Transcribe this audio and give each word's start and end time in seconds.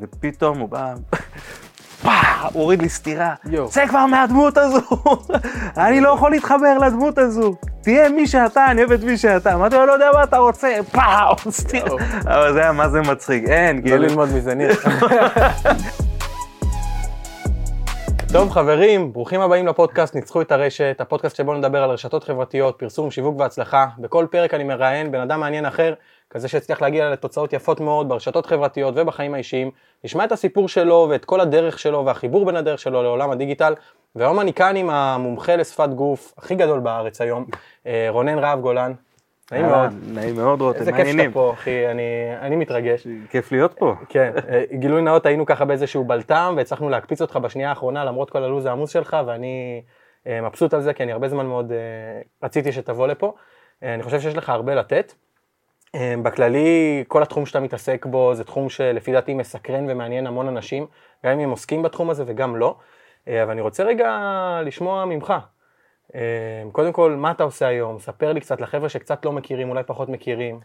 ופתאום 0.00 0.58
הוא 0.58 0.68
בא, 0.68 0.94
פאח, 2.02 2.44
הוא 2.52 2.62
הוריד 2.62 2.82
לי 2.82 2.88
סטירה. 2.88 3.34
צא 3.68 3.86
כבר 3.86 4.06
מהדמות 4.06 4.58
הזו, 4.58 4.80
אני 5.86 6.00
לא 6.00 6.08
יכול 6.08 6.30
להתחבר 6.30 6.78
לדמות 6.78 7.18
הזו. 7.18 7.54
תהיה 7.82 8.08
מי 8.08 8.26
שאתה, 8.26 8.66
אני 8.70 8.80
אוהב 8.80 8.92
את 8.92 9.02
מי 9.04 9.16
שאתה. 9.18 9.54
אמרתי 9.54 9.76
לו, 9.76 9.86
לא 9.86 9.92
יודע 9.92 10.10
מה 10.14 10.22
אתה 10.22 10.38
רוצה, 10.38 10.68
פאו, 10.92 11.50
סטירה. 11.50 11.96
אבל 12.24 12.52
זה 12.52 12.60
היה 12.60 12.72
מה 12.72 12.88
זה 12.88 13.00
מצחיק, 13.00 13.44
אין, 13.48 13.76
לא 13.76 13.82
כאילו. 13.82 13.96
ללמוד 13.96 14.28
מזה, 14.34 14.54
ניר. 14.54 14.70
טוב 18.32 18.50
חברים, 18.50 19.12
ברוכים 19.12 19.40
הבאים 19.40 19.66
לפודקאסט 19.66 20.14
ניצחו 20.14 20.40
את 20.40 20.52
הרשת, 20.52 20.96
הפודקאסט 21.00 21.36
שבו 21.36 21.54
נדבר 21.54 21.82
על 21.82 21.90
רשתות 21.90 22.24
חברתיות, 22.24 22.78
פרסום, 22.78 23.10
שיווק 23.10 23.40
והצלחה. 23.40 23.86
בכל 23.98 24.26
פרק 24.30 24.54
אני 24.54 24.64
מראיין 24.64 25.12
בן 25.12 25.20
אדם 25.20 25.40
מעניין 25.40 25.66
אחר, 25.66 25.94
כזה 26.30 26.48
שהצליח 26.48 26.82
להגיע 26.82 27.10
לתוצאות 27.10 27.52
יפות 27.52 27.80
מאוד 27.80 28.08
ברשתות 28.08 28.46
חברתיות 28.46 28.94
ובחיים 28.96 29.34
האישיים. 29.34 29.70
נשמע 30.04 30.24
את 30.24 30.32
הסיפור 30.32 30.68
שלו 30.68 31.06
ואת 31.10 31.24
כל 31.24 31.40
הדרך 31.40 31.78
שלו 31.78 32.04
והחיבור 32.06 32.46
בין 32.46 32.56
הדרך 32.56 32.78
שלו 32.78 33.02
לעולם 33.02 33.30
הדיגיטל. 33.30 33.74
והיום 34.16 34.40
אני 34.40 34.52
כאן 34.52 34.76
עם 34.76 34.90
המומחה 34.90 35.56
לשפת 35.56 35.88
גוף 35.88 36.34
הכי 36.38 36.54
גדול 36.54 36.80
בארץ 36.80 37.20
היום, 37.20 37.46
אה, 37.86 38.06
רונן 38.10 38.38
רהב 38.38 38.60
גולן. 38.60 38.92
נעים 39.52 39.66
מאוד. 39.66 39.90
נעים 40.06 40.36
מאוד, 40.36 40.60
רותם, 40.60 40.78
איזה 40.80 40.92
כיף 40.92 41.06
שאתה? 41.06 41.32
פה 41.32 41.52
אחי, 41.52 41.86
אני, 41.86 42.02
אני 42.40 42.56
מתרגש. 42.56 43.06
כיף 43.30 43.52
להיות 43.52 43.74
פה. 43.78 43.94
כן, 44.08 44.32
אה, 44.48 44.62
גילוי 44.72 45.02
נאות 45.02 45.26
היינו 45.26 45.46
ככה 45.46 45.64
באיזשהו 45.64 46.04
בלטם 46.04 46.54
והצלחנו 46.56 46.88
להקפיץ 46.88 47.22
אותך 47.22 47.36
בשנייה 47.36 47.68
האחרונה 47.68 48.04
למרות 48.04 48.30
כל 48.30 48.42
הלו"ז 48.42 48.66
העמוס 48.66 48.90
שלך 48.90 49.16
ואני 49.26 49.82
אה, 50.26 50.40
מבסוט 50.40 50.74
על 50.74 50.80
זה 50.80 50.92
כי 50.92 51.02
אני 51.02 51.12
הרבה 51.12 51.28
זמן 51.28 51.46
מאוד 51.46 51.72
רציתי 52.42 52.72
שתבוא 52.72 53.06
לפה. 53.06 53.34
אני 53.82 54.02
חושב 54.02 54.20
שיש 54.20 54.36
לך 54.36 54.48
הרבה 54.48 54.74
לתת. 54.74 55.12
אה, 55.94 56.14
בכללי 56.22 57.04
כל 57.08 57.22
התחום 57.22 57.46
שאתה 57.46 57.60
מתעסק 57.60 58.06
בו 58.06 58.34
זה 58.34 58.44
תחום 58.44 58.68
שלפי 58.68 59.12
דעתי 59.12 59.34
מסקרן 59.34 59.90
ומעניין 59.90 60.26
המון 60.26 60.48
אנשים, 60.48 60.86
גם 61.26 61.32
אם 61.32 61.40
הם 61.40 61.50
עוסקים 61.50 61.82
בתחום 61.82 62.10
הזה 62.10 62.24
וגם 62.26 62.56
לא. 62.56 62.76
אה, 63.28 63.42
אבל 63.42 63.50
אני 63.50 63.60
רוצה 63.60 63.84
רגע 63.84 64.18
לשמוע 64.64 65.04
ממך. 65.04 65.34
אה, 66.14 66.62
קודם 66.72 66.92
כל, 66.92 67.16
מה 67.16 67.30
אתה 67.30 67.42
עושה 67.42 67.66
היום? 67.66 67.98
ספר 67.98 68.32
לי 68.32 68.40
קצת 68.40 68.60
לחבר'ה 68.60 68.88
שקצת 68.88 69.24
לא 69.24 69.32
מכירים, 69.32 69.70
אולי 69.70 69.82
פחות 69.86 70.08
מכירים. 70.08 70.60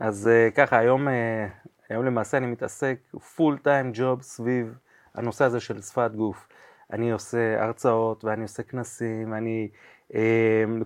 אז 0.00 0.28
אה, 0.28 0.50
ככה, 0.50 0.78
היום, 0.78 1.08
אה, 1.08 1.46
היום 1.88 2.04
למעשה 2.04 2.36
אני 2.36 2.46
מתעסק 2.46 2.98
פול 3.36 3.58
טיים 3.58 3.90
ג'וב 3.94 4.22
סביב 4.22 4.74
הנושא 5.14 5.44
הזה 5.44 5.60
של 5.60 5.82
שפת 5.82 6.10
גוף. 6.14 6.48
אני 6.92 7.10
עושה 7.10 7.62
הרצאות 7.62 8.24
ואני 8.24 8.42
עושה 8.42 8.62
כנסים, 8.62 9.34
אני 9.34 9.68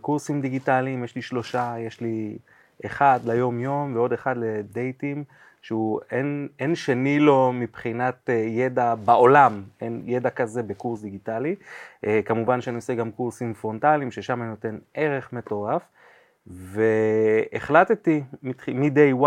קורסים 0.00 0.40
דיגיטליים, 0.40 1.04
יש 1.04 1.14
לי 1.14 1.22
שלושה, 1.22 1.74
יש 1.78 2.00
לי 2.00 2.38
אחד 2.84 3.20
ליום 3.24 3.60
יום 3.60 3.96
ועוד 3.96 4.12
אחד 4.12 4.36
לדייטים, 4.36 5.24
שהוא 5.62 6.00
אין, 6.10 6.48
אין 6.58 6.74
שני 6.74 7.18
לו 7.18 7.52
מבחינת 7.52 8.30
אה, 8.30 8.34
ידע 8.34 8.94
בעולם, 8.94 9.62
אין 9.80 10.02
ידע 10.06 10.30
כזה 10.30 10.62
בקורס 10.62 11.02
דיגיטלי. 11.02 11.54
אה, 12.06 12.20
כמובן 12.24 12.60
שאני 12.60 12.76
עושה 12.76 12.94
גם 12.94 13.10
קורסים 13.10 13.54
פרונטליים, 13.54 14.10
ששם 14.10 14.42
אני 14.42 14.50
נותן 14.50 14.78
ערך 14.94 15.32
מטורף. 15.32 15.82
והחלטתי 16.46 18.22
מ-day 18.42 19.22
one, 19.22 19.24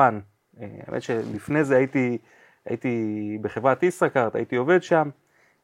אה, 0.62 0.68
האמת 0.88 1.02
שלפני 1.02 1.64
זה 1.64 1.78
הייתי, 1.78 2.18
הייתי 2.66 3.38
בחברת 3.42 3.84
ישראכרט, 3.84 4.36
הייתי 4.36 4.56
עובד 4.56 4.84
שם, 4.84 5.10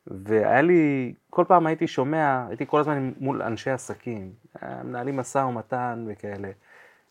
והיה 0.07 0.61
לי, 0.61 1.13
כל 1.29 1.45
פעם 1.47 1.67
הייתי 1.67 1.87
שומע, 1.87 2.45
הייתי 2.47 2.65
כל 2.67 2.79
הזמן 2.79 3.11
מול 3.19 3.41
אנשי 3.41 3.69
עסקים, 3.69 4.31
מנהלים 4.83 5.17
משא 5.17 5.37
ומתן 5.37 6.05
וכאלה, 6.07 6.49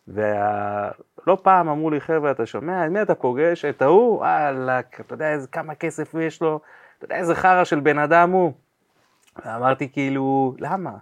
ולא 0.08 1.38
פעם 1.42 1.69
אמרו 1.69 1.91
לי, 1.91 2.00
חבר'ה, 2.00 2.30
אתה 2.30 2.47
שומע, 2.47 2.86
את 2.86 2.91
מי 2.91 3.02
אתה 3.02 3.14
פוגש? 3.14 3.64
את 3.64 3.83
ההוא? 3.83 4.19
וואלכ, 4.19 5.00
אתה 5.00 5.14
יודע 5.14 5.33
איזה, 5.33 5.48
כמה 5.48 5.74
כסף 5.74 6.14
יש 6.20 6.42
לו, 6.42 6.61
אתה 6.98 7.05
יודע 7.05 7.16
איזה 7.16 7.34
חרא 7.34 7.64
של 7.64 7.80
בן 7.80 7.98
אדם 7.98 8.30
הוא? 8.30 8.52
ואמרתי 9.44 9.88
כאילו, 9.92 10.55
למה? 10.58 10.92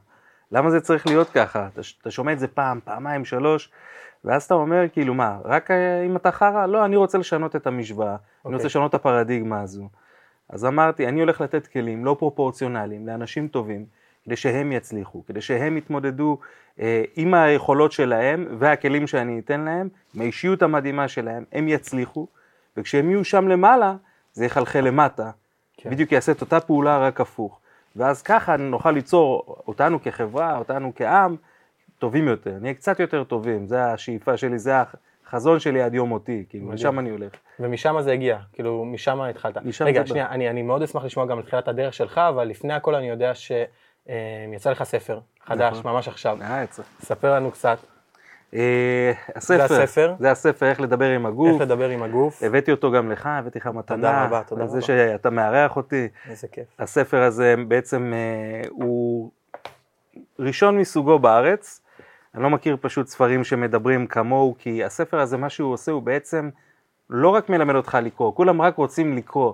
למה 0.52 0.70
זה 0.70 0.80
צריך 0.80 1.06
להיות 1.06 1.30
ככה? 1.30 1.68
אתה, 1.72 1.80
אתה 2.00 2.10
שומע 2.10 2.32
את 2.32 2.38
זה 2.38 2.48
פעם, 2.48 2.80
פעמיים, 2.84 3.24
שלוש, 3.24 3.72
ואז 4.24 4.42
אתה 4.42 4.54
אומר, 4.54 4.84
כאילו, 4.92 5.14
מה, 5.14 5.38
רק 5.44 5.70
אה, 5.70 6.02
אם 6.06 6.16
אתה 6.16 6.32
חרא? 6.32 6.66
לא, 6.66 6.84
אני 6.84 6.96
רוצה 6.96 7.18
לשנות 7.18 7.56
את 7.56 7.66
המשוואה, 7.66 8.16
okay. 8.16 8.48
אני 8.48 8.54
רוצה 8.54 8.66
לשנות 8.66 8.90
את 8.90 8.94
הפרדיגמה 8.94 9.60
הזו. 9.60 9.88
אז 10.48 10.64
אמרתי, 10.64 11.08
אני 11.08 11.20
הולך 11.20 11.40
לתת 11.40 11.66
כלים 11.66 12.04
לא 12.04 12.16
פרופורציונליים 12.18 13.06
לאנשים 13.06 13.48
טובים, 13.48 13.86
כדי 14.24 14.36
שהם 14.36 14.72
יצליחו, 14.72 15.22
כדי 15.26 15.40
שהם 15.40 15.76
יתמודדו 15.76 16.38
אה, 16.80 17.04
עם 17.16 17.34
היכולות 17.34 17.92
שלהם 17.92 18.46
והכלים 18.58 19.06
שאני 19.06 19.38
אתן 19.38 19.60
להם, 19.60 19.88
עם 20.14 20.20
האישיות 20.20 20.62
המדהימה 20.62 21.08
שלהם, 21.08 21.44
הם 21.52 21.68
יצליחו, 21.68 22.26
וכשהם 22.76 23.10
יהיו 23.10 23.24
שם 23.24 23.48
למעלה, 23.48 23.94
זה 24.32 24.44
יחלחל 24.44 24.80
למטה. 24.80 25.30
כן. 25.76 25.90
בדיוק 25.90 26.12
יעשה 26.12 26.32
את 26.32 26.40
אותה 26.40 26.60
פעולה 26.60 26.98
רק 26.98 27.20
הפוך. 27.20 27.60
ואז 27.96 28.22
ככה 28.22 28.56
נוכל 28.56 28.90
ליצור 28.90 29.56
אותנו 29.66 30.02
כחברה, 30.02 30.58
אותנו 30.58 30.92
כעם, 30.94 31.36
טובים 31.98 32.28
יותר, 32.28 32.58
נהיה 32.60 32.74
קצת 32.74 33.00
יותר 33.00 33.24
טובים, 33.24 33.66
זה 33.66 33.84
השאיפה 33.84 34.36
שלי, 34.36 34.58
זה 34.58 34.72
החזון 35.26 35.60
שלי 35.60 35.82
עד 35.82 35.94
יום 35.94 36.08
מותי, 36.08 36.44
כאילו. 36.48 36.72
לשם 36.72 36.98
אני 36.98 37.10
הולך. 37.10 37.32
ומשם 37.60 38.00
זה 38.00 38.12
הגיע, 38.12 38.38
כאילו 38.52 38.84
משם 38.84 39.20
התחלת. 39.20 39.56
משם 39.56 39.84
רגע. 39.84 40.06
שנייה, 40.06 40.28
אני, 40.28 40.50
אני 40.50 40.62
מאוד 40.62 40.82
אשמח 40.82 41.04
לשמוע 41.04 41.26
גם 41.26 41.38
את 41.38 41.46
תחילת 41.46 41.68
הדרך 41.68 41.94
שלך, 41.94 42.18
אבל 42.18 42.44
לפני 42.44 42.72
הכל 42.72 42.94
אני 42.94 43.08
יודע 43.08 43.34
שיצא 44.06 44.70
לך 44.70 44.82
ספר 44.82 45.20
חדש, 45.44 45.78
נכון. 45.78 45.92
ממש 45.92 46.08
עכשיו. 46.08 46.38
אה, 46.42 46.62
יצא. 46.62 46.82
ספר 47.00 47.34
לנו 47.34 47.50
קצת 47.50 47.78
אה, 48.54 49.12
הספר, 49.34 49.66
זה 49.66 49.82
הספר? 49.82 50.14
זה 50.18 50.30
הספר, 50.30 50.66
איך 50.66 50.80
לדבר 50.80 51.10
עם 51.10 51.26
הגוף, 51.26 51.52
איך 51.52 51.60
לדבר 51.62 51.88
עם 51.88 52.02
הגוף. 52.02 52.42
הבאתי 52.42 52.70
אותו 52.70 52.92
גם 52.92 53.10
לך, 53.10 53.26
הבאתי 53.26 53.58
לך 53.58 53.66
מתנה, 53.66 54.24
רבה, 54.24 54.42
תודה 54.42 54.62
על 54.62 54.68
זה 54.68 54.76
רבה. 54.76 54.86
שאתה 54.86 55.30
מארח 55.30 55.76
אותי. 55.76 56.08
איזה 56.28 56.48
כיף. 56.48 56.66
הספר 56.78 57.22
הזה 57.22 57.54
בעצם 57.68 58.12
אה, 58.14 58.68
הוא 58.70 59.30
ראשון 60.38 60.78
מסוגו 60.78 61.18
בארץ. 61.18 61.80
אני 62.34 62.42
לא 62.42 62.50
מכיר 62.50 62.76
פשוט 62.80 63.06
ספרים 63.06 63.44
שמדברים 63.44 64.06
כמוהו, 64.06 64.54
כי 64.58 64.84
הספר 64.84 65.20
הזה, 65.20 65.36
מה 65.36 65.48
שהוא 65.48 65.72
עושה, 65.72 65.92
הוא 65.92 66.02
בעצם 66.02 66.50
לא 67.10 67.28
רק 67.28 67.48
מלמד 67.48 67.74
אותך 67.74 67.98
לקרוא, 68.02 68.34
כולם 68.34 68.62
רק 68.62 68.76
רוצים 68.76 69.16
לקרוא, 69.16 69.52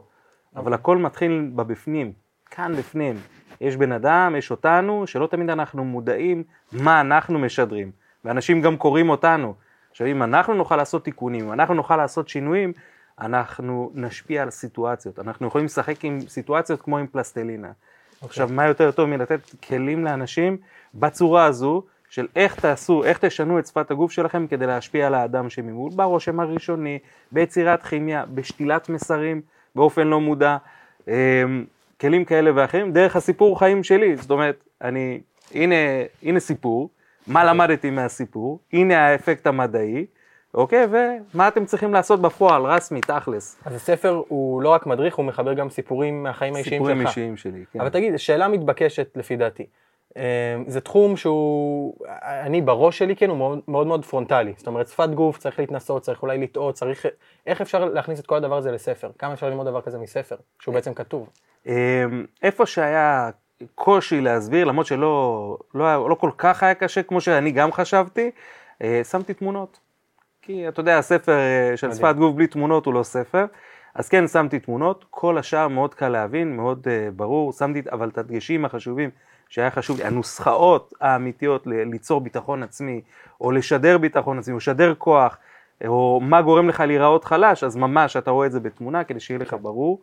אבל 0.57 0.75
הכל 0.75 0.97
מתחיל 0.97 1.51
בבפנים, 1.55 2.13
כאן 2.51 2.77
בפנים. 2.77 3.17
יש 3.61 3.77
בן 3.77 3.93
אדם, 3.93 4.35
יש 4.39 4.51
אותנו, 4.51 5.07
שלא 5.07 5.27
תמיד 5.27 5.51
אנחנו 5.51 5.85
מודעים 5.85 6.43
מה 6.73 7.01
אנחנו 7.01 7.39
משדרים, 7.39 7.91
ואנשים 8.25 8.63
גם 8.63 8.77
קוראים 8.77 9.11
אותנו. 9.11 9.55
עכשיו, 9.91 10.07
אם 10.07 10.23
אנחנו 10.23 10.55
נוכל 10.55 10.77
לעשות 10.77 11.05
תיקונים, 11.05 11.45
אם 11.45 11.53
אנחנו 11.53 11.75
נוכל 11.75 11.97
לעשות 11.97 12.29
שינויים, 12.29 12.73
אנחנו 13.21 13.91
נשפיע 13.95 14.43
על 14.43 14.51
סיטואציות. 14.51 15.19
אנחנו 15.19 15.47
יכולים 15.47 15.65
לשחק 15.65 16.05
עם 16.05 16.21
סיטואציות 16.21 16.83
כמו 16.83 16.99
עם 16.99 17.07
פלסטלינה. 17.07 17.69
Okay. 17.69 18.27
עכשיו, 18.27 18.49
מה 18.53 18.67
יותר 18.67 18.91
טוב 18.91 19.09
מלתת 19.09 19.41
כלים 19.69 20.05
לאנשים 20.05 20.57
בצורה 20.95 21.45
הזו, 21.45 21.83
של 22.11 22.27
איך 22.37 22.61
תעשו, 22.61 23.05
איך 23.05 23.19
תשנו 23.19 23.59
את 23.59 23.67
שפת 23.67 23.91
הגוף 23.91 24.13
שלכם 24.13 24.47
כדי 24.47 24.67
להשפיע 24.67 25.07
על 25.07 25.15
האדם 25.15 25.51
שממול, 25.51 25.91
ברושם 25.95 26.41
הראשוני, 26.41 26.99
ביצירת 27.33 27.83
כימיה, 27.83 28.25
בשתילת 28.35 28.89
מסרים 28.89 29.41
באופן 29.75 30.07
לא 30.07 30.21
מודע, 30.21 30.57
אמ, 31.09 31.65
כלים 32.01 32.25
כאלה 32.25 32.51
ואחרים, 32.55 32.93
דרך 32.93 33.17
הסיפור 33.17 33.59
חיים 33.59 33.85
שלי. 33.85 34.17
זאת 34.17 34.31
אומרת, 34.31 34.65
אני, 34.83 35.21
הנה, 35.55 35.75
הנה 36.23 36.41
סיפור, 36.41 36.91
מה 37.27 37.45
למדתי 37.45 37.91
מהסיפור, 37.91 38.59
הנה 38.73 39.07
האפקט 39.07 39.47
המדעי, 39.47 40.07
אוקיי, 40.55 40.87
ומה 40.91 41.49
אתם 41.49 41.65
צריכים 41.65 41.93
לעשות 41.93 42.23
בפועל, 42.23 42.63
רסמי, 42.63 43.01
תכלס. 43.01 43.57
אז 43.65 43.75
הספר 43.75 44.23
הוא 44.29 44.63
לא 44.63 44.69
רק 44.69 44.87
מדריך, 44.87 45.15
הוא 45.15 45.25
מחבר 45.25 45.55
גם 45.55 45.71
סיפורים 45.71 46.23
מהחיים 46.23 46.55
האישיים 46.55 46.83
שלך. 46.83 46.89
סיפורים 46.89 47.07
אישיים 47.07 47.37
שלי, 47.37 47.65
כן. 47.73 47.81
אבל 47.81 47.89
תגיד, 47.89 48.17
שאלה 48.17 48.49
מתבקשת 48.49 49.17
לפי 49.17 49.37
דעתי. 49.37 49.67
אה, 50.17 50.57
זה 50.67 50.81
תחום 50.81 51.17
שהוא, 51.17 51.95
אני 52.23 52.63
בראש 52.63 52.99
שלי 52.99 53.17
כן, 53.17 53.31
הוא 53.31 53.39
מאוד 53.39 53.61
מאוד, 53.69 53.87
מאוד 53.87 54.05
פרונטלי. 54.05 54.53
זאת 54.57 54.67
אומרת, 54.67 54.89
שפת 54.89 55.09
גוף, 55.09 55.39
צריך 55.39 55.59
להתנסות, 55.59 56.03
צריך 56.03 56.23
אולי 56.23 56.39
לטעות, 56.39 56.75
צריך... 56.75 57.07
איך 57.47 57.61
אפשר 57.61 57.85
להכניס 57.85 58.21
את 58.21 58.27
כל 58.27 58.37
הדבר 58.37 58.57
הזה 58.57 58.73
לספר? 58.73 59.11
כמה 59.19 59.33
אפשר 59.33 59.49
ללמוד 59.49 59.67
דבר 59.67 59.81
כזה 59.81 59.99
מספר, 59.99 60.37
שהוא 60.61 60.75
בעצם 60.75 60.95
כתוב? 60.95 61.29
אמ, 61.67 61.73
איפה 62.43 62.67
שהיה 62.67 63.31
קושי 63.75 64.21
להסביר, 64.21 64.65
למרות 64.65 64.87
שלא 64.87 65.57
לא, 65.75 66.11
לא 66.11 66.15
כל 66.15 66.31
כך 66.39 66.63
היה 66.63 66.75
קשה 66.75 67.03
כמו 67.03 67.21
שאני 67.21 67.51
גם 67.51 67.73
חשבתי, 67.73 68.31
אה, 68.83 69.01
שמתי 69.05 69.35
תמונות. 69.35 69.81
כי 70.43 70.69
אתה 70.69 70.81
יודע, 70.81 70.99
הספר 70.99 71.33
אה, 71.33 71.77
של. 71.77 71.93
שפת 71.93 72.15
גוף 72.17 72.35
בלי 72.35 72.47
תמונות 72.47 72.87
הוא 72.87 72.95
לא 72.95 73.03
ספר. 73.03 73.45
אז 73.95 74.09
כן, 74.09 74.27
שמתי 74.27 74.61
תמונות, 74.61 75.05
כל 75.11 75.39
השאר 75.39 75.69
מאוד 75.69 75.95
קל 75.95 76.09
להבין, 76.09 76.57
מאוד 76.57 76.87
uh, 76.87 77.11
ברור, 77.17 77.53
שמתי 77.53 77.83
אבל 77.93 78.09
את 78.09 78.19
הדגשים 78.19 78.65
החשובים 78.65 79.11
שהיה 79.49 79.71
חשוב 79.71 79.99
לי, 79.99 80.05
הנוסחאות 80.05 80.93
האמיתיות 81.01 81.67
ל- 81.67 81.83
ליצור 81.83 82.21
ביטחון 82.21 82.63
עצמי, 82.63 83.01
או 83.41 83.51
לשדר 83.51 83.99
ביטחון 83.99 84.39
עצמי, 84.39 84.53
או 84.53 84.59
לשדר 84.59 84.95
כוח, 84.95 85.39
או 85.87 86.21
מה 86.23 86.43
גורם 86.43 86.69
לך 86.69 86.81
להיראות 86.81 87.25
חלש, 87.25 87.65
אז 87.65 87.77
ממש 87.77 88.17
אתה 88.17 88.31
רואה 88.31 88.47
את 88.47 88.53
זה 88.53 88.61
בתמונה 88.61 89.05
כדי 89.05 89.21
שיהיה 89.21 89.41
לך 89.41 89.57
ברור. 89.63 90.01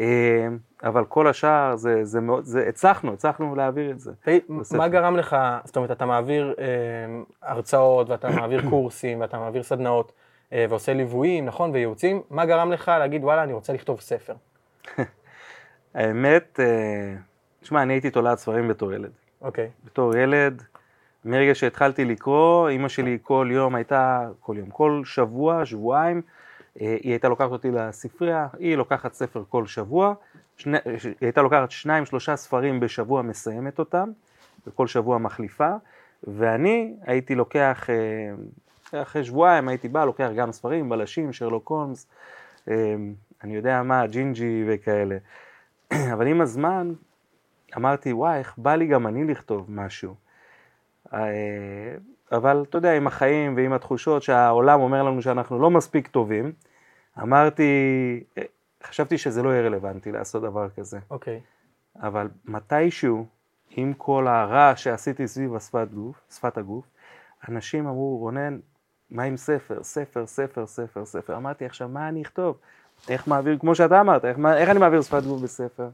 אה, 0.00 0.48
אבל 0.84 1.04
כל 1.04 1.26
השאר 1.26 1.76
זה, 1.76 2.04
זה 2.04 2.20
מאוד, 2.20 2.44
זה, 2.44 2.68
הצלחנו, 2.68 3.12
הצלחנו 3.12 3.54
להעביר 3.54 3.90
את 3.90 4.00
זה. 4.00 4.12
תגיד, 4.24 4.42
בספר. 4.60 4.78
מה 4.78 4.88
גרם 4.88 5.16
לך, 5.16 5.36
זאת 5.64 5.76
אומרת, 5.76 5.90
אתה 5.90 6.06
מעביר 6.06 6.54
אה, 6.58 6.64
הרצאות, 7.42 8.10
ואתה 8.10 8.30
מעביר 8.30 8.62
קורסים, 8.70 9.20
ואתה 9.20 9.38
מעביר 9.38 9.62
סדנאות, 9.62 10.12
אה, 10.52 10.66
ועושה 10.68 10.94
ליוויים, 10.94 11.44
נכון, 11.46 11.70
וייעוצים, 11.70 12.22
מה 12.30 12.46
גרם 12.46 12.72
לך 12.72 12.88
להגיד, 12.98 13.24
וואלה, 13.24 13.42
אני 13.42 13.52
רוצה 13.52 13.72
לכתוב 13.72 14.00
ספר? 14.00 14.34
האמת, 15.94 16.60
אה, 16.60 17.14
תשמע, 17.66 17.82
אני 17.82 17.92
הייתי 17.92 18.10
תולעת 18.10 18.38
ספרים 18.38 18.68
בתור 18.68 18.92
ילד. 18.92 19.10
אוקיי. 19.40 19.70
בתור 19.84 20.16
ילד, 20.16 20.62
מרגע 21.24 21.54
שהתחלתי 21.54 22.04
לקרוא, 22.04 22.68
אימא 22.68 22.88
שלי 22.88 23.18
כל 23.22 23.48
יום 23.50 23.74
הייתה, 23.74 24.28
כל 24.40 24.54
יום, 24.58 24.70
כל 24.70 25.02
שבוע, 25.04 25.64
שבועיים, 25.64 26.22
אה, 26.80 26.96
היא 27.02 27.12
הייתה 27.12 27.28
לוקחת 27.28 27.50
אותי 27.50 27.70
לספרייה, 27.70 28.46
היא 28.58 28.76
לוקחת 28.76 29.14
ספר 29.14 29.42
כל 29.48 29.66
שבוע, 29.66 30.14
שני, 30.56 30.78
היא 30.84 31.14
הייתה 31.20 31.42
לוקחת 31.42 31.70
שניים, 31.70 32.06
שלושה 32.06 32.36
ספרים 32.36 32.80
בשבוע, 32.80 33.22
מסיימת 33.22 33.78
אותם, 33.78 34.10
וכל 34.66 34.86
שבוע 34.86 35.18
מחליפה, 35.18 35.70
ואני 36.24 36.94
הייתי 37.02 37.34
לוקח, 37.34 37.86
אה, 37.90 39.02
אחרי 39.02 39.24
שבועיים 39.24 39.68
הייתי 39.68 39.88
בא, 39.88 40.04
לוקח 40.04 40.28
גם 40.36 40.52
ספרים, 40.52 40.88
בלשים, 40.88 41.32
שרלוק 41.32 41.68
הולמס, 41.68 42.06
אה, 42.68 42.94
אני 43.44 43.56
יודע 43.56 43.82
מה, 43.82 44.06
ג'ינג'י 44.06 44.64
וכאלה. 44.68 45.16
אבל 46.14 46.26
עם 46.26 46.40
הזמן 46.40 46.92
אמרתי, 47.76 48.12
וואי, 48.12 48.38
איך 48.38 48.54
בא 48.58 48.74
לי 48.74 48.86
גם 48.86 49.06
אני 49.06 49.24
לכתוב 49.24 49.66
משהו. 49.68 50.14
אה, 51.14 51.94
אבל 52.32 52.64
אתה 52.68 52.78
יודע, 52.78 52.96
עם 52.96 53.06
החיים 53.06 53.56
ועם 53.56 53.72
התחושות 53.72 54.22
שהעולם 54.22 54.80
אומר 54.80 55.02
לנו 55.02 55.22
שאנחנו 55.22 55.58
לא 55.58 55.70
מספיק 55.70 56.08
טובים, 56.08 56.52
אמרתי, 57.22 57.64
אה, 58.38 58.42
חשבתי 58.84 59.18
שזה 59.18 59.42
לא 59.42 59.48
יהיה 59.48 59.62
רלוונטי 59.62 60.12
לעשות 60.12 60.42
דבר 60.42 60.68
כזה. 60.70 60.98
אוקיי. 61.10 61.40
אבל 62.02 62.28
מתישהו, 62.44 63.26
עם 63.70 63.92
כל 63.92 64.26
הרעש 64.28 64.84
שעשיתי 64.84 65.28
סביב 65.28 65.54
השפת 65.54 65.88
גוף, 65.94 66.20
שפת 66.30 66.58
הגוף, 66.58 66.84
אנשים 67.48 67.86
אמרו, 67.86 68.18
רונן, 68.18 68.58
מה 69.10 69.22
עם 69.22 69.36
ספר? 69.36 69.82
ספר, 69.82 70.26
ספר, 70.26 70.66
ספר, 70.66 71.04
ספר. 71.04 71.36
אמרתי, 71.36 71.64
עכשיו, 71.64 71.88
מה 71.88 72.08
אני 72.08 72.22
אכתוב? 72.22 72.58
איך 73.08 73.28
מעביר, 73.28 73.58
כמו 73.58 73.74
שאתה 73.74 74.00
אמרת, 74.00 74.24
איך, 74.24 74.36
איך 74.56 74.70
אני 74.70 74.78
מעביר 74.78 75.02
שפת 75.02 75.22
גוף 75.22 75.42
בספר? 75.42 75.88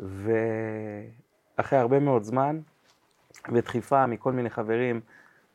ואחרי 0.00 1.78
הרבה 1.78 1.98
מאוד 1.98 2.22
זמן, 2.22 2.60
ודחיפה 3.52 4.06
מכל 4.06 4.32
מיני 4.32 4.50
חברים, 4.50 5.00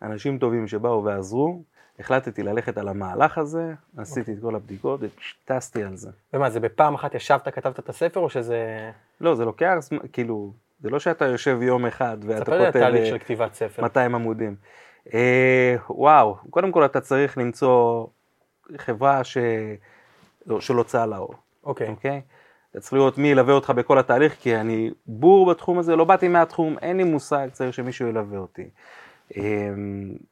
אנשים 0.02 0.38
טובים 0.38 0.68
שבאו 0.68 1.04
ועזרו, 1.04 1.62
החלטתי 2.00 2.44
ללכת 2.44 2.78
על 2.78 2.88
המהלך 2.88 3.38
הזה, 3.38 3.74
עשיתי 3.98 4.34
את 4.34 4.38
כל 4.42 4.56
הבדיקות 4.56 5.00
וטסתי 5.02 5.84
על 5.84 5.96
זה. 5.96 6.12
ומה, 6.34 6.50
זה 6.50 6.60
בפעם 6.60 6.96
אחת 6.96 7.16
ישבת, 7.16 7.48
כתבת 7.48 7.80
את 7.80 7.90
הספר, 7.90 8.20
או 8.20 8.30
שזה... 8.30 8.92
לא, 9.22 9.36
זה 9.36 9.46
לוקח 9.46 9.76
זמן, 9.80 10.00
כאילו, 10.14 10.54
זה 10.82 10.90
לא 10.90 11.00
שאתה 11.00 11.26
יושב 11.26 11.62
יום 11.62 11.86
אחד 11.86 12.18
ואתה 12.22 12.42
ספר 12.42 12.58
לי 12.58 12.66
על 12.66 12.72
כותב 12.72 12.78
התהליך 12.78 13.02
אה, 13.02 13.10
של 13.10 13.18
כתיבת 13.18 13.54
ספר. 13.54 13.82
200 13.82 14.16
עמודים. 14.16 14.56
אה, 15.14 15.76
וואו, 15.90 16.36
קודם 16.50 16.72
כל 16.72 16.86
אתה 16.86 17.02
צריך 17.02 17.38
למצוא 17.38 18.08
חברה 18.78 19.24
ש... 19.24 19.38
לא, 20.46 20.62
של 20.62 20.74
הוצאה 20.74 21.06
לאור, 21.06 21.34
אוקיי. 21.64 21.90
אוקיי? 21.90 22.22
אתה 22.74 22.82
צריך 22.82 22.94
לראות 22.94 23.18
מי 23.18 23.28
ילווה 23.28 23.54
אותך 23.54 23.70
בכל 23.70 24.00
התהליך, 24.00 24.36
כי 24.40 24.56
אני 24.56 24.92
בור 25.08 25.52
בתחום 25.52 25.80
הזה, 25.80 25.96
לא 25.96 26.04
באתי 26.04 26.28
מהתחום, 26.28 26.78
אין 26.82 26.98
לי 26.98 27.04
מושג, 27.04 27.48
צריך 27.52 27.74
שמישהו 27.74 28.08
ילווה 28.08 28.38
אותי. 28.38 28.70
אה, 29.38 29.70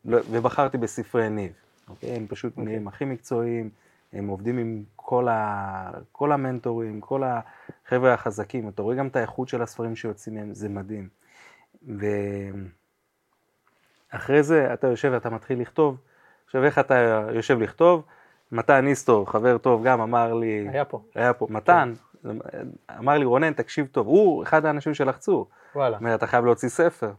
לא- 0.05 0.19
ובחרתי 0.31 0.77
בספרי 0.77 1.29
ניב, 1.29 1.51
אוקיי? 1.89 2.09
הם 2.09 2.27
פשוט 2.27 2.51
אוקיי. 2.51 2.63
נהיים 2.63 2.87
הכי 2.87 3.05
מקצועיים, 3.05 3.69
הם 4.13 4.27
עובדים 4.27 4.57
עם 4.57 4.83
כל, 4.95 5.27
ה... 5.27 5.91
כל 6.11 6.31
המנטורים, 6.31 7.01
כל 7.01 7.23
החבר'ה 7.23 8.13
החזקים, 8.13 8.69
אתה 8.69 8.81
רואה 8.81 8.95
גם 8.95 9.07
את 9.07 9.15
האיכות 9.15 9.47
של 9.47 9.61
הספרים 9.61 9.95
שיוצאים 9.95 10.35
מהם, 10.35 10.53
זה 10.53 10.69
מדהים. 10.69 11.07
ואחרי 14.13 14.43
זה 14.43 14.73
אתה 14.73 14.87
יושב 14.87 15.09
ואתה 15.13 15.29
מתחיל 15.29 15.61
לכתוב, 15.61 15.97
עכשיו 16.45 16.63
איך 16.63 16.79
אתה 16.79 17.25
יושב 17.33 17.59
לכתוב? 17.59 18.03
מתן 18.51 18.87
איסטור, 18.87 19.31
חבר 19.31 19.57
טוב, 19.57 19.83
גם 19.83 20.01
אמר 20.01 20.33
לי, 20.33 20.67
היה 20.69 20.85
פה. 20.85 21.01
היה 21.15 21.33
פה, 21.33 21.47
מתן, 21.49 21.93
אמר 22.99 23.17
לי 23.17 23.25
רונן, 23.25 23.53
תקשיב 23.53 23.87
טוב, 23.91 24.07
הוא 24.07 24.43
אחד 24.43 24.65
האנשים 24.65 24.93
שלחצו, 24.93 25.45
וואלה. 25.75 25.97
אומר, 25.97 26.15
אתה 26.15 26.27
חייב 26.27 26.45
להוציא 26.45 26.69
ספר. 26.69 27.11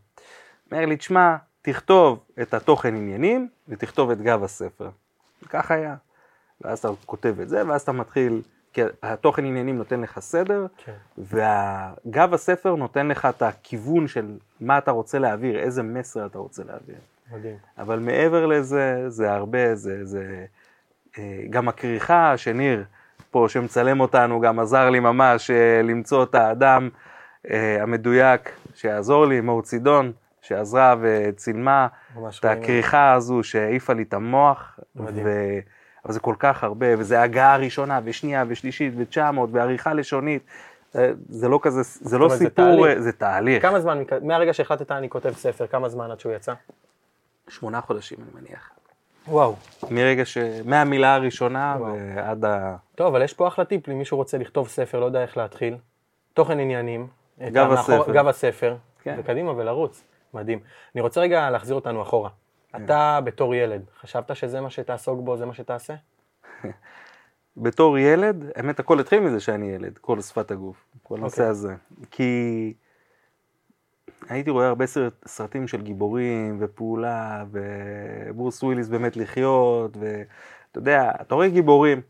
אומר 0.73 0.87
לי, 0.87 0.97
תשמע, 0.97 1.37
תכתוב 1.63 2.25
את 2.43 2.55
התוכן 2.55 2.97
עניינים 2.97 3.49
ותכתוב 3.69 4.11
את 4.11 4.21
גב 4.21 4.45
הספר. 4.45 4.89
כך 5.49 5.71
היה. 5.71 5.95
ואז 6.61 6.79
אתה 6.79 6.89
כותב 7.07 7.35
את 7.43 7.49
זה, 7.49 7.67
ואז 7.67 7.83
אתה 7.83 7.93
מתחיל, 7.93 8.43
כי 8.73 8.83
התוכן 9.03 9.45
עניינים 9.45 9.79
נותן 9.79 10.01
לך 10.01 10.21
סדר, 10.21 10.67
כן. 10.77 10.93
וגב 11.19 12.35
הספר 12.35 12.75
נותן 12.75 13.09
לך 13.09 13.27
את 13.27 13.43
הכיוון 13.43 14.09
של 14.09 14.37
מה 14.61 14.79
אתה 14.79 14.91
רוצה 14.91 15.19
להעביר, 15.19 15.59
איזה 15.59 15.83
מסר 15.83 16.27
אתה 16.27 16.39
רוצה 16.39 16.65
להעביר. 16.65 16.97
מדהים. 17.33 17.57
אבל 17.79 17.99
מעבר 17.99 18.47
לזה, 18.47 19.05
זה 19.09 19.33
הרבה, 19.33 19.75
זה, 19.75 20.05
זה 20.05 20.45
אה, 21.19 21.43
גם 21.51 21.69
הכריכה 21.69 22.37
שניר 22.37 22.85
פה 23.33 23.47
שמצלם 23.49 24.01
אותנו, 24.01 24.41
גם 24.41 24.59
עזר 24.59 24.91
לי 24.91 25.01
ממש 25.01 25.51
אה, 25.51 25.83
למצוא 25.83 26.23
את 26.23 26.35
האדם 26.35 26.89
אה, 27.51 27.83
המדויק 27.83 28.51
שיעזור 28.75 29.27
לי, 29.27 29.41
מאור 29.41 29.63
צידון, 29.63 30.13
שעזרה 30.43 30.95
וצילמה 31.01 31.87
את. 32.39 32.45
הכריכה 32.45 33.13
הזו 33.13 33.43
שהעיפה 33.43 33.93
לי 33.93 34.03
את 34.03 34.15
המוח. 34.15 34.79
מדהים. 34.97 35.27
ו... 35.27 35.59
אבל 36.05 36.13
זה 36.13 36.21
כל 36.21 36.35
כך 36.39 36.65
הרבה, 36.65 36.87
וזה 36.99 37.23
הגעה 37.23 37.57
ראשונה 37.57 38.01
ושנייה 38.05 38.45
ושלישית 38.49 38.95
ו-900 38.97 39.39
ועריכה 39.53 39.95
לשונית. 39.95 40.43
אה, 40.97 41.11
זה 41.29 41.49
לא 41.49 41.59
כזה, 41.63 41.81
זה 41.83 42.19
לא 42.19 42.25
אומרת, 42.25 42.39
זה 42.39 42.45
סיפור, 42.45 42.65
תהליך. 42.65 42.99
זה 42.99 43.13
תהליך. 43.13 43.63
כמה 43.63 43.81
זמן, 43.81 44.03
מהרגע 44.23 44.53
שהחלטת 44.53 44.91
אני 44.91 45.09
כותב 45.11 45.33
ספר, 45.33 45.67
כמה 45.67 45.89
זמן 45.89 46.11
עד 46.11 46.21
שהוא 46.21 46.33
יצא? 46.33 46.55
שמונה 47.49 47.81
חודשים 47.81 48.19
אני 48.23 48.43
מניח. 48.43 48.71
וואו. 49.29 49.55
מרגע 49.91 50.25
ש... 50.25 50.39
מהמילה 50.65 51.15
הראשונה 51.15 51.77
וואו. 51.79 51.95
ועד 52.17 52.45
ה... 52.45 52.77
טוב, 52.95 53.07
אבל 53.07 53.25
יש 53.25 53.35
פה 53.35 53.49
אחלה 53.49 53.65
טיפ 53.65 53.89
למי 53.89 54.05
שרוצה 54.05 54.37
רוצה 54.37 54.45
לכתוב 54.45 54.69
ספר, 54.69 55.01
לא 55.01 55.05
יודע 55.05 55.23
איך 55.23 55.37
להתחיל. 55.37 55.77
תוכן 56.35 56.61
עניינים. 56.61 57.07
גב 57.41 57.73
הספר. 57.73 58.13
גב 58.13 58.29
הספר. 58.29 58.77
כן. 59.03 59.17
וקדימה 59.19 59.53
ולרוץ. 59.57 60.05
מדהים. 60.35 60.61
אני 60.95 61.03
רוצה 61.03 61.21
רגע 61.21 61.51
להחזיר 61.51 61.75
אותנו 61.75 62.03
אחורה. 62.03 62.31
כן. 62.73 62.85
אתה 62.85 63.19
בתור 63.25 63.55
ילד, 63.55 63.83
חשבת 64.01 64.37
שזה 64.37 64.61
מה 64.61 64.71
שתעסוק 64.71 65.21
בו, 65.21 65.37
זה 65.37 65.47
מה 65.47 65.55
שתעשה? 65.55 65.95
בתור 67.57 67.99
ילד, 67.99 68.45
האמת 68.57 68.81
הכל 68.81 69.01
התחיל 69.01 69.21
מזה 69.21 69.41
שאני 69.41 69.71
ילד, 69.71 69.99
כל 69.99 70.21
שפת 70.21 70.51
הגוף, 70.51 70.77
כל 71.03 71.17
הנושא 71.19 71.35
אוקיי. 71.35 71.47
הזה. 71.47 71.75
כי 72.11 72.73
הייתי 74.33 74.51
רואה 74.51 74.69
הרבה 74.69 74.87
סרט, 74.87 75.13
סרטים 75.27 75.69
של 75.69 75.83
גיבורים 75.83 76.57
ופעולה, 76.61 77.45
וברוס 77.51 78.63
וויליס 78.63 78.89
באמת 78.89 79.17
לחיות, 79.17 79.97
ואתה 79.97 80.29
יודע, 80.79 81.13
אתה 81.21 81.35
רואה 81.35 81.49
גיבורים, 81.49 82.01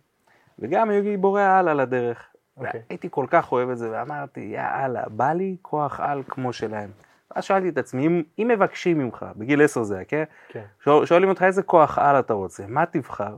וגם 0.59 0.91
היו 0.91 1.03
גיבורי 1.03 1.43
העל 1.43 1.69
על 1.69 1.81
הדרך. 1.81 2.27
אוקיי. 2.57 2.81
הייתי 2.89 3.09
כל 3.11 3.27
כך 3.31 3.53
אוהב 3.53 3.71
את 3.71 3.79
זה, 3.79 3.91
ואמרתי, 3.93 4.41
יאללה, 4.41 5.03
בא 5.09 5.33
לי 5.33 5.57
כוח 5.63 6.01
על 6.01 6.23
כמו 6.29 6.53
שלהם. 6.53 6.91
ואז 7.35 7.45
שאלתי 7.45 7.69
את 7.69 7.79
עצמי, 7.79 8.07
אם, 8.07 8.23
אם 8.39 8.49
מבקשים 8.49 8.99
ממך, 8.99 9.27
בגיל 9.37 9.63
10 9.63 9.83
זה 9.83 9.95
היה, 9.97 10.05
כן? 10.05 10.25
כן. 10.49 10.65
שואל- 10.85 11.07
שואלים 11.07 11.29
אותך 11.29 11.43
איזה 11.43 11.63
כוח 11.63 11.99
על 11.99 12.19
אתה 12.19 12.33
רוצה, 12.35 12.65
מה 12.69 12.87
תבחר? 12.87 13.37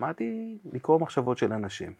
אמרתי, 0.00 0.58
לקרוא 0.72 1.00
מחשבות 1.00 1.38
של 1.38 1.52
אנשים. 1.52 1.92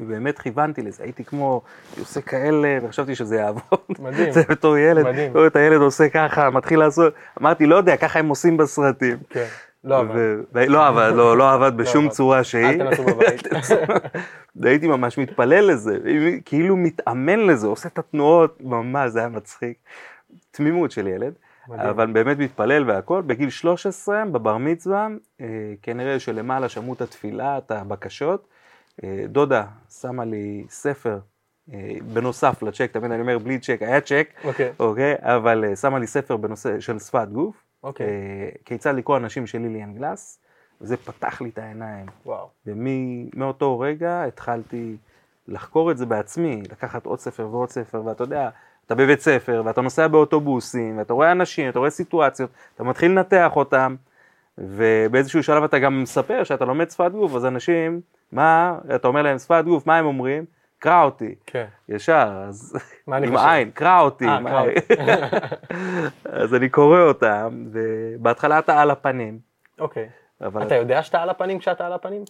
ובאמת 0.00 0.38
כיוונתי 0.38 0.82
לזה, 0.82 1.02
הייתי 1.02 1.24
כמו, 1.24 1.62
עושה 1.98 2.20
כאלה, 2.20 2.78
וחשבתי 2.82 3.14
שזה 3.14 3.36
יעבוד. 3.36 3.80
מדהים. 3.98 4.32
זה 4.32 4.42
בתור 4.48 4.78
ילד, 4.78 5.04
מדהים. 5.04 5.32
רואה 5.32 5.46
את 5.46 5.56
הילד 5.56 5.80
עושה 5.80 6.08
ככה, 6.08 6.50
מתחיל 6.50 6.78
לעשות, 6.78 7.14
אמרתי, 7.40 7.66
לא 7.66 7.76
יודע, 7.76 7.96
ככה 7.96 8.18
הם 8.18 8.28
עושים 8.28 8.56
בסרטים. 8.56 9.16
כן. 9.30 9.46
לא, 9.84 10.02
ו- 10.14 10.66
לא 10.66 10.86
עבד, 10.86 11.12
לא, 11.14 11.36
לא 11.38 11.52
עבד 11.52 11.76
בשום 11.76 12.04
עבד. 12.04 12.14
צורה 12.14 12.44
שהיא. 12.44 12.66
אל 12.66 12.78
תנסו 12.78 13.04
בבית. 13.04 13.42
והייתי 14.56 14.86
ממש 14.88 15.18
מתפלל 15.18 15.70
לזה, 15.70 15.98
כאילו 16.44 16.76
מתאמן 16.76 17.38
לזה, 17.40 17.66
עושה 17.66 17.88
את 17.88 17.98
התנועות, 17.98 18.58
ממש, 18.60 19.10
זה 19.10 19.18
היה 19.18 19.28
מצחיק. 19.28 19.76
תמימות 20.50 20.90
של 20.90 21.06
ילד, 21.06 21.32
מדהים. 21.68 21.88
אבל 21.88 22.06
באמת 22.06 22.38
מתפלל 22.38 22.90
והכל. 22.90 23.22
בגיל 23.26 23.50
13, 23.50 24.24
בבר 24.24 24.56
מצווה, 24.56 25.08
אה, 25.40 25.46
כנראה 25.82 26.20
שלמעלה 26.20 26.68
שמעו 26.68 26.94
את 26.94 27.00
התפילה, 27.00 27.58
את 27.58 27.70
הבקשות. 27.70 28.48
אה, 29.04 29.24
דודה 29.28 29.64
שמה 29.90 30.24
לי 30.24 30.64
ספר, 30.68 31.18
אה, 31.72 31.96
בנוסף 32.12 32.62
לצ'ק, 32.62 32.90
תמיד 32.92 33.10
אני 33.10 33.20
אומר 33.20 33.38
בלי 33.38 33.58
צ'ק, 33.58 33.78
היה 33.80 34.00
צ'ק, 34.00 34.28
אוקיי. 34.44 34.72
אוקיי, 34.80 35.14
אבל 35.18 35.64
אה, 35.64 35.76
שמה 35.76 35.98
לי 35.98 36.06
ספר 36.06 36.36
בנושא 36.36 36.80
של 36.80 36.98
שפת 36.98 37.28
גוף. 37.32 37.64
אוקיי. 37.82 38.06
אה, 38.06 38.48
כיצד 38.64 38.94
לקרוא 38.94 39.16
אנשים 39.16 39.46
של 39.46 39.58
ליליאן 39.58 39.94
גלאס, 39.94 40.40
וזה 40.80 40.96
פתח 40.96 41.40
לי 41.40 41.48
את 41.48 41.58
העיניים. 41.58 42.06
וואו. 42.26 42.48
ומאותו 42.66 43.80
רגע 43.80 44.24
התחלתי 44.24 44.96
לחקור 45.48 45.90
את 45.90 45.98
זה 45.98 46.06
בעצמי, 46.06 46.62
לקחת 46.70 47.06
עוד 47.06 47.18
ספר 47.18 47.48
ועוד 47.50 47.70
ספר, 47.70 48.02
ואתה 48.04 48.24
יודע, 48.24 48.50
אתה 48.86 48.94
בבית 48.94 49.20
ספר, 49.20 49.62
ואתה 49.64 49.80
נוסע 49.80 50.08
באוטובוסים, 50.08 50.98
ואתה 50.98 51.12
רואה 51.12 51.32
אנשים, 51.32 51.68
אתה 51.68 51.78
רואה 51.78 51.90
סיטואציות, 51.90 52.50
אתה 52.74 52.84
מתחיל 52.84 53.10
לנתח 53.10 53.56
אותם, 53.56 53.96
ובאיזשהו 54.58 55.42
שלב 55.42 55.62
אתה 55.62 55.78
גם 55.78 56.02
מספר 56.02 56.44
שאתה 56.44 56.64
לומד 56.64 56.90
שפת 56.90 57.10
גוף, 57.12 57.34
אז 57.34 57.46
אנשים, 57.46 58.00
מה, 58.32 58.78
אתה 58.94 59.08
אומר 59.08 59.22
להם 59.22 59.38
שפת 59.38 59.64
גוף, 59.64 59.86
מה 59.86 59.96
הם 59.96 60.06
אומרים? 60.06 60.44
קרא 60.78 61.02
אותי. 61.02 61.34
כן. 61.46 61.66
ישר, 61.88 62.44
אז 62.48 62.76
מה 63.06 63.16
אני 63.16 63.26
עם 63.26 63.36
חושב? 63.36 63.48
עין, 63.48 63.70
קרא 63.70 64.00
אותי. 64.00 64.28
אה, 64.28 64.38
קרא 64.44 64.64
אז 66.42 66.54
אני 66.54 66.68
קורא 66.68 67.00
אותם, 67.00 67.66
ובהתחלה 67.72 68.58
אתה 68.58 68.80
על 68.80 68.90
הפנים, 68.90 69.38
אוקיי. 69.78 70.08
אבל 70.40 70.62
אתה 70.62 70.74
יודע 70.74 71.02
שאתה 71.02 71.22
על 71.22 71.30
הפנים 71.30 71.58
כשאתה 71.58 71.86
על 71.86 71.92
הפנים? 71.92 72.24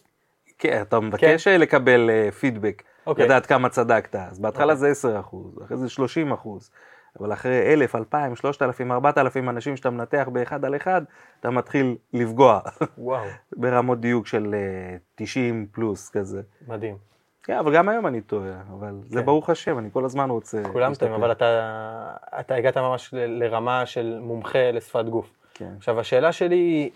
כן, 0.59 0.83
אתה 0.83 1.01
מבקש 1.01 1.49
לקבל 1.49 2.11
אה, 2.11 2.31
פידבק, 2.31 2.83
אוקיי. 3.07 3.25
לדעת 3.25 3.47
כמה 3.47 3.69
צדקת. 3.69 4.15
אז 4.17 4.39
בהתחלה 4.39 4.73
אוקיי. 4.73 4.77
זה 4.77 4.89
10 4.89 5.21
אחוז, 5.21 5.63
אחרי 5.65 5.77
זה 5.77 5.89
30 5.89 6.33
אחוז. 6.33 6.71
אבל 7.21 7.33
אחרי 7.33 7.73
1,000, 7.73 7.95
2,000, 7.97 8.37
3,000, 8.37 8.93
4,000 8.93 9.49
אנשים 9.49 9.77
שאתה 9.77 9.91
מנתח 9.91 10.29
באחד 10.33 10.65
על 10.65 10.77
אחד, 10.77 11.03
אתה 11.41 11.51
מתחיל 11.51 11.97
לפגוע 12.13 12.61
וואו, 12.99 13.25
ברמות 13.57 14.01
דיוק 14.01 14.27
של 14.27 14.55
אה, 14.55 14.97
90 15.15 15.67
פלוס 15.73 16.09
כזה. 16.11 16.43
מדהים. 16.69 16.97
כן, 17.43 17.57
אבל 17.59 17.75
גם 17.75 17.89
היום 17.89 18.07
אני 18.07 18.21
טועה, 18.21 18.53
אבל 18.79 18.95
זה 19.09 19.21
כן. 19.21 19.27
ברוך 19.27 19.51
השם, 19.51 19.79
אני 19.79 19.89
כל 19.93 20.05
הזמן 20.05 20.31
רוצה... 20.31 20.63
כולם. 20.73 20.95
טועים, 20.95 21.15
אבל 21.15 21.33
אתה, 21.33 21.47
אתה 22.41 22.55
הגעת 22.55 22.77
ממש 22.77 23.15
ל- 23.15 23.45
לרמה 23.45 23.87
של 23.87 24.19
מומחה 24.23 24.71
לשפת 24.71 25.05
גוף. 25.05 25.31
כן. 25.55 25.73
עכשיו, 25.77 26.01
השאלה 26.01 26.33
שלי 26.33 26.91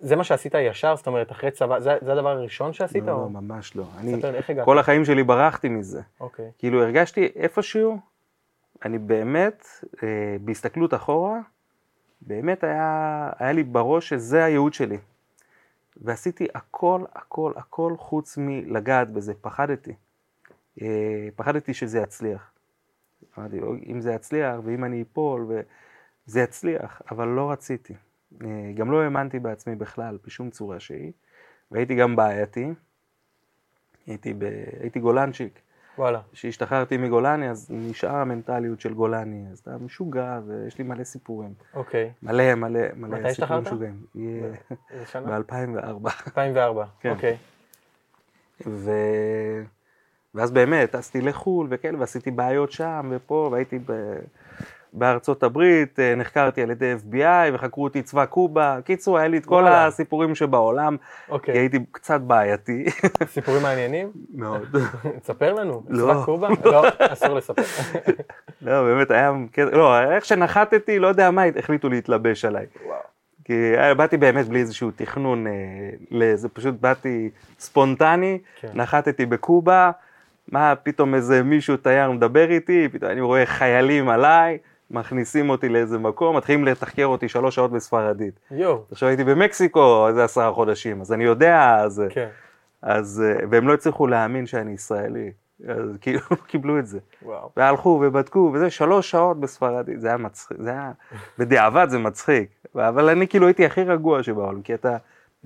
זה 0.00 0.16
מה 0.16 0.24
שעשית 0.24 0.54
ישר? 0.54 0.96
זאת 0.96 1.06
אומרת, 1.06 1.32
אחרי 1.32 1.50
צבא, 1.50 1.80
זה, 1.80 1.96
זה 2.00 2.12
הדבר 2.12 2.28
הראשון 2.28 2.72
שעשית? 2.72 3.04
לא, 3.06 3.12
או? 3.12 3.18
לא, 3.18 3.28
ממש 3.28 3.76
לא. 3.76 3.84
אני, 3.98 4.14
ספר? 4.16 4.64
כל 4.64 4.78
החיים 4.78 5.04
שלי 5.04 5.22
ברחתי 5.22 5.68
מזה. 5.68 6.00
אוקיי, 6.20 6.50
כאילו 6.58 6.82
הרגשתי 6.82 7.28
איפשהו, 7.36 7.98
אני 8.86 8.98
באמת, 8.98 9.66
אה, 10.02 10.36
בהסתכלות 10.40 10.94
אחורה, 10.94 11.40
באמת 12.20 12.64
היה, 12.64 13.30
היה 13.38 13.52
לי 13.52 13.62
בראש 13.62 14.08
שזה 14.08 14.44
הייעוד 14.44 14.74
שלי. 14.74 14.98
ועשיתי 15.96 16.46
הכל, 16.54 17.04
הכל, 17.14 17.52
הכל 17.56 17.94
חוץ 17.98 18.38
מלגעת 18.38 19.10
בזה, 19.10 19.34
פחדתי. 19.40 19.94
אה, 20.82 21.28
פחדתי 21.36 21.74
שזה 21.74 21.98
יצליח. 21.98 22.52
אמרתי, 23.38 23.60
"אוי, 23.62 23.84
אם 23.86 24.00
זה 24.00 24.12
יצליח, 24.12 24.56
ואם 24.64 24.84
אני 24.84 25.02
אפול, 25.02 25.46
וזה 25.48 26.40
יצליח, 26.40 27.02
אבל 27.10 27.28
לא 27.28 27.50
רציתי. 27.50 27.94
אה, 28.44 28.72
גם 28.74 28.90
לא 28.90 29.02
האמנתי 29.02 29.38
בעצמי 29.38 29.74
בכלל, 29.74 30.18
בשום 30.26 30.50
צורה 30.50 30.80
שהיא, 30.80 31.12
והייתי 31.70 31.94
גם 31.94 32.16
בעייתי. 32.16 32.66
הייתי, 34.06 34.34
ב... 34.34 34.44
הייתי 34.80 35.00
גולנצ'יק. 35.00 35.60
וואלה. 35.98 36.20
כשהשתחררתי 36.32 36.96
מגולני, 36.96 37.50
אז 37.50 37.70
נשאר 37.70 38.16
המנטליות 38.16 38.80
של 38.80 38.94
גולני, 38.94 39.44
אז 39.52 39.58
אתה 39.58 39.70
משוגע, 39.80 40.40
ויש 40.46 40.78
לי 40.78 40.84
מלא 40.84 41.04
סיפורים. 41.04 41.54
אוקיי. 41.74 42.12
מלא, 42.22 42.54
מלא, 42.54 42.80
מלא 42.96 43.18
מתי 43.18 43.34
סיפורים 43.34 43.60
השתחררת? 43.60 43.66
משוגעים. 43.66 44.02
איזה 44.90 45.06
שנה? 45.06 45.40
ב-2004. 45.40 46.10
2004. 46.26 46.84
כן. 47.00 47.10
אוקיי. 47.10 47.36
ו... 48.66 48.90
ואז 50.34 50.50
באמת, 50.50 50.90
טסתי 50.90 51.20
לחו"ל 51.20 51.66
וכאלה, 51.70 52.00
ועשיתי 52.00 52.30
בעיות 52.30 52.72
שם 52.72 53.10
ופה, 53.10 53.48
והייתי 53.52 53.78
ב... 53.78 53.92
בארצות 55.00 55.42
הברית, 55.42 56.00
אה, 56.00 56.14
נחקרתי 56.14 56.62
על 56.62 56.70
ידי 56.70 56.94
FBI, 57.12 57.26
וחקרו 57.52 57.84
אותי 57.84 58.02
צבא 58.02 58.24
קובה. 58.24 58.78
קיצור, 58.84 59.18
היה 59.18 59.28
לי 59.28 59.36
את 59.36 59.46
כל 59.46 59.54
וואלה. 59.54 59.86
הסיפורים 59.86 60.34
שבעולם, 60.34 60.96
כי 60.96 61.32
אוקיי. 61.32 61.58
הייתי 61.58 61.78
קצת 61.92 62.20
בעייתי. 62.20 62.84
סיפורים 63.34 63.62
מעניינים? 63.62 64.10
מאוד. 64.34 64.62
תספר 65.22 65.52
לנו. 65.54 65.82
לא. 65.88 66.12
צבא 66.14 66.24
קובה? 66.24 66.48
לא, 66.64 66.84
אסור 66.98 67.34
לספר. 67.34 67.62
לא, 68.62 68.82
באמת 68.82 69.10
היה, 69.10 69.32
קטע- 69.52 69.76
לא, 69.76 70.00
איך 70.12 70.24
שנחתתי, 70.24 70.98
לא 70.98 71.06
יודע 71.06 71.30
מה, 71.30 71.42
החליטו 71.58 71.88
להתלבש 71.88 72.44
עליי. 72.44 72.66
וואו. 72.86 72.98
כי 73.44 73.52
היה- 73.54 73.94
באתי 73.94 74.16
באמת 74.16 74.48
בלי 74.48 74.60
איזשהו 74.60 74.90
תכנון, 74.96 75.46
אה, 75.46 75.52
לזה 76.10 76.48
פשוט 76.48 76.74
באתי 76.80 77.30
ספונטני, 77.58 78.38
כן. 78.60 78.68
נחתתי 78.74 79.26
בקובה, 79.26 79.90
מה 80.52 80.74
פתאום 80.82 81.14
איזה 81.14 81.42
מישהו 81.42 81.76
תייר 81.76 82.10
מדבר 82.10 82.50
איתי, 82.50 82.88
פתאום 82.92 83.10
אני 83.10 83.20
רואה 83.20 83.46
חיילים 83.46 84.08
עליי, 84.08 84.58
מכניסים 84.90 85.50
אותי 85.50 85.68
לאיזה 85.68 85.98
מקום, 85.98 86.36
מתחילים 86.36 86.64
לתחקר 86.64 87.06
אותי 87.06 87.28
שלוש 87.28 87.54
שעות 87.54 87.70
בספרדית. 87.70 88.40
יואו. 88.50 88.82
עכשיו 88.90 89.08
הייתי 89.08 89.24
במקסיקו 89.24 90.08
איזה 90.08 90.24
עשרה 90.24 90.52
חודשים, 90.52 91.00
אז 91.00 91.12
אני 91.12 91.24
יודע, 91.24 91.74
אז, 91.74 92.02
כן. 92.10 92.28
אז, 92.82 93.22
והם 93.50 93.68
לא 93.68 93.74
הצליחו 93.74 94.06
להאמין 94.06 94.46
שאני 94.46 94.72
ישראלי, 94.72 95.32
אז 95.68 95.96
כאילו 96.00 96.20
קיבלו 96.46 96.78
את 96.78 96.86
זה. 96.86 96.98
וואו. 97.22 97.50
והלכו 97.56 98.00
ובדקו, 98.02 98.50
וזה 98.54 98.70
שלוש 98.70 99.10
שעות 99.10 99.40
בספרדית, 99.40 100.00
זה 100.00 100.08
היה 100.08 100.16
מצחיק, 100.16 100.58
זה 100.60 100.70
היה, 100.70 100.92
בדיעבד 101.38 101.86
זה 101.90 101.98
מצחיק, 101.98 102.48
אבל 102.74 103.08
אני 103.08 103.28
כאילו 103.28 103.46
הייתי 103.46 103.66
הכי 103.66 103.82
רגוע 103.82 104.22
שבעולם, 104.22 104.62
כי 104.62 104.74
אתה, 104.74 104.96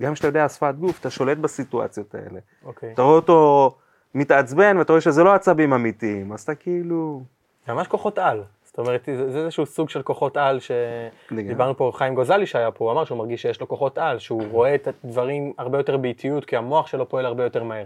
גם 0.01 0.13
כשאתה 0.13 0.27
יודע 0.27 0.49
שפת 0.49 0.75
גוף, 0.79 0.99
אתה 0.99 1.09
שולט 1.09 1.37
בסיטואציות 1.37 2.15
האלה. 2.15 2.39
אוקיי. 2.65 2.93
אתה 2.93 3.01
רואה 3.01 3.15
אותו 3.15 3.77
מתעצבן, 4.15 4.77
ואתה 4.77 4.93
רואה 4.93 5.01
שזה 5.01 5.23
לא 5.23 5.33
עצבים 5.33 5.73
אמיתיים, 5.73 6.31
אז 6.33 6.41
אתה 6.41 6.55
כאילו... 6.55 7.23
ממש 7.67 7.87
כוחות 7.87 8.17
על. 8.17 8.43
זאת 8.71 8.79
אומרת, 8.79 9.09
זה 9.29 9.39
איזשהו 9.39 9.65
סוג 9.65 9.89
של 9.89 10.01
כוחות 10.01 10.37
על. 10.37 10.59
שדיברנו 10.59 11.77
פה, 11.77 11.91
חיים 11.95 12.15
גוזלי 12.15 12.45
שהיה 12.45 12.71
פה, 12.71 12.85
הוא 12.85 12.91
אמר 12.91 13.05
שהוא 13.05 13.17
מרגיש 13.17 13.41
שיש 13.41 13.61
לו 13.61 13.67
כוחות 13.67 13.97
על, 13.97 14.19
שהוא 14.19 14.43
רואה 14.51 14.75
את 14.75 14.87
הדברים 14.87 15.53
הרבה 15.57 15.79
יותר 15.79 15.97
באיטיות, 15.97 16.45
כי 16.45 16.57
המוח 16.57 16.87
שלו 16.87 17.09
פועל 17.09 17.25
הרבה 17.25 17.43
יותר 17.43 17.63
מהר. 17.63 17.85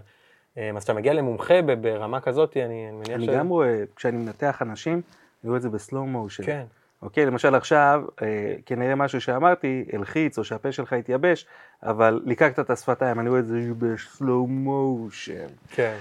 אה, 0.58 0.70
אז 0.75 0.84
כשאתה 0.84 0.94
מגיע 0.94 1.13
למומחה 1.13 1.54
ברמה 1.82 2.20
כזאת, 2.20 2.58
אני 2.58 2.92
מניח 2.92 3.10
אני 3.15 3.25
ש... 3.25 3.30
גם 3.30 3.48
רואה, 3.48 3.84
כשאני 3.96 4.18
מנתח 4.18 4.62
אנשים, 4.62 4.94
אני 4.94 5.01
רואה 5.50 5.58
את 5.58 5.62
זה 5.62 5.70
ב 5.70 5.77
slow 5.77 6.06
motion. 6.06 6.44
כן. 6.46 6.63
אוקיי, 7.01 7.25
למשל 7.25 7.56
עכשיו, 7.56 8.04
אה, 8.22 8.27
כנראה 8.65 8.96
משהו 8.96 9.22
שאמרתי, 9.22 9.86
הלחיץ, 9.94 10.38
או 10.38 10.44
שהפה 10.44 10.72
שלך 10.72 10.94
התייבש, 10.94 11.46
אבל 11.84 12.22
ליקקת 12.25 12.60
את 12.60 12.70
השפתיים, 12.70 13.20
אני 13.20 13.30
רואה 13.30 13.39
את 13.39 13.48
זה 13.48 13.60
ב 13.80 13.93
slow 13.93 14.48
motion. 14.48 15.48
כן. 15.72 15.96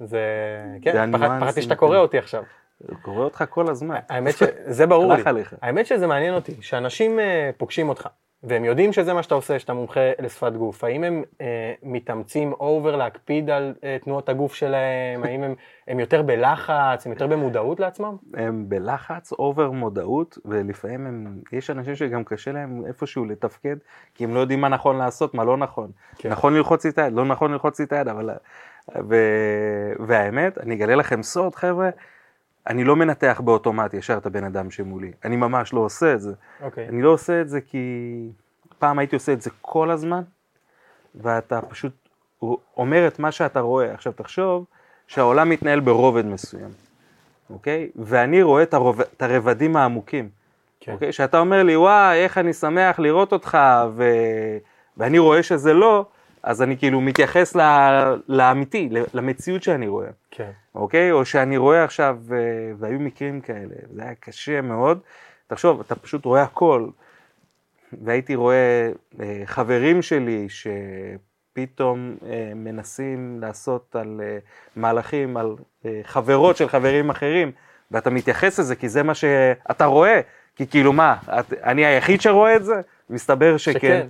זה... 0.00 0.20
כן, 0.82 1.12
פחד- 1.12 1.38
פחדתי 1.40 1.62
שאתה 1.62 1.76
קורא 1.76 1.98
אותי 1.98 2.18
עכשיו. 2.18 2.42
קורא 3.02 3.24
אותך 3.24 3.44
כל 3.50 3.70
הזמן. 3.70 3.96
האמת 4.08 4.34
שזה 4.36 4.86
ברור 4.86 5.14
לי. 5.14 5.22
עליך. 5.24 5.54
האמת 5.62 5.86
שזה 5.86 6.06
מעניין 6.06 6.34
אותי, 6.34 6.52
שאנשים 6.60 7.18
אה, 7.18 7.50
פוגשים 7.56 7.88
אותך, 7.88 8.08
והם 8.42 8.64
יודעים 8.64 8.92
שזה 8.92 9.12
מה 9.12 9.22
שאתה 9.22 9.34
עושה, 9.34 9.58
שאתה 9.58 9.72
מומחה 9.72 10.00
לשפת 10.18 10.52
גוף. 10.52 10.84
האם 10.84 11.04
הם 11.04 11.22
אה, 11.40 11.72
מתאמצים 11.82 12.52
over 12.52 12.96
להקפיד 12.96 13.50
על 13.50 13.74
אה, 13.84 13.96
תנועות 14.04 14.28
הגוף 14.28 14.54
שלהם? 14.54 15.22
האם 15.24 15.42
הם, 15.42 15.54
הם 15.88 16.00
יותר 16.00 16.22
בלחץ, 16.22 17.06
הם 17.06 17.12
יותר 17.12 17.26
במודעות 17.26 17.80
לעצמם? 17.80 18.16
הם 18.34 18.68
בלחץ, 18.68 19.32
אובר 19.32 19.70
מודעות, 19.70 20.38
ולפעמים 20.44 21.06
הם, 21.06 21.38
יש 21.52 21.70
אנשים 21.70 21.94
שגם 21.94 22.24
קשה 22.24 22.52
להם 22.52 22.86
איפשהו 22.86 23.24
לתפקד, 23.24 23.76
כי 24.14 24.24
הם 24.24 24.34
לא 24.34 24.40
יודעים 24.40 24.60
מה 24.60 24.68
נכון 24.68 24.98
לעשות, 24.98 25.34
מה 25.34 25.44
לא 25.44 25.56
נכון. 25.56 25.90
כן. 26.18 26.30
נכון 26.30 26.54
ללחוץ 26.54 26.86
את 26.86 26.98
היד, 26.98 27.12
לא 27.12 27.24
נכון 27.24 27.52
ללחוץ 27.52 27.80
את 27.80 27.92
היד, 27.92 28.08
אבל... 28.08 28.30
ו... 29.08 29.16
והאמת, 30.06 30.58
אני 30.58 30.74
אגלה 30.74 30.94
לכם 30.94 31.22
סוד, 31.22 31.54
חבר'ה, 31.54 31.90
אני 32.66 32.84
לא 32.84 32.96
מנתח 32.96 33.40
באוטומט 33.44 33.94
ישר 33.94 34.16
את 34.16 34.26
הבן 34.26 34.44
אדם 34.44 34.70
שמולי. 34.70 35.12
אני 35.24 35.36
ממש 35.36 35.72
לא 35.72 35.80
עושה 35.80 36.14
את 36.14 36.20
זה. 36.20 36.32
אוקיי. 36.62 36.88
אני 36.88 37.02
לא 37.02 37.10
עושה 37.10 37.40
את 37.40 37.48
זה 37.48 37.60
כי 37.60 37.78
פעם 38.78 38.98
הייתי 38.98 39.16
עושה 39.16 39.32
את 39.32 39.42
זה 39.42 39.50
כל 39.60 39.90
הזמן, 39.90 40.22
ואתה 41.14 41.60
פשוט 41.62 41.92
אומר 42.76 43.06
את 43.06 43.18
מה 43.18 43.32
שאתה 43.32 43.60
רואה. 43.60 43.94
עכשיו 43.94 44.12
תחשוב 44.12 44.64
שהעולם 45.06 45.48
מתנהל 45.48 45.80
ברובד 45.80 46.26
מסוים, 46.26 46.70
אוקיי? 47.50 47.90
ואני 47.96 48.42
רואה 48.42 48.62
את, 48.62 48.74
הרוב... 48.74 49.00
את 49.00 49.22
הרבדים 49.22 49.76
העמוקים, 49.76 50.28
כן. 50.80 50.92
אוקיי? 50.92 51.12
שאתה 51.12 51.38
אומר 51.38 51.62
לי, 51.62 51.76
וואי, 51.76 52.18
איך 52.18 52.38
אני 52.38 52.52
שמח 52.52 52.98
לראות 52.98 53.32
אותך, 53.32 53.58
ו... 53.94 54.04
ואני 54.96 55.18
רואה 55.18 55.42
שזה 55.42 55.72
לא, 55.72 56.06
אז 56.42 56.62
אני 56.62 56.76
כאילו 56.78 57.00
מתייחס 57.00 57.56
ל... 57.56 57.60
לאמיתי, 58.28 58.88
למציאות 59.14 59.62
שאני 59.62 59.88
רואה. 59.88 60.08
כן. 60.30 60.50
אוקיי? 60.74 61.12
או 61.12 61.24
שאני 61.24 61.56
רואה 61.56 61.84
עכשיו, 61.84 62.18
אה, 62.32 62.36
והיו 62.78 63.00
מקרים 63.00 63.40
כאלה, 63.40 63.74
זה 63.94 64.02
היה 64.02 64.14
קשה 64.14 64.60
מאוד. 64.60 64.98
תחשוב, 65.46 65.80
אתה 65.80 65.94
פשוט 65.94 66.24
רואה 66.24 66.42
הכל. 66.42 66.88
והייתי 68.02 68.34
רואה 68.34 68.90
אה, 69.20 69.42
חברים 69.44 70.02
שלי 70.02 70.46
שפתאום 70.48 72.16
אה, 72.26 72.52
מנסים 72.54 73.38
לעשות 73.40 73.96
על 73.96 74.20
אה, 74.24 74.38
מהלכים, 74.76 75.36
על 75.36 75.54
אה, 75.86 76.00
חברות 76.04 76.56
של 76.56 76.68
חברים 76.68 77.10
אחרים, 77.10 77.52
ואתה 77.90 78.10
מתייחס 78.10 78.58
לזה 78.58 78.76
כי 78.76 78.88
זה 78.88 79.02
מה 79.02 79.14
שאתה 79.14 79.84
רואה. 79.84 80.20
כי 80.56 80.66
כאילו 80.66 80.92
מה, 80.92 81.16
את, 81.26 81.52
אני 81.52 81.86
היחיד 81.86 82.20
שרואה 82.20 82.56
את 82.56 82.64
זה? 82.64 82.80
מסתבר 83.10 83.56
שכן. 83.56 83.78
שכן. 83.78 84.06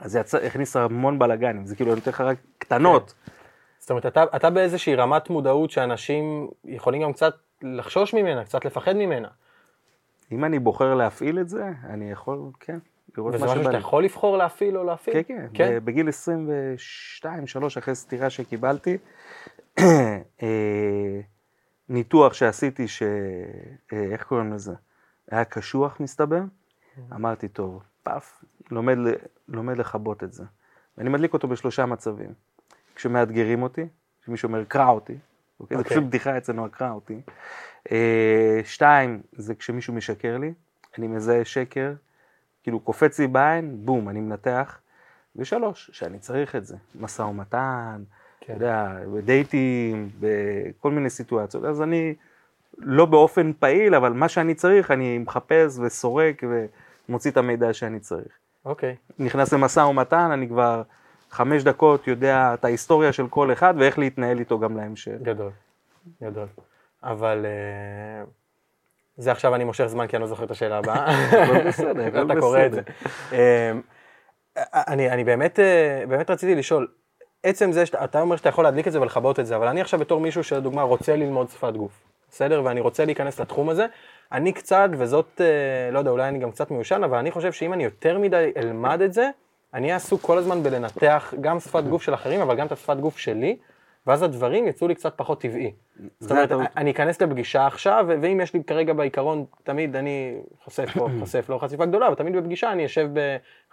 אז 0.00 0.12
זה 0.12 0.20
יצא, 0.20 0.38
הכניס 0.38 0.76
המון 0.76 1.18
בלאגנים, 1.18 1.66
זה 1.66 1.76
כאילו 1.76 1.90
אני 1.90 1.98
נותן 1.98 2.10
לך 2.10 2.20
רק 2.20 2.36
קטנות. 2.58 3.14
זאת 3.78 3.90
אומרת, 3.90 4.06
אתה, 4.06 4.24
אתה 4.36 4.50
באיזושהי 4.50 4.94
רמת 4.94 5.30
מודעות 5.30 5.70
שאנשים 5.70 6.48
יכולים 6.64 7.02
גם 7.02 7.12
קצת 7.12 7.34
לחשוש 7.62 8.14
ממנה, 8.14 8.44
קצת 8.44 8.64
לפחד 8.64 8.92
ממנה. 8.92 9.28
אם 10.32 10.44
אני 10.44 10.58
בוחר 10.58 10.94
להפעיל 10.94 11.38
את 11.38 11.48
זה, 11.48 11.70
אני 11.84 12.10
יכול, 12.10 12.38
כן, 12.60 12.78
לראות 13.16 13.34
וזה 13.34 13.44
מה 13.44 13.50
משהו 13.50 13.54
שבא 13.54 13.64
שאתה 13.64 13.78
לי. 13.78 13.78
יכול 13.78 14.04
לבחור 14.04 14.38
להפעיל 14.38 14.78
או 14.78 14.84
להפעיל? 14.84 15.22
כן, 15.22 15.22
כן, 15.22 15.46
כן. 15.54 15.84
בגיל 15.84 16.08
22-3 16.08 17.78
אחרי 17.78 17.94
סטירה 17.94 18.30
שקיבלתי, 18.30 18.96
אה, 20.42 21.20
ניתוח 21.88 22.32
שעשיתי, 22.32 22.88
ש... 22.88 23.02
אה, 23.92 24.04
איך 24.12 24.22
קוראים 24.22 24.52
לזה? 24.52 24.72
היה 25.30 25.44
קשוח 25.44 26.00
מסתבר, 26.00 26.40
אמרתי, 27.12 27.48
טוב, 27.48 27.82
פאף, 28.02 28.44
לומד, 28.70 28.96
לומד 29.48 29.76
לכבות 29.76 30.24
את 30.24 30.32
זה. 30.32 30.44
ואני 30.98 31.08
מדליק 31.08 31.32
אותו 31.32 31.48
בשלושה 31.48 31.86
מצבים. 31.86 32.30
כשמאתגרים 32.94 33.62
אותי, 33.62 33.86
כשמישהו 34.22 34.46
אומר, 34.46 34.64
קרא 34.64 34.88
אותי, 34.88 35.16
אוקיי? 35.60 35.76
זה 35.76 35.82
אוקיי. 35.82 35.96
פשוט 35.96 36.04
בדיחה 36.04 36.38
אצלנו, 36.38 36.70
קרא 36.70 36.90
אותי. 36.90 37.20
אה, 37.92 38.60
שתיים, 38.64 39.22
זה 39.32 39.54
כשמישהו 39.54 39.94
משקר 39.94 40.38
לי, 40.38 40.52
אני 40.98 41.06
מזהה 41.06 41.44
שקר, 41.44 41.92
כאילו 42.62 42.80
קופץ 42.80 43.18
לי 43.18 43.26
בעין, 43.26 43.76
בום, 43.84 44.08
אני 44.08 44.20
מנתח. 44.20 44.78
ושלוש, 45.36 45.90
שאני 45.92 46.18
צריך 46.18 46.56
את 46.56 46.66
זה. 46.66 46.76
משא 47.00 47.22
ומתן, 47.22 48.02
כן. 48.40 48.56
אתה 48.56 48.64
יודע, 48.64 48.96
בדייטים, 49.14 50.10
בכל 50.20 50.90
מיני 50.90 51.10
סיטואציות. 51.10 51.64
אז 51.64 51.82
אני 51.82 52.14
לא 52.78 53.06
באופן 53.06 53.52
פעיל, 53.58 53.94
אבל 53.94 54.12
מה 54.12 54.28
שאני 54.28 54.54
צריך, 54.54 54.90
אני 54.90 55.18
מחפש 55.18 55.78
וסורק 55.78 56.42
ומוציא 57.08 57.30
את 57.30 57.36
המידע 57.36 57.72
שאני 57.72 58.00
צריך. 58.00 58.28
אוקיי. 58.66 58.96
נכנס 59.18 59.52
למשא 59.52 59.80
ומתן, 59.80 60.30
אני 60.32 60.48
כבר 60.48 60.82
חמש 61.30 61.62
דקות 61.62 62.06
יודע 62.06 62.54
את 62.54 62.64
ההיסטוריה 62.64 63.12
של 63.12 63.28
כל 63.28 63.52
אחד 63.52 63.74
ואיך 63.78 63.98
להתנהל 63.98 64.38
איתו 64.38 64.58
גם 64.58 64.76
להמשך. 64.76 65.12
גדול, 65.22 65.50
גדול. 66.22 66.46
אבל 67.02 67.46
אה, 67.46 68.24
זה 69.16 69.32
עכשיו 69.32 69.54
אני 69.54 69.64
מושך 69.64 69.86
זמן 69.86 70.06
כי 70.06 70.16
אני 70.16 70.20
לא 70.20 70.26
זוכר 70.28 70.44
את 70.44 70.50
השאלה 70.50 70.78
הבאה. 70.78 71.06
בסדר, 71.68 72.22
אתה 72.22 72.40
קורא 72.40 72.66
את 72.66 72.72
זה. 72.72 72.80
בסדר. 72.82 72.92
אה, 73.32 73.72
אני, 74.86 75.10
אני 75.10 75.24
באמת, 75.24 75.60
אה, 75.60 76.04
באמת 76.08 76.30
רציתי 76.30 76.54
לשאול, 76.54 76.88
עצם 77.42 77.72
זה 77.72 77.86
שאתה 77.86 78.20
אומר 78.20 78.36
שאתה 78.36 78.48
יכול 78.48 78.64
להדליק 78.64 78.86
את 78.86 78.92
זה 78.92 79.00
ולכבות 79.00 79.40
את 79.40 79.46
זה, 79.46 79.56
אבל 79.56 79.66
אני 79.66 79.80
עכשיו 79.80 80.00
בתור 80.00 80.20
מישהו 80.20 80.44
שלדוגמה 80.44 80.82
רוצה 80.82 81.16
ללמוד 81.16 81.48
שפת 81.48 81.76
גוף, 81.76 81.92
בסדר? 82.30 82.62
ואני 82.64 82.80
רוצה 82.80 83.04
להיכנס 83.04 83.40
לתחום 83.40 83.68
הזה, 83.68 83.86
אני 84.32 84.52
קצת, 84.52 84.88
וזאת, 84.98 85.40
אה, 85.40 85.90
לא 85.90 85.98
יודע, 85.98 86.10
אולי 86.10 86.28
אני 86.28 86.38
גם 86.38 86.50
קצת 86.50 86.70
מיושן, 86.70 87.04
אבל 87.04 87.18
אני 87.18 87.30
חושב 87.30 87.52
שאם 87.52 87.72
אני 87.72 87.84
יותר 87.84 88.18
מדי 88.18 88.52
אלמד 88.56 89.00
את 89.00 89.12
זה, 89.12 89.30
אני 89.74 89.86
אהיה 89.86 89.96
עסוק 89.96 90.22
כל 90.22 90.38
הזמן 90.38 90.62
בלנתח 90.62 91.34
גם 91.40 91.60
שפת 91.60 91.84
גוף 91.84 92.02
של 92.02 92.14
אחרים, 92.14 92.40
אבל 92.40 92.56
גם 92.56 92.66
את 92.66 92.72
השפת 92.72 92.96
גוף 92.96 93.18
שלי, 93.18 93.56
ואז 94.06 94.22
הדברים 94.22 94.68
יצאו 94.68 94.88
לי 94.88 94.94
קצת 94.94 95.12
פחות 95.16 95.40
טבעי. 95.40 95.72
זאת 96.20 96.30
אומרת, 96.30 96.44
הטעות. 96.44 96.66
אני 96.76 96.90
אכנס 96.90 97.22
לפגישה 97.22 97.66
עכשיו, 97.66 98.06
ואם 98.08 98.40
יש 98.40 98.54
לי 98.54 98.64
כרגע 98.64 98.92
בעיקרון, 98.92 99.44
תמיד 99.62 99.96
אני 99.96 100.36
חושף 100.64 100.90
פה, 100.94 101.08
חושף 101.20 101.46
לא 101.48 101.58
חשיפה 101.58 101.86
גדולה, 101.86 102.06
אבל 102.06 102.14
תמיד 102.14 102.36
בפגישה 102.36 102.72
אני 102.72 102.86
אשב 102.86 103.08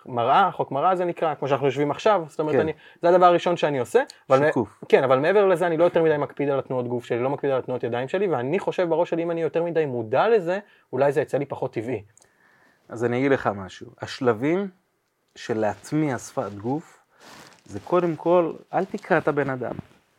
במראה, 0.05 0.51
חוק 0.51 0.71
מראה 0.71 0.95
זה 0.95 1.05
נקרא, 1.05 1.35
כמו 1.35 1.47
שאנחנו 1.47 1.65
יושבים 1.65 1.91
עכשיו, 1.91 2.23
זאת 2.27 2.39
אומרת, 2.39 2.55
כן. 2.55 2.59
אני, 2.59 2.73
זה 3.01 3.09
הדבר 3.09 3.25
הראשון 3.25 3.57
שאני 3.57 3.79
עושה. 3.79 4.03
אבל 4.29 4.39
מ- 4.39 4.45
שיקוף. 4.45 4.83
כן, 4.89 5.03
אבל 5.03 5.19
מעבר 5.19 5.45
לזה 5.45 5.67
אני 5.67 5.77
לא 5.77 5.83
יותר 5.83 6.03
מדי 6.03 6.17
מקפיד 6.17 6.49
על 6.49 6.59
התנועות 6.59 6.87
גוף 6.87 7.05
שלי, 7.05 7.19
לא 7.19 7.29
מקפיד 7.29 7.51
על 7.51 7.59
התנועות 7.59 7.83
ידיים 7.83 8.07
שלי, 8.07 8.27
ואני 8.27 8.59
חושב 8.59 8.89
בראש 8.89 9.09
שלי, 9.09 9.23
אם 9.23 9.31
אני 9.31 9.41
יותר 9.41 9.63
מדי 9.63 9.85
מודע 9.85 10.29
לזה, 10.29 10.59
אולי 10.93 11.11
זה 11.11 11.21
יצא 11.21 11.37
לי 11.37 11.45
פחות 11.45 11.73
טבעי. 11.73 12.03
אז 12.89 13.05
אני 13.05 13.19
אגיד 13.19 13.31
לך 13.31 13.49
משהו. 13.55 13.87
השלבים 14.01 14.67
של 15.35 15.57
להטמיע 15.57 16.17
שפת 16.17 16.53
גוף, 16.53 16.99
זה 17.65 17.79
קודם 17.79 18.15
כל, 18.15 18.53
אל 18.73 18.85
תקרא 18.85 19.17
את 19.17 19.27
הבן 19.27 19.49
אדם. 19.49 19.75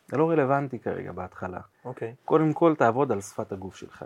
זה 0.07 0.17
לא 0.17 0.29
רלוונטי 0.29 0.79
כרגע 0.79 1.11
בהתחלה. 1.11 1.59
אוקיי. 1.85 2.15
קודם 2.25 2.53
כל 2.53 2.75
תעבוד 2.75 3.11
על 3.11 3.21
שפת 3.21 3.51
הגוף 3.51 3.75
שלך. 3.75 4.05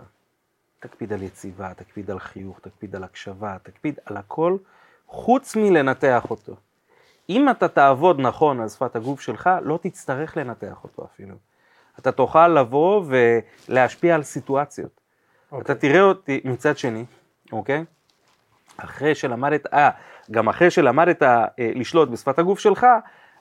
תקפיד 0.80 1.12
על 1.12 1.22
יציבה, 1.22 1.74
תקפיד 1.74 2.10
על 2.10 2.18
חיוך, 2.18 2.60
תקפיד 2.60 2.96
על 2.96 3.04
הקשבה, 3.04 3.56
תקפיד 3.62 3.98
על 4.04 4.16
הכל, 4.16 4.56
חוץ 5.10 5.56
מלנתח 5.56 6.30
אותו. 6.30 6.56
אם 7.28 7.50
אתה 7.50 7.68
תעבוד 7.68 8.20
נכון 8.20 8.60
על 8.60 8.68
שפת 8.68 8.96
הגוף 8.96 9.20
שלך, 9.20 9.50
לא 9.62 9.78
תצטרך 9.82 10.36
לנתח 10.36 10.84
אותו 10.84 11.04
אפילו. 11.14 11.34
אתה 11.98 12.12
תוכל 12.12 12.48
לבוא 12.48 13.04
ולהשפיע 13.68 14.14
על 14.14 14.22
סיטואציות. 14.22 15.00
אוקיי. 15.52 15.64
אתה 15.64 15.74
תראה 15.74 16.00
אותי 16.00 16.40
מצד 16.44 16.78
שני, 16.78 17.04
אוקיי? 17.52 17.84
אחרי 18.76 19.14
שלמדת, 19.14 19.74
אה, 19.74 19.90
גם 20.30 20.48
אחרי 20.48 20.70
שלמדת 20.70 21.22
אה, 21.22 21.46
לשלוט 21.58 22.08
בשפת 22.08 22.38
הגוף 22.38 22.58
שלך, 22.58 22.86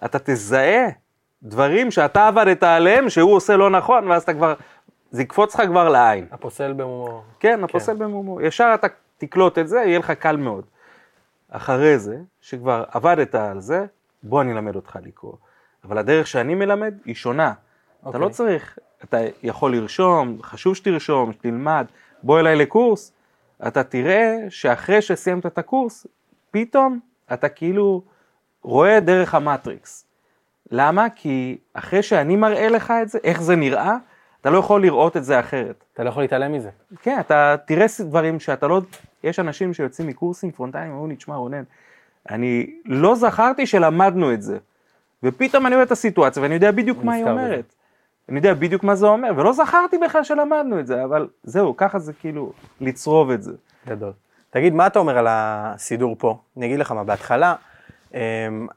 אתה 0.06 0.20
תזהה 0.20 0.88
דברים 1.44 1.92
שאתה 1.92 2.28
עבדת 2.28 2.64
עליהם, 2.64 3.10
שהוא 3.10 3.36
עושה 3.36 3.58
לא 3.58 3.70
נכון, 3.70 4.08
ואז 4.08 4.24
אתה 4.24 4.34
כבר, 4.34 4.54
זה 5.12 5.22
יקפוץ 5.22 5.56
לך 5.56 5.62
כבר 5.68 5.90
לעין. 5.90 6.28
הפוסל 6.32 6.74
במומו. 6.74 7.24
כן, 7.40 7.64
הפוסל 7.64 7.96
במומו. 7.96 8.42
ישר 8.42 8.72
אתה 8.74 8.88
תקלוט 9.18 9.58
את 9.58 9.68
זה, 9.68 9.78
יהיה 9.78 10.00
לך 10.00 10.12
קל 10.12 10.38
מאוד. 10.38 10.66
אחרי 11.50 12.00
זה, 12.00 12.18
שכבר 12.42 12.84
עבדת 12.92 13.36
על 13.36 13.60
זה, 13.60 13.86
בוא 14.24 14.42
אני 14.42 14.52
אלמד 14.52 14.76
אותך 14.76 14.98
לקרוא. 15.04 15.34
אבל 15.84 15.98
הדרך 15.98 16.28
שאני 16.28 16.56
מלמד 16.56 16.94
היא 17.06 17.16
שונה. 17.16 17.54
אתה 18.00 18.08
אוקיי. 18.08 18.22
לא 18.22 18.30
צריך, 18.30 18.80
אתה 19.04 19.18
יכול 19.44 19.76
לרשום, 19.76 20.38
חשוב 20.44 20.76
שתרשום, 20.76 21.34
שתלמד, 21.34 21.86
בוא 22.24 22.40
אליי 22.40 22.56
לקורס, 22.56 23.12
אתה 23.68 23.84
תראה 23.84 24.38
שאחרי 24.50 25.02
שסיימת 25.02 25.46
את 25.46 25.58
הקורס, 25.58 26.08
פתאום 26.52 27.00
אתה 27.34 27.50
כאילו 27.50 28.02
רואה 28.64 29.00
דרך 29.00 29.36
המטריקס. 29.36 30.06
למה? 30.72 31.08
כי 31.16 31.58
אחרי 31.74 32.04
שאני 32.04 32.36
מראה 32.36 32.70
לך 32.70 32.94
את 33.02 33.10
זה, 33.10 33.20
איך 33.24 33.42
זה 33.42 33.56
נראה, 33.56 33.98
אתה 34.42 34.50
לא 34.50 34.58
יכול 34.58 34.82
לראות 34.82 35.18
את 35.18 35.24
זה 35.24 35.40
אחרת. 35.40 35.84
אתה 35.94 36.04
לא 36.04 36.10
יכול 36.10 36.24
להתעלם 36.24 36.54
מזה. 36.54 36.70
כן, 37.02 37.18
אתה 37.20 37.56
תראה 37.66 37.86
דברים 38.00 38.40
שאתה 38.40 38.68
לא... 38.68 38.82
יש 39.24 39.40
אנשים 39.40 39.74
שיוצאים 39.74 40.08
מקורסים 40.08 40.52
פרונטליים, 40.52 40.92
אומרים 40.92 41.10
לי, 41.10 41.16
תשמע 41.16 41.36
רונן, 41.36 41.64
אני 42.30 42.74
לא 42.86 43.16
זכרתי 43.16 43.66
שלמדנו 43.66 44.34
את 44.34 44.42
זה. 44.42 44.58
ופתאום 45.24 45.68
אני 45.68 45.76
רואה 45.76 45.86
את 45.86 45.92
הסיטואציה 45.92 46.44
ואני 46.44 46.54
יודע 46.54 46.72
בדיוק 46.72 47.04
מה 47.04 47.14
היא 47.14 47.24
בזה. 47.24 47.32
אומרת. 47.32 47.74
אני 48.30 48.38
יודע 48.38 48.54
בדיוק 48.54 48.84
מה 48.84 48.96
זה 48.96 49.08
אומר, 49.08 49.32
ולא 49.36 49.54
זכרתי 49.54 49.98
בכלל 49.98 50.24
שלמדנו 50.24 50.80
את 50.80 50.88
זה, 50.88 51.04
אבל 51.04 51.28
זהו, 51.44 51.78
ככה 51.78 52.00
זה 52.00 52.14
כאילו 52.14 52.54
לצרוב 52.82 53.32
את 53.32 53.44
זה. 53.44 53.52
גדול. 53.88 54.12
תגיד, 54.50 54.74
מה 54.74 54.88
אתה 54.88 55.00
אומר 55.00 55.18
על 55.18 55.28
הסידור 55.30 56.16
פה? 56.20 56.38
אני 56.58 56.66
אגיד 56.66 56.80
לך 56.80 56.92
מה, 56.92 57.04
בהתחלה, 57.04 57.56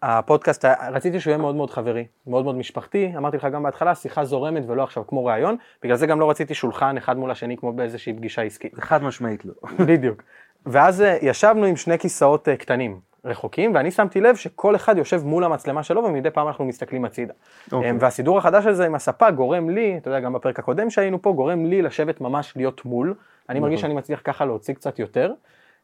הפודקאסט, 0.02 0.64
רציתי 0.64 1.20
שהוא 1.20 1.30
יהיה 1.30 1.38
מאוד 1.38 1.54
מאוד 1.54 1.70
חברי, 1.70 2.06
מאוד 2.26 2.44
מאוד 2.44 2.56
משפחתי, 2.56 3.12
אמרתי 3.16 3.36
לך 3.36 3.44
גם 3.52 3.62
בהתחלה, 3.62 3.94
שיחה 3.94 4.24
זורמת 4.24 4.62
ולא 4.66 4.82
עכשיו 4.82 5.06
כמו 5.06 5.24
ראיון, 5.24 5.56
בגלל 5.82 5.96
זה 5.96 6.06
גם 6.06 6.20
לא 6.20 6.30
רציתי 6.30 6.54
שולחן 6.54 6.96
אחד 6.96 7.16
מול 7.16 7.30
השני 7.30 7.56
כמו 7.56 7.72
באיזושהי 7.72 8.12
פגישה 8.12 8.42
עסקית. 8.42 8.74
חד 8.74 9.02
משמעית 9.02 9.44
לא. 9.44 9.52
בדיוק. 9.88 10.22
ואז 10.66 11.02
אה, 11.02 11.18
ישבנו 11.22 11.64
עם 11.64 11.76
שני 11.76 11.98
כיסאות 11.98 12.48
אה, 12.48 12.56
קטנים, 12.56 13.00
רחוקים, 13.24 13.74
ואני 13.74 13.90
שמתי 13.90 14.20
לב 14.20 14.36
שכל 14.36 14.76
אחד 14.76 14.98
יושב 14.98 15.22
מול 15.24 15.44
המצלמה 15.44 15.82
שלו, 15.82 16.04
ומדי 16.04 16.30
פעם 16.30 16.46
אנחנו 16.46 16.64
מסתכלים 16.64 17.04
הצידה. 17.04 17.32
אוקיי. 17.72 17.90
אמ, 17.90 17.96
והסידור 18.00 18.38
החדש 18.38 18.66
הזה 18.66 18.86
עם 18.86 18.94
הספה 18.94 19.30
גורם 19.30 19.70
לי, 19.70 19.96
אתה 19.96 20.08
יודע, 20.10 20.20
גם 20.20 20.32
בפרק 20.32 20.58
הקודם 20.58 20.90
שהיינו 20.90 21.22
פה, 21.22 21.32
גורם 21.32 21.66
לי 21.66 21.82
לשבת 21.82 22.20
ממש 22.20 22.52
להיות 22.56 22.84
מול. 22.84 23.14
אני 23.48 23.60
מרגיש 23.60 23.78
נכון. 23.78 23.88
שאני 23.90 23.98
מצליח 23.98 24.20
ככה 24.24 24.44
להוציא 24.44 24.74
קצת 24.74 24.98
יותר. 24.98 25.32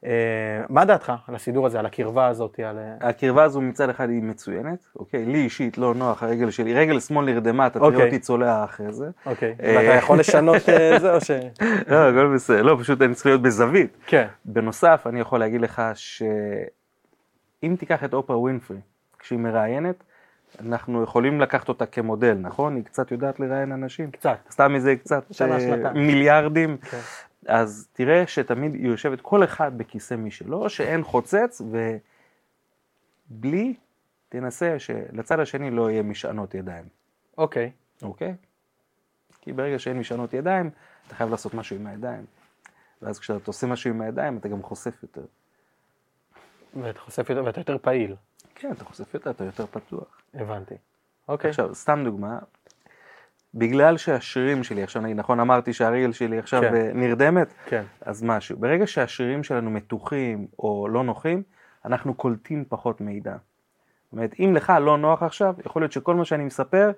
אה, 0.04 0.10
מה 0.68 0.84
דעתך 0.84 1.12
על 1.28 1.34
הסידור 1.34 1.66
הזה, 1.66 1.78
על 1.78 1.86
הקרבה 1.86 2.26
הזאת, 2.26 2.60
על... 2.60 2.78
אה, 2.78 3.08
הקרבה 3.08 3.44
הזו 3.44 3.60
מצד 3.60 3.90
אחד 3.90 4.10
היא 4.10 4.22
מצוינת, 4.22 4.86
אוקיי? 4.96 5.24
לי 5.24 5.38
אישית 5.38 5.78
לא 5.78 5.94
נוח 5.94 6.22
הרגל 6.22 6.50
שלי, 6.50 6.74
רגל 6.74 7.00
שמאל 7.00 7.24
נרדמה, 7.24 7.66
אתה 7.66 7.78
תראה 7.78 7.90
אוקיי. 7.90 8.04
אותי 8.04 8.18
צולע 8.18 8.64
אחרי 8.64 8.92
זה. 8.92 9.06
אוקיי, 9.26 9.54
אה, 9.62 9.74
ואתה 9.76 9.94
יכול 9.94 10.20
לשנות 10.20 10.62
זה 11.00 11.14
או 11.14 11.20
ש... 11.20 11.30
לא, 11.86 11.96
הכל 12.08 12.34
בסדר, 12.34 12.62
לא, 12.62 12.76
פשוט 12.80 13.02
אני 13.02 13.14
צריך 13.14 13.26
להיות 13.26 13.42
בזווית. 13.42 13.96
כן, 14.06 14.26
בנוסף, 14.44 15.06
אני 15.06 15.20
יכול 15.20 15.38
להגיד 15.40 15.60
לך 15.60 15.82
שאם 15.94 17.76
תיקח 17.78 18.04
את 18.04 18.14
אופרה 18.14 18.38
ווינפרי, 18.38 18.80
כשהיא 19.18 19.38
מראיינת, 19.38 20.04
אנחנו 20.60 21.02
יכולים 21.02 21.40
לקחת 21.40 21.68
אותה 21.68 21.86
כמודל, 21.86 22.34
נכון? 22.40 22.76
היא 22.76 22.84
קצת 22.84 23.12
יודעת 23.12 23.40
לראיין 23.40 23.72
אנשים. 23.72 24.10
קצת. 24.10 24.38
סתם 24.50 24.74
איזה 24.74 24.96
קצת 24.96 25.24
שנה, 25.30 25.60
שנתיים. 25.60 26.06
מיליארדים. 26.06 26.76
כן. 26.76 26.98
אז 27.48 27.88
תראה 27.92 28.26
שתמיד 28.26 28.74
היא 28.74 28.86
יושבת 28.86 29.20
כל 29.20 29.44
אחד 29.44 29.78
בכיסא 29.78 30.14
משלו, 30.14 30.70
שאין 30.70 31.04
חוצץ, 31.04 31.62
ובלי, 33.30 33.74
תנסה 34.28 34.78
שלצד 34.78 35.40
השני 35.40 35.70
לא 35.70 35.90
יהיה 35.90 36.02
משענות 36.02 36.54
ידיים, 36.54 36.84
אוקיי, 37.38 37.70
אוקיי? 38.02 38.34
כי 39.40 39.52
ברגע 39.52 39.78
שאין 39.78 39.98
משענות 39.98 40.34
ידיים, 40.34 40.70
אתה 41.06 41.14
חייב 41.14 41.30
לעשות 41.30 41.54
משהו 41.54 41.76
עם 41.76 41.86
הידיים. 41.86 42.24
ואז 43.02 43.18
כשאתה 43.18 43.46
עושה 43.46 43.66
משהו 43.66 43.90
עם 43.90 44.00
הידיים, 44.00 44.38
אתה 44.38 44.48
גם 44.48 44.62
חושף 44.62 45.02
יותר. 45.02 45.24
ואתה 46.82 47.00
חושף 47.00 47.30
יותר, 47.30 47.44
ואתה 47.44 47.60
יותר 47.60 47.78
פעיל, 47.78 48.16
כן, 48.54 48.72
אתה 48.72 48.84
חושף 48.84 49.14
יותר, 49.14 49.30
אתה 49.30 49.44
יותר 49.44 49.66
פתוח. 49.66 50.20
הבנתי. 50.34 50.74
אוקיי, 51.28 51.50
עכשיו, 51.50 51.74
סתם 51.74 52.02
דוגמה, 52.04 52.38
בגלל 53.54 53.96
שהשרירים 53.96 54.64
שלי, 54.64 54.82
עכשיו 54.82 55.02
נגיד, 55.02 55.16
נכון 55.16 55.40
אמרתי 55.40 55.72
שהרגל 55.72 56.12
שלי 56.12 56.38
עכשיו 56.38 56.62
כן. 56.62 56.74
אה, 56.74 56.90
נרדמת, 56.94 57.52
כן, 57.66 57.82
אז 58.00 58.22
משהו. 58.22 58.56
ברגע 58.58 58.86
שהשרירים 58.86 59.44
שלנו 59.44 59.70
מתוחים 59.70 60.46
או 60.58 60.88
לא 60.88 61.04
נוחים, 61.04 61.42
אנחנו 61.84 62.14
קולטים 62.14 62.64
פחות 62.68 63.00
מידע. 63.00 63.32
זאת 63.32 64.12
אומרת, 64.12 64.34
אם 64.40 64.52
לך 64.54 64.72
לא 64.80 64.98
נוח 64.98 65.22
עכשיו, 65.22 65.54
יכול 65.66 65.82
להיות 65.82 65.92
שכל 65.92 66.14
מה 66.14 66.24
שאני 66.24 66.44
מספר, 66.44 66.90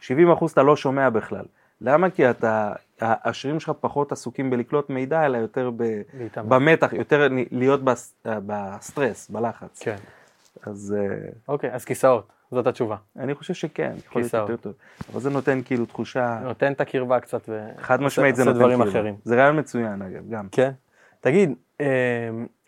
70% 0.00 0.04
אתה 0.52 0.62
לא 0.62 0.76
שומע 0.76 1.10
בכלל. 1.10 1.44
למה? 1.80 2.10
כי 2.10 2.30
אתה, 2.30 2.72
השרירים 3.00 3.60
שלך 3.60 3.72
פחות 3.80 4.12
עסוקים 4.12 4.50
בלקלוט 4.50 4.90
מידע, 4.90 5.26
אלא 5.26 5.38
יותר 5.38 5.70
ב, 5.76 6.02
להתאמן. 6.18 6.48
במתח, 6.48 6.92
יותר 6.92 7.28
להיות 7.50 7.84
בס, 7.84 8.14
בסטרס, 8.24 9.30
בלחץ. 9.30 9.82
כן. 9.82 9.96
אז 10.62 10.96
אה, 10.98 11.28
אוקיי, 11.48 11.72
אז 11.72 11.84
כיסאות, 11.84 12.32
זאת 12.50 12.66
התשובה. 12.66 12.96
אני 13.16 13.34
חושב 13.34 13.54
שכן, 13.54 13.92
יכול 14.06 14.22
להיות. 14.22 14.34
יותר 14.34 14.56
טוב. 14.56 14.72
אבל 15.12 15.20
זה 15.20 15.30
נותן 15.30 15.60
כאילו 15.64 15.86
תחושה, 15.86 16.38
נותן 16.44 16.72
את 16.72 16.80
הקרבה 16.80 17.20
קצת 17.20 17.48
ו... 17.48 17.66
חד 17.78 18.00
משמעית 18.00 18.36
זה 18.36 18.44
נותן 18.44 18.58
דברים 18.58 18.78
כאילו. 18.78 18.90
אחרים. 18.90 19.16
זה 19.24 19.36
רעיון 19.36 19.58
מצוין 19.58 20.02
אגב, 20.02 20.28
גם. 20.30 20.48
כן. 20.52 20.70
תגיד, 21.20 21.54
אה, 21.80 21.86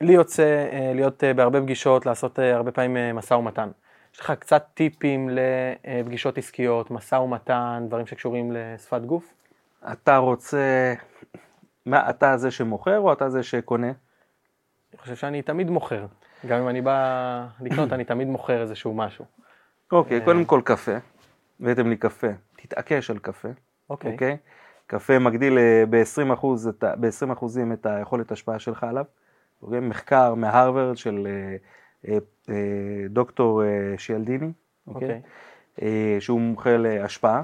לי 0.00 0.12
יוצא 0.12 0.68
אה, 0.72 0.92
להיות 0.94 1.24
אה, 1.24 1.34
בהרבה 1.34 1.60
פגישות, 1.60 2.06
לעשות 2.06 2.38
הרבה 2.38 2.72
פעמים 2.72 3.16
משא 3.16 3.34
ומתן. 3.34 3.68
יש 4.14 4.20
לך 4.20 4.30
קצת 4.30 4.66
טיפים 4.74 5.30
לפגישות 5.32 6.38
עסקיות, 6.38 6.90
משא 6.90 7.14
ומתן, 7.14 7.84
דברים 7.88 8.06
שקשורים 8.06 8.52
לשפת 8.52 9.00
גוף? 9.02 9.34
אתה 9.92 10.16
רוצה, 10.16 10.94
מה, 11.86 12.10
אתה 12.10 12.36
זה 12.36 12.50
שמוכר 12.50 12.98
או 12.98 13.12
אתה 13.12 13.30
זה 13.30 13.42
שקונה? 13.42 13.86
אני 13.86 14.98
חושב 14.98 15.16
שאני 15.16 15.42
תמיד 15.42 15.70
מוכר. 15.70 16.06
גם 16.46 16.60
אם 16.60 16.68
אני 16.68 16.80
בא 16.80 17.46
לקנות, 17.60 17.92
אני 17.92 18.04
תמיד 18.04 18.28
מוכר 18.28 18.62
איזשהו 18.62 18.94
משהו. 18.94 19.24
אוקיי, 19.92 20.18
אה. 20.20 20.24
קודם 20.24 20.44
כל 20.44 20.60
קפה. 20.64 20.96
הבאתם 21.60 21.88
לי 21.88 21.96
קפה. 21.96 22.26
תתעקש 22.56 23.10
על 23.10 23.18
קפה, 23.18 23.48
אוקיי. 23.90 24.12
אוקיי? 24.12 24.36
קפה 24.86 25.18
מגדיל 25.18 25.58
ב-20% 25.90 26.46
את, 26.68 26.84
ה- 26.84 26.96
ב-20 26.96 27.32
אחוזים 27.32 27.72
את 27.72 27.86
היכולת 27.86 28.32
השפעה 28.32 28.58
שלך 28.58 28.84
עליו. 28.84 29.04
אוקיי? 29.62 29.80
מחקר 29.80 30.34
מהרווארד 30.34 30.96
של 30.96 31.26
אה, 31.26 31.56
אה, 32.12 32.18
אה, 32.48 32.54
דוקטור 33.10 33.62
אה, 33.64 33.68
שיאלדיני, 33.98 34.52
אוקיי? 34.86 35.08
אוקיי. 35.08 35.22
אה, 35.82 36.16
שהוא 36.20 36.40
מומחה 36.40 36.76
להשפעה, 36.76 37.42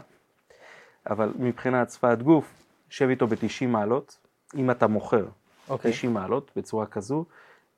אבל 1.11 1.33
מבחינת 1.39 1.91
שפת 1.91 2.19
גוף, 2.23 2.63
שב 2.91 3.09
איתו 3.09 3.27
ב-90 3.27 3.67
מעלות, 3.69 4.19
אם 4.57 4.71
אתה 4.71 4.87
מוכר 4.87 5.27
אוקיי. 5.69 5.91
90 5.93 6.15
מעלות 6.15 6.51
בצורה 6.57 6.87
כזו, 6.87 7.25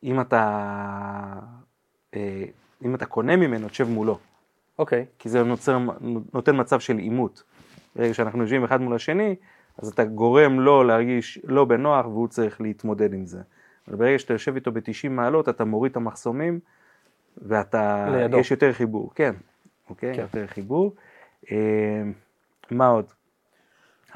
אם 0.02 0.20
אתה, 0.20 0.40
אה, 2.14 2.44
אם 2.84 2.94
אתה 2.94 3.06
קונה 3.06 3.36
ממנו, 3.36 3.68
תשב 3.68 3.88
מולו, 3.88 4.18
אוקיי. 4.78 5.06
כי 5.18 5.28
זה 5.28 5.42
נוצר, 5.42 5.78
נותן 6.34 6.60
מצב 6.60 6.80
של 6.80 6.98
עימות. 6.98 7.42
ברגע 7.96 8.14
שאנחנו 8.14 8.42
יושבים 8.42 8.64
אחד 8.64 8.80
מול 8.80 8.94
השני, 8.94 9.36
אז 9.78 9.88
אתה 9.88 10.04
גורם 10.04 10.60
לו 10.60 10.84
להרגיש 10.84 11.38
לא 11.44 11.64
בנוח 11.64 12.06
והוא 12.06 12.28
צריך 12.28 12.60
להתמודד 12.60 13.14
עם 13.14 13.26
זה. 13.26 13.40
אבל 13.88 13.96
ברגע 13.96 14.18
שאתה 14.18 14.32
יושב 14.32 14.54
איתו 14.54 14.72
ב-90 14.72 15.08
מעלות, 15.10 15.48
אתה 15.48 15.64
מוריד 15.64 15.90
את 15.90 15.96
המחסומים 15.96 16.60
ואתה, 17.36 18.08
לידו. 18.10 18.38
יש 18.38 18.50
יותר 18.50 18.72
חיבור, 18.72 19.10
כן, 19.14 19.34
אוקיי, 19.90 20.14
כן. 20.14 20.22
יותר 20.22 20.46
חיבור. 20.46 20.94
אה, 21.52 22.02
מה 22.70 22.86
עוד? 22.86 23.04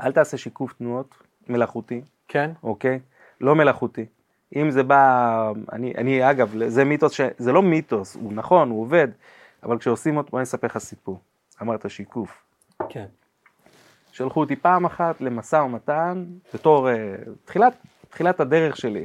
אל 0.02 0.12
תעשה 0.12 0.36
שיקוף 0.36 0.72
תנועות 0.72 1.14
מלאכותי, 1.48 2.00
כן? 2.28 2.50
אוקיי? 2.62 3.00
לא 3.40 3.54
מלאכותי. 3.54 4.06
אם 4.56 4.70
זה 4.70 4.82
בא, 4.82 5.52
אני, 5.72 5.92
אני 5.98 6.30
אגב, 6.30 6.54
זה 6.66 6.84
מיתוס, 6.84 7.12
ש... 7.12 7.20
זה 7.38 7.52
לא 7.52 7.62
מיתוס, 7.62 8.16
הוא 8.16 8.32
נכון, 8.32 8.70
הוא 8.70 8.82
עובד, 8.82 9.08
אבל 9.62 9.78
כשעושים 9.78 10.16
אותו, 10.16 10.30
בוא 10.30 10.38
אני 10.38 10.44
אספר 10.44 10.66
לך 10.66 10.78
סיפור. 10.78 11.20
אמרת 11.62 11.90
שיקוף. 11.90 12.42
כן. 12.88 13.06
שלחו 14.12 14.40
אותי 14.40 14.56
פעם 14.56 14.84
אחת 14.84 15.20
למשא 15.20 15.56
ומתן, 15.56 16.24
בתור 16.54 16.88
uh, 16.88 16.92
תחילת, 17.44 17.76
תחילת 18.08 18.40
הדרך 18.40 18.76
שלי. 18.76 19.04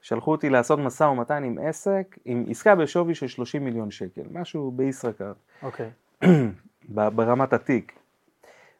שלחו 0.00 0.30
אותי 0.30 0.50
לעשות 0.50 0.78
משא 0.78 1.04
ומתן 1.04 1.44
עם 1.44 1.58
עסק, 1.62 2.18
עם 2.24 2.44
עסקה 2.50 2.74
בשווי 2.74 3.14
של 3.14 3.28
30 3.28 3.64
מיליון 3.64 3.90
שקל, 3.90 4.22
משהו 4.32 4.70
בישראכרט, 4.70 5.36
אוקיי. 5.62 5.90
ב- 6.94 7.08
ברמת 7.08 7.52
התיק. 7.52 7.92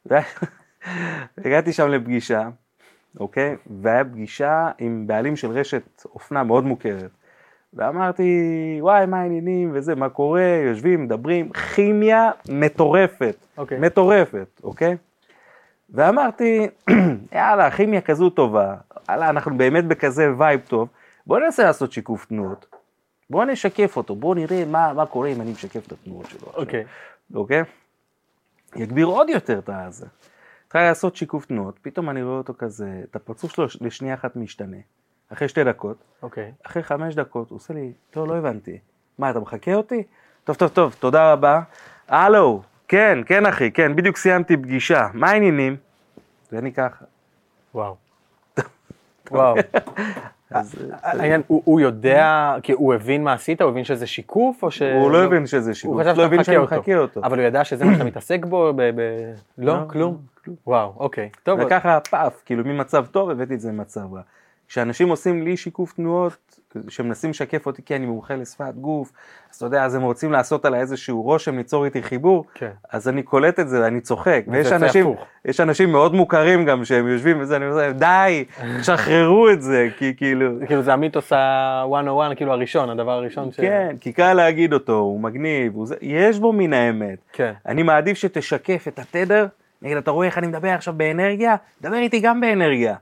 והגעתי 0.05 1.73
שם 1.77 1.87
לפגישה, 1.87 2.49
אוקיי? 3.19 3.55
והיה 3.81 4.03
פגישה 4.03 4.71
עם 4.77 5.07
בעלים 5.07 5.35
של 5.35 5.51
רשת 5.51 6.05
אופנה 6.05 6.43
מאוד 6.43 6.63
מוכרת. 6.63 7.11
ואמרתי, 7.73 8.77
וואי, 8.81 9.05
מה 9.05 9.21
העניינים 9.21 9.71
וזה, 9.73 9.95
מה 9.95 10.09
קורה, 10.09 10.61
יושבים, 10.69 11.03
מדברים, 11.03 11.51
כימיה 11.51 12.31
מטורפת, 12.49 13.35
אוקיי. 13.57 13.79
מטורפת, 13.79 14.61
אוקיי? 14.63 14.97
ואמרתי, 15.89 16.67
יאללה, 17.35 17.71
כימיה 17.71 18.01
כזו 18.01 18.29
טובה, 18.29 18.75
יאללה, 19.09 19.29
אנחנו 19.29 19.57
באמת 19.57 19.85
בכזה 19.85 20.27
vibe 20.37 20.61
טוב, 20.67 20.89
בוא 21.27 21.39
ננסה 21.39 21.63
לעשות 21.63 21.91
שיקוף 21.91 22.25
תנועות. 22.25 22.65
בוא 23.29 23.45
נשקף 23.45 23.97
אותו, 23.97 24.15
בוא 24.15 24.35
נראה 24.35 24.65
מה, 24.65 24.93
מה 24.93 25.05
קורה 25.05 25.29
אם 25.29 25.41
אני 25.41 25.51
משקף 25.51 25.87
את 25.87 25.91
התנועות 25.91 26.25
שלו 26.25 26.47
עכשיו. 26.47 26.61
אוקיי. 26.61 26.83
אוקיי? 27.35 27.63
יגביר 28.75 29.05
עוד 29.05 29.29
יותר 29.29 29.59
את 29.59 29.69
הזה. 29.73 30.05
התחלתי 30.67 30.85
לעשות 30.85 31.15
שיקוף 31.15 31.45
תנועות, 31.45 31.79
פתאום 31.81 32.09
אני 32.09 32.23
רואה 32.23 32.37
אותו 32.37 32.53
כזה, 32.57 33.01
את 33.11 33.15
הפרצוף 33.15 33.51
שלו 33.51 33.65
לשנייה 33.81 34.13
אחת 34.13 34.35
משתנה. 34.35 34.77
אחרי 35.33 35.47
שתי 35.47 35.63
דקות, 35.63 35.97
אוקיי. 36.21 36.51
אחרי 36.65 36.83
חמש 36.83 37.15
דקות, 37.15 37.49
הוא 37.49 37.57
עושה 37.57 37.73
לי, 37.73 37.91
לא, 38.15 38.27
לא 38.27 38.37
הבנתי. 38.37 38.77
מה, 39.17 39.29
אתה 39.29 39.39
מחקה 39.39 39.73
אותי? 39.73 40.03
טוב, 40.43 40.55
טוב, 40.55 40.69
טוב, 40.69 40.95
תודה 40.99 41.31
רבה. 41.33 41.61
הלו, 42.07 42.61
כן, 42.87 43.19
כן 43.25 43.45
אחי, 43.45 43.71
כן, 43.71 43.95
בדיוק 43.95 44.17
סיימתי 44.17 44.57
פגישה, 44.57 45.07
מה 45.13 45.29
העניינים? 45.29 45.75
ואני 46.51 46.73
ככה. 46.73 47.05
וואו. 47.75 47.95
וואו. 49.31 49.55
אז 50.51 50.75
העניין, 51.01 51.41
הוא 51.47 51.79
יודע, 51.79 52.55
כי 52.63 52.71
הוא 52.71 52.93
הבין 52.93 53.23
מה 53.23 53.33
עשית, 53.33 53.61
הוא 53.61 53.69
הבין 53.69 53.83
שזה 53.83 54.07
שיקוף, 54.07 54.63
או 54.63 54.71
ש... 54.71 54.81
הוא 54.81 55.11
לא 55.11 55.23
הבין 55.23 55.47
שזה 55.47 55.73
שיקוף, 55.73 55.93
הוא 55.93 56.01
חשב 56.03 56.17
לא 56.17 56.43
שאתה 56.43 56.59
מחקה 56.59 56.77
מחכה 56.77 56.97
אותו. 56.97 57.21
אבל 57.23 57.39
הוא 57.39 57.47
ידע 57.47 57.63
שזה 57.63 57.85
מה 57.85 57.93
שאתה 57.93 58.03
מתעסק 58.03 58.45
בו, 58.45 58.73
ב... 58.75 58.81
ב- 58.81 59.33
לא, 59.57 59.73
לא, 59.73 59.79
כלום? 59.87 60.17
וואו, 60.67 60.93
אוקיי. 60.97 61.29
טוב, 61.43 61.59
וככה 61.59 61.99
פאף, 61.99 62.41
כאילו 62.45 62.63
ממצב 62.65 63.05
טוב 63.05 63.29
הבאתי 63.29 63.53
את 63.53 63.59
זה 63.59 63.69
למצב 63.69 64.13
רע. 64.13 64.21
כשאנשים 64.69 65.09
עושים 65.09 65.43
לי 65.43 65.57
שיקוף 65.57 65.93
תנועות, 65.93 66.59
שמנסים 66.89 67.29
לשקף 67.29 67.65
אותי 67.65 67.81
כי 67.85 67.95
אני 67.95 68.05
מומחה 68.05 68.35
לשפת 68.35 68.73
גוף, 68.75 69.11
אז 69.51 69.55
אתה 69.55 69.65
יודע, 69.65 69.85
אז 69.85 69.95
הם 69.95 70.01
רוצים 70.01 70.31
לעשות 70.31 70.65
עליי 70.65 70.81
איזשהו 70.81 71.21
רושם, 71.21 71.57
ליצור 71.57 71.85
איתי 71.85 72.03
חיבור, 72.03 72.45
כן. 72.53 72.71
אז 72.89 73.09
אני 73.09 73.23
קולט 73.23 73.59
את 73.59 73.69
זה 73.69 73.81
ואני 73.81 74.01
צוחק. 74.01 74.43
ויש 74.47 74.71
אנשים, 74.71 75.07
הפוך. 75.07 75.25
יש 75.45 75.59
אנשים 75.59 75.91
מאוד 75.91 76.13
מוכרים 76.13 76.65
גם 76.65 76.85
שהם 76.85 77.07
יושבים 77.07 77.41
וזה, 77.41 77.55
אני 77.55 77.65
אומר 77.69 77.91
די, 77.91 78.45
שחררו 78.81 79.49
את 79.49 79.61
זה, 79.61 79.87
כי 79.97 80.13
כאילו, 80.17 80.51
כאילו 80.67 80.81
זה 80.81 80.93
המיתוס 80.93 81.33
ה-101, 81.33 82.35
כאילו 82.35 82.51
הראשון, 82.51 82.89
הדבר 82.89 83.11
הראשון 83.11 83.51
ש... 83.51 83.59
כן, 83.59 83.95
כי 84.01 84.13
קל 84.13 84.33
להגיד 84.33 84.73
אותו, 84.73 84.97
הוא 84.97 85.19
מגניב, 85.19 85.75
הוא 85.75 85.87
זה, 85.87 85.95
יש 86.01 86.39
בו 86.39 86.53
מן 86.53 86.73
האמת. 86.73 87.19
כן. 87.33 87.53
אני 87.65 87.83
מעדיף 87.83 88.17
שתשקף 88.17 88.85
את 88.87 88.99
התדר, 88.99 89.47
נגיד, 89.81 89.97
אתה 89.97 90.11
רואה 90.11 90.27
איך 90.27 90.37
אני 90.37 90.47
מדבר 90.47 90.69
עכשיו 90.69 90.93
באנרגיה? 90.97 91.55
דבר 91.81 91.97
איתי 91.97 92.19
גם 92.19 92.41
באנרגיה. 92.41 92.95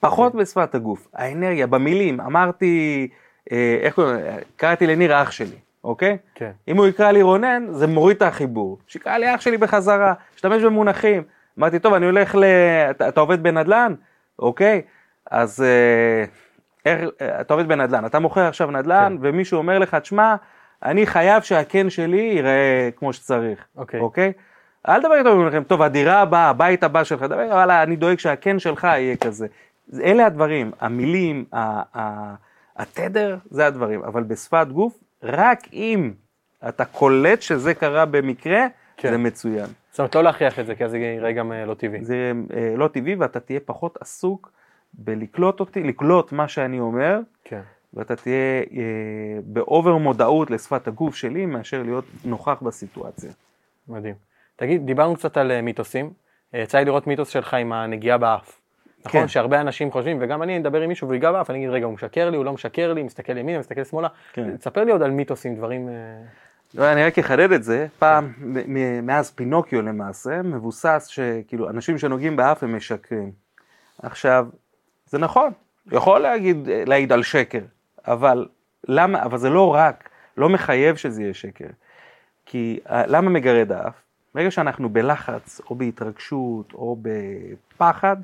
פחות 0.00 0.34
בשפת 0.34 0.74
הגוף, 0.74 1.08
האנרגיה, 1.14 1.66
במילים, 1.66 2.20
אמרתי, 2.20 3.08
אה, 3.52 3.78
איך 3.82 3.94
קוראים? 3.94 4.20
קראתי 4.56 4.86
לניר 4.86 5.22
אח 5.22 5.30
שלי, 5.30 5.56
אוקיי? 5.84 6.16
כן. 6.34 6.50
אם 6.68 6.76
הוא 6.76 6.86
יקרא 6.86 7.10
לי 7.10 7.22
רונן, 7.22 7.66
זה 7.70 7.86
מוריד 7.86 8.16
את 8.16 8.22
החיבור. 8.22 8.78
שיקרא 8.86 9.16
לי 9.16 9.34
אח 9.34 9.40
שלי 9.40 9.58
בחזרה, 9.58 10.14
השתמש 10.34 10.62
במונחים. 10.62 11.22
אמרתי, 11.58 11.78
טוב, 11.78 11.94
אני 11.94 12.06
הולך 12.06 12.34
ל... 12.34 12.44
אתה, 12.90 13.08
אתה 13.08 13.20
עובד 13.20 13.42
בנדל"ן? 13.42 13.94
אוקיי? 14.38 14.82
אז 15.30 15.62
אה, 15.62 16.24
איך, 16.86 17.00
אה, 17.20 17.40
אתה 17.40 17.54
עובד 17.54 17.68
בנדל"ן, 17.68 18.06
אתה 18.06 18.18
מוכר 18.18 18.40
עכשיו 18.46 18.70
נדל"ן, 18.70 19.16
כן. 19.20 19.26
ומישהו 19.28 19.58
אומר 19.58 19.78
לך, 19.78 19.94
תשמע, 19.94 20.36
אני 20.82 21.06
חייב 21.06 21.42
שהקן 21.42 21.90
שלי 21.90 22.16
ייראה 22.16 22.88
כמו 22.96 23.12
שצריך. 23.12 23.66
אוקיי. 23.76 24.00
אוקיי? 24.00 24.32
אל 24.88 25.00
תדבר 25.00 25.14
איתו 25.14 25.30
במונחים, 25.30 25.64
טוב, 25.64 25.82
הדירה 25.82 26.20
הבאה, 26.20 26.48
הבית 26.48 26.82
הבא 26.82 27.04
שלך, 27.04 27.22
דבר, 27.22 27.46
וואלה, 27.50 27.82
אני 27.82 27.96
דואג 27.96 28.18
שהקן 28.18 28.58
שלך 28.58 28.84
יהיה 28.84 29.16
כזה. 29.16 29.46
אלה 30.02 30.26
הדברים, 30.26 30.70
המילים, 30.80 31.44
התדר, 32.76 33.38
זה 33.50 33.66
הדברים, 33.66 34.02
אבל 34.02 34.22
בשפת 34.22 34.66
גוף, 34.72 34.98
רק 35.22 35.68
אם 35.72 36.12
אתה 36.68 36.84
קולט 36.84 37.42
שזה 37.42 37.74
קרה 37.74 38.04
במקרה, 38.04 38.66
כן. 38.96 39.10
זה 39.10 39.18
מצוין. 39.18 39.66
זאת 39.90 39.98
אומרת, 39.98 40.14
לא 40.14 40.24
להכריח 40.24 40.58
את 40.58 40.66
זה, 40.66 40.74
כי 40.74 40.84
אז 40.84 40.90
זה 40.90 40.98
יראה 40.98 41.32
גם 41.32 41.52
אה, 41.52 41.66
לא 41.66 41.74
טבעי. 41.74 42.04
זה 42.04 42.32
אה, 42.56 42.74
לא 42.76 42.88
טבעי 42.88 43.14
ואתה 43.14 43.40
תהיה 43.40 43.60
פחות 43.60 43.98
עסוק 44.00 44.52
בלקלוט 44.94 45.60
אותי, 45.60 45.82
לקלוט 45.82 46.32
מה 46.32 46.48
שאני 46.48 46.80
אומר, 46.80 47.18
כן. 47.44 47.60
ואתה 47.94 48.16
תהיה 48.16 48.60
אה, 48.60 49.38
באובר 49.44 49.96
מודעות 49.96 50.50
לשפת 50.50 50.88
הגוף 50.88 51.14
שלי, 51.14 51.46
מאשר 51.46 51.82
להיות 51.82 52.04
נוכח 52.24 52.62
בסיטואציה. 52.62 53.30
מדהים. 53.88 54.14
תגיד, 54.56 54.86
דיברנו 54.86 55.16
קצת 55.16 55.36
על 55.36 55.60
מיתוסים. 55.60 56.10
יצא 56.52 56.78
לי 56.78 56.84
לראות 56.84 57.06
מיתוס 57.06 57.28
שלך 57.28 57.54
עם 57.54 57.72
הנגיעה 57.72 58.18
באף. 58.18 58.60
נכון? 59.06 59.20
כן. 59.20 59.28
שהרבה 59.28 59.60
אנשים 59.60 59.90
חושבים, 59.90 60.18
וגם 60.20 60.42
אני 60.42 60.58
אדבר 60.58 60.80
עם 60.80 60.88
מישהו 60.88 61.06
והוא 61.06 61.14
ייגע 61.14 61.32
באף, 61.32 61.50
אני 61.50 61.58
אגיד, 61.58 61.70
רגע, 61.70 61.86
הוא 61.86 61.94
משקר 61.94 62.30
לי, 62.30 62.36
הוא 62.36 62.44
לא 62.44 62.52
משקר 62.52 62.92
לי, 62.92 63.02
מסתכל 63.02 63.38
ימינה, 63.38 63.58
מסתכל 63.58 63.84
שמאלה. 63.84 64.08
כן. 64.32 64.56
תספר 64.56 64.84
לי 64.84 64.92
עוד 64.92 65.02
על 65.02 65.10
מיתוסים, 65.10 65.56
דברים... 65.56 65.88
אה, 65.88 65.92
לא, 66.74 66.92
אני 66.92 67.04
רק 67.04 67.18
אחדד 67.18 67.52
את 67.52 67.64
זה, 67.64 67.86
פעם, 67.98 68.32
מאז 69.02 69.30
פינוקיו 69.30 69.82
למעשה, 69.82 70.42
מבוסס 70.42 71.06
שכאילו 71.06 71.70
אנשים 71.70 71.98
שנוגעים 71.98 72.36
באף 72.36 72.62
הם 72.62 72.76
משקרים. 72.76 73.32
עכשיו, 74.02 74.46
זה 75.06 75.18
נכון, 75.18 75.52
יכול 75.92 76.20
להגיד, 76.20 76.68
להעיד 76.86 77.12
על 77.12 77.22
שקר, 77.22 77.60
אבל 78.06 78.46
למה, 78.88 79.22
אבל 79.22 79.38
זה 79.38 79.50
לא 79.50 79.74
רק, 79.74 80.08
לא 80.36 80.48
מחייב 80.48 80.96
שזה 80.96 81.22
יהיה 81.22 81.34
שקר. 81.34 81.68
כי 82.46 82.80
אה, 82.90 83.06
למה 83.06 83.30
מגרד 83.30 83.72
האף? 83.72 83.94
ברגע 84.34 84.50
שאנחנו 84.50 84.88
בלחץ, 84.88 85.60
או 85.70 85.74
בהתרגשות, 85.74 86.72
או 86.74 86.96
בפחד, 87.02 88.16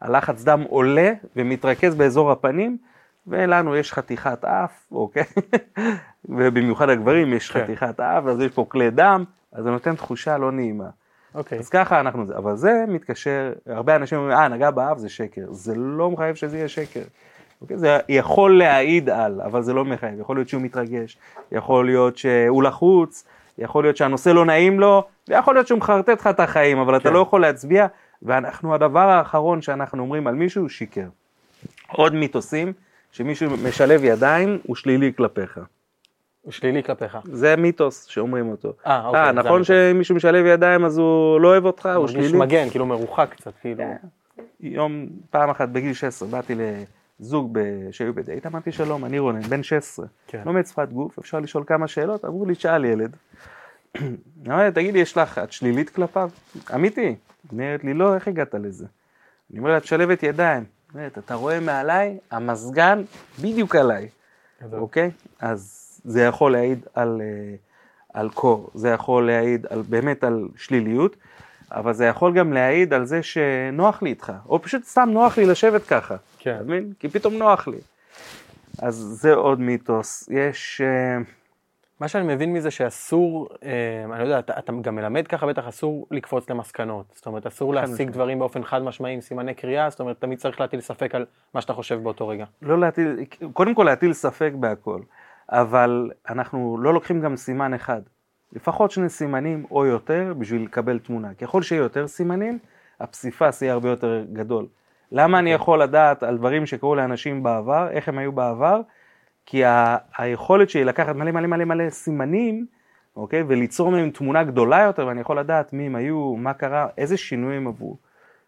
הלחץ 0.00 0.44
דם 0.44 0.62
עולה 0.68 1.12
ומתרכז 1.36 1.94
באזור 1.94 2.32
הפנים, 2.32 2.76
ולנו 3.26 3.76
יש 3.76 3.92
חתיכת 3.92 4.44
אף, 4.44 4.72
אוקיי? 4.92 5.24
ובמיוחד 6.28 6.88
הגברים 6.88 7.32
יש 7.32 7.50
כן. 7.50 7.62
חתיכת 7.62 8.00
אף, 8.00 8.26
אז 8.26 8.40
יש 8.40 8.52
פה 8.52 8.66
כלי 8.68 8.90
דם, 8.90 9.24
אז 9.52 9.64
זה 9.64 9.70
נותן 9.70 9.94
תחושה 9.94 10.38
לא 10.38 10.52
נעימה. 10.52 10.88
אוקיי. 11.34 11.58
אז 11.58 11.68
ככה 11.68 12.00
אנחנו, 12.00 12.24
אבל 12.36 12.56
זה 12.56 12.84
מתקשר, 12.88 13.52
הרבה 13.66 13.96
אנשים 13.96 14.18
אומרים, 14.18 14.36
אה, 14.36 14.48
נגע 14.48 14.70
באף 14.70 14.98
זה 14.98 15.08
שקר, 15.08 15.46
זה 15.50 15.74
לא 15.76 16.10
מחייב 16.10 16.34
שזה 16.34 16.56
יהיה 16.56 16.68
שקר. 16.68 17.02
אוקיי? 17.62 17.78
זה 17.78 17.98
יכול 18.08 18.58
להעיד 18.58 19.10
על, 19.10 19.40
אבל 19.40 19.62
זה 19.62 19.72
לא 19.72 19.84
מחייב, 19.84 20.20
יכול 20.20 20.36
להיות 20.36 20.48
שהוא 20.48 20.62
מתרגש, 20.62 21.18
יכול 21.52 21.86
להיות 21.86 22.16
שהוא 22.16 22.62
לחוץ, 22.62 23.24
יכול 23.58 23.84
להיות 23.84 23.96
שהנושא 23.96 24.30
לא 24.30 24.44
נעים 24.44 24.80
לו, 24.80 25.04
ויכול 25.28 25.54
להיות 25.54 25.66
שהוא 25.66 25.78
מחרטט 25.78 26.20
לך 26.20 26.26
את 26.26 26.40
החיים, 26.40 26.78
אבל 26.78 26.96
אתה 26.96 27.08
כן. 27.08 27.14
לא 27.14 27.18
יכול 27.18 27.40
להצביע, 27.40 27.86
ואנחנו, 28.22 28.74
הדבר 28.74 29.08
האחרון 29.08 29.62
שאנחנו 29.62 30.02
אומרים 30.02 30.26
על 30.26 30.34
מישהו, 30.34 30.60
הוא 30.62 30.68
שיקר. 30.68 31.06
עוד 31.88 32.14
מיתוסים, 32.14 32.72
שמישהו 33.12 33.50
משלב 33.64 34.04
ידיים, 34.04 34.58
הוא 34.66 34.76
שלילי 34.76 35.12
כלפיך. 35.16 35.60
הוא 36.42 36.52
שלילי 36.52 36.82
כלפיך. 36.82 37.18
זה 37.24 37.56
מיתוס 37.56 38.04
שאומרים 38.04 38.48
אותו. 38.48 38.72
אה, 38.86 39.06
אוקיי. 39.06 39.20
אה, 39.20 39.26
זה 39.26 39.32
נכון 39.32 39.50
המיתוס. 39.52 39.66
שמישהו 39.68 40.14
משלב 40.14 40.46
ידיים 40.46 40.84
אז 40.84 40.98
הוא 40.98 41.40
לא 41.40 41.48
אוהב 41.48 41.64
אותך, 41.64 41.88
הוא 41.96 42.06
שלילי? 42.08 42.38
מגן, 42.38 42.70
כאילו 42.70 42.86
מרוחק 42.86 43.28
קצת, 43.30 43.52
כאילו. 43.60 43.84
יום, 44.60 45.06
פעם 45.30 45.50
אחת 45.50 45.68
בגיל 45.68 45.92
16, 45.92 46.28
באתי 46.28 46.54
לזוג 47.20 47.48
ב- 47.52 47.90
שהיו 47.90 48.14
בדייט, 48.14 48.46
אמרתי 48.46 48.72
שלום, 48.72 49.04
אני 49.04 49.18
רונן, 49.18 49.40
בן 49.40 49.62
16, 49.62 50.06
כן. 50.26 50.42
לומד 50.46 50.66
שפת 50.66 50.88
גוף, 50.92 51.18
אפשר 51.18 51.40
לשאול 51.40 51.64
כמה 51.66 51.88
שאלות, 51.88 52.24
אמרו 52.24 52.46
לי, 52.46 52.54
שאל 52.54 52.84
ילד. 52.84 53.16
אמרתי, 54.46 54.74
תגידי, 54.74 54.98
יש 54.98 55.16
לך, 55.16 55.38
את 55.38 55.52
שלילית 55.52 55.90
כלפיו? 55.90 56.30
אמיתי. 56.74 57.14
היא 57.42 57.50
אומרת 57.52 57.84
לי, 57.84 57.94
לא, 57.94 58.14
איך 58.14 58.28
הגעת 58.28 58.54
לזה? 58.54 58.86
אני 59.50 59.58
אומר 59.58 59.70
לה, 59.70 59.76
את 59.76 59.84
שלבת 59.84 60.22
ידיים. 60.22 60.64
אומרת, 60.94 61.18
אתה 61.18 61.34
רואה 61.34 61.60
מעליי, 61.60 62.18
המזגן 62.30 63.02
בדיוק 63.40 63.76
עליי. 63.76 64.08
אוקיי? 64.72 65.10
אז 65.40 65.90
זה 66.04 66.22
יכול 66.22 66.52
להעיד 66.52 66.86
על, 66.94 67.20
אה, 67.20 67.54
על 68.14 68.30
קור, 68.30 68.70
זה 68.74 68.88
יכול 68.88 69.26
להעיד 69.26 69.66
על, 69.70 69.82
באמת 69.88 70.24
על 70.24 70.48
שליליות, 70.56 71.16
אבל 71.70 71.92
זה 71.92 72.04
יכול 72.04 72.34
גם 72.34 72.52
להעיד 72.52 72.92
על 72.94 73.04
זה 73.04 73.22
שנוח 73.22 74.02
לי 74.02 74.10
איתך, 74.10 74.32
או 74.48 74.62
פשוט 74.62 74.84
סתם 74.84 75.08
נוח 75.12 75.38
לי 75.38 75.46
לשבת 75.46 75.86
ככה, 75.86 76.16
כן. 76.38 76.54
אתה 76.54 76.64
מבין? 76.64 76.92
כי 76.98 77.08
פתאום 77.08 77.34
נוח 77.34 77.68
לי. 77.68 77.78
אז 78.78 78.94
זה 78.94 79.34
עוד 79.34 79.60
מיתוס. 79.60 80.28
יש... 80.32 80.80
אה, 80.80 81.18
מה 82.00 82.08
שאני 82.08 82.34
מבין 82.34 82.52
מזה 82.52 82.70
שאסור, 82.70 83.48
אה, 83.64 84.04
אני 84.04 84.18
לא 84.18 84.24
יודע, 84.24 84.38
אתה, 84.38 84.58
אתה 84.58 84.72
גם 84.82 84.94
מלמד 84.94 85.26
ככה 85.26 85.46
בטח, 85.46 85.68
אסור 85.68 86.06
לקפוץ 86.10 86.50
למסקנות. 86.50 87.06
זאת 87.14 87.26
אומרת, 87.26 87.46
אסור 87.46 87.74
להשיג 87.74 87.92
משמעית. 87.94 88.10
דברים 88.10 88.38
באופן 88.38 88.64
חד 88.64 88.82
משמעי 88.82 89.14
עם 89.14 89.20
סימני 89.20 89.54
קריאה, 89.54 89.90
זאת 89.90 90.00
אומרת, 90.00 90.20
תמיד 90.20 90.38
צריך 90.38 90.60
להטיל 90.60 90.80
ספק 90.80 91.14
על 91.14 91.26
מה 91.54 91.60
שאתה 91.60 91.72
חושב 91.72 92.02
באותו 92.02 92.28
רגע. 92.28 92.44
לא 92.62 92.78
להטיל, 92.78 93.24
קודם 93.52 93.74
כל 93.74 93.82
להטיל 93.82 94.12
ספק 94.12 94.52
בהכל, 94.54 95.00
אבל 95.48 96.10
אנחנו 96.28 96.78
לא 96.80 96.94
לוקחים 96.94 97.20
גם 97.20 97.36
סימן 97.36 97.74
אחד. 97.74 98.00
לפחות 98.52 98.90
שני 98.90 99.08
סימנים 99.08 99.66
או 99.70 99.86
יותר 99.86 100.34
בשביל 100.38 100.62
לקבל 100.62 100.98
תמונה. 100.98 101.34
ככל 101.34 101.62
שיהיו 101.62 101.82
יותר 101.82 102.06
סימנים, 102.06 102.58
הפסיפס 103.00 103.62
יהיה 103.62 103.72
הרבה 103.72 103.88
יותר 103.88 104.24
גדול. 104.32 104.66
למה 105.12 105.38
אני 105.38 105.52
יכול 105.52 105.82
לדעת 105.82 106.22
על 106.22 106.38
דברים 106.38 106.66
שקרו 106.66 106.94
לאנשים 106.94 107.42
בעבר, 107.42 107.88
איך 107.90 108.08
הם 108.08 108.18
היו 108.18 108.32
בעבר? 108.32 108.80
כי 109.50 109.64
ה- 109.64 109.96
היכולת 110.18 110.70
שלי 110.70 110.84
לקחת 110.84 111.16
מלא 111.16 111.30
מלא 111.30 111.46
מלא 111.46 111.64
מלא 111.64 111.90
סימנים, 111.90 112.66
אוקיי, 113.16 113.42
וליצור 113.48 113.90
מהם 113.90 114.10
תמונה 114.10 114.44
גדולה 114.44 114.82
יותר, 114.82 115.06
ואני 115.06 115.20
יכול 115.20 115.38
לדעת 115.38 115.72
מי 115.72 115.86
הם 115.86 115.96
היו, 115.96 116.36
מה 116.36 116.52
קרה, 116.52 116.86
איזה 116.98 117.16
שינויים 117.16 117.66
עברו. 117.66 117.96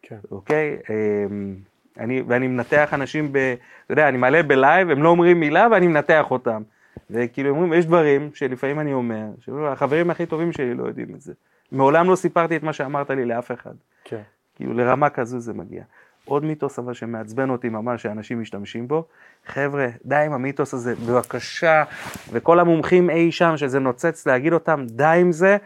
כן. 0.03 0.17
אוקיי? 0.31 0.77
אמ, 0.91 1.55
אני, 1.99 2.23
ואני 2.29 2.49
מנתח 2.49 2.91
אנשים 2.93 3.33
ב... 3.33 3.37
אתה 3.85 3.93
יודע, 3.93 4.09
אני 4.09 4.19
מעלה 4.19 4.43
בלייב, 4.43 4.91
הם 4.91 5.03
לא 5.03 5.09
אומרים 5.09 5.41
מילה 5.41 5.69
ואני 5.71 5.87
מנתח 5.87 6.31
אותם. 6.31 6.62
וכאילו 7.11 7.51
אומרים, 7.51 7.73
יש 7.73 7.87
דברים 7.87 8.31
שלפעמים 8.35 8.81
אני 8.81 8.93
אומר, 8.93 9.25
שהחברים 9.41 10.11
הכי 10.11 10.27
טובים 10.27 10.53
שלי 10.53 10.75
לא 10.75 10.85
יודעים 10.85 11.15
את 11.15 11.21
זה. 11.21 11.33
מעולם 11.73 12.11
לא 12.11 12.17
סיפרתי 12.17 12.57
את 12.57 12.62
מה 12.62 12.73
שאמרת 12.73 13.11
לי 13.11 13.25
לאף 13.25 13.53
אחד. 13.53 13.75
כן. 14.05 14.23
כאילו 14.57 14.75
לרמה 14.75 15.11
כזו 15.11 15.41
זה 15.41 15.53
מגיע. 15.53 15.83
עוד 16.25 16.45
מיתוס 16.45 16.79
אבל 16.79 16.95
שמעצבן 16.95 17.51
אותי 17.51 17.69
ממש 17.69 18.03
שאנשים 18.03 18.41
משתמשים 18.41 18.89
בו, 18.89 19.05
חבר'ה, 19.47 19.87
די 20.05 20.17
עם 20.17 20.33
המיתוס 20.33 20.75
הזה, 20.75 20.95
בבקשה, 20.95 21.85
וכל 22.33 22.61
המומחים 22.61 23.11
אי 23.11 23.33
שם 23.33 23.57
שזה 23.57 23.79
נוצץ 23.79 24.27
להגיד 24.27 24.53
אותם, 24.53 24.85
די 24.89 25.05
עם 25.21 25.33
זה, 25.33 25.57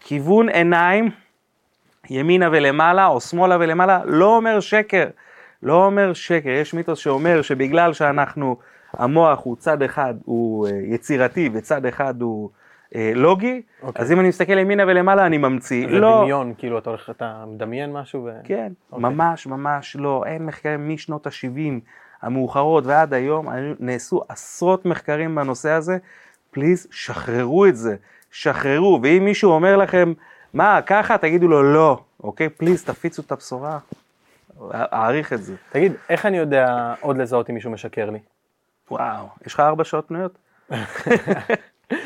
כיוון 0.00 0.48
עיניים, 0.48 1.10
ימינה 2.10 2.48
ולמעלה 2.52 3.06
או 3.06 3.20
שמאלה 3.20 3.56
ולמעלה, 3.60 4.00
לא 4.04 4.36
אומר 4.36 4.60
שקר, 4.60 5.06
לא 5.62 5.84
אומר 5.84 6.12
שקר, 6.12 6.48
יש 6.48 6.74
מיתוס 6.74 6.98
שאומר 6.98 7.42
שבגלל 7.42 7.92
שאנחנו, 7.92 8.56
המוח 8.92 9.40
הוא 9.44 9.56
צד 9.56 9.82
אחד 9.82 10.14
הוא 10.24 10.66
אה, 10.66 10.72
יצירתי 10.84 11.50
וצד 11.52 11.86
אחד 11.86 12.22
הוא 12.22 12.50
לוגי, 12.94 13.62
אוקיי. 13.82 14.02
אז 14.02 14.12
אם 14.12 14.20
אני 14.20 14.28
מסתכל 14.28 14.58
ימינה 14.58 14.82
ולמעלה 14.86 15.26
אני 15.26 15.38
ממציא, 15.38 15.88
זה 15.90 15.98
לא, 15.98 16.20
דמיון, 16.22 16.54
כאילו, 16.58 16.78
אתה 16.78 16.90
הולך, 16.90 17.10
אתה 17.10 17.44
מדמיין 17.46 17.92
משהו 17.92 18.24
ו... 18.24 18.30
כן, 18.44 18.72
אוקיי. 18.92 19.10
ממש 19.10 19.46
ממש 19.46 19.96
לא, 19.96 20.24
אין 20.26 20.46
מחקרים 20.46 20.88
משנות 20.88 21.26
ה-70 21.26 21.80
המאוחרות 22.22 22.86
ועד 22.86 23.14
היום, 23.14 23.46
נעשו 23.80 24.22
עשרות 24.28 24.84
מחקרים 24.84 25.34
בנושא 25.34 25.70
הזה, 25.70 25.98
פליז 26.50 26.86
שחררו 26.90 27.66
את 27.66 27.76
זה, 27.76 27.96
שחררו, 28.30 29.00
ואם 29.02 29.24
מישהו 29.24 29.50
אומר 29.50 29.76
לכם, 29.76 30.12
מה, 30.54 30.80
ככה, 30.86 31.18
תגידו 31.18 31.48
לו 31.48 31.62
לא, 31.62 32.00
אוקיי? 32.24 32.48
פליז, 32.48 32.84
תפיצו 32.84 33.22
את 33.22 33.32
הבשורה, 33.32 33.78
אעריך 34.74 35.32
את 35.32 35.42
זה. 35.42 35.54
תגיד, 35.70 35.92
איך 36.08 36.26
אני 36.26 36.36
יודע 36.36 36.94
עוד 37.00 37.16
לזהות 37.16 37.50
אם 37.50 37.54
מישהו 37.54 37.70
משקר 37.70 38.10
לי? 38.10 38.18
וואו, 38.90 39.26
יש 39.46 39.54
לך 39.54 39.60
ארבע 39.60 39.84
שעות 39.84 40.08
פנויות? 40.08 40.38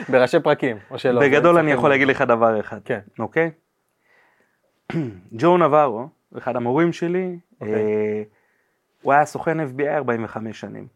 בראשי 0.09 0.41
פרקים, 0.41 0.77
או 0.91 0.99
שלא? 0.99 1.21
בגדול 1.21 1.59
אני 1.59 1.73
יכול 1.73 1.91
להגיד 1.91 2.09
לך 2.09 2.23
דבר 2.23 2.61
אחד, 2.61 2.79
כן. 2.85 3.01
אוקיי? 3.19 3.51
ג'ו 5.39 5.59
נברו, 5.59 6.09
אחד 6.39 6.57
המורים 6.57 6.93
שלי, 6.93 7.39
אוקיי. 7.61 7.75
אה, 7.75 8.23
הוא 9.03 9.13
היה 9.13 9.25
סוכן 9.25 9.61
FBI 9.61 9.89
45 9.89 10.61
שנים. 10.61 10.87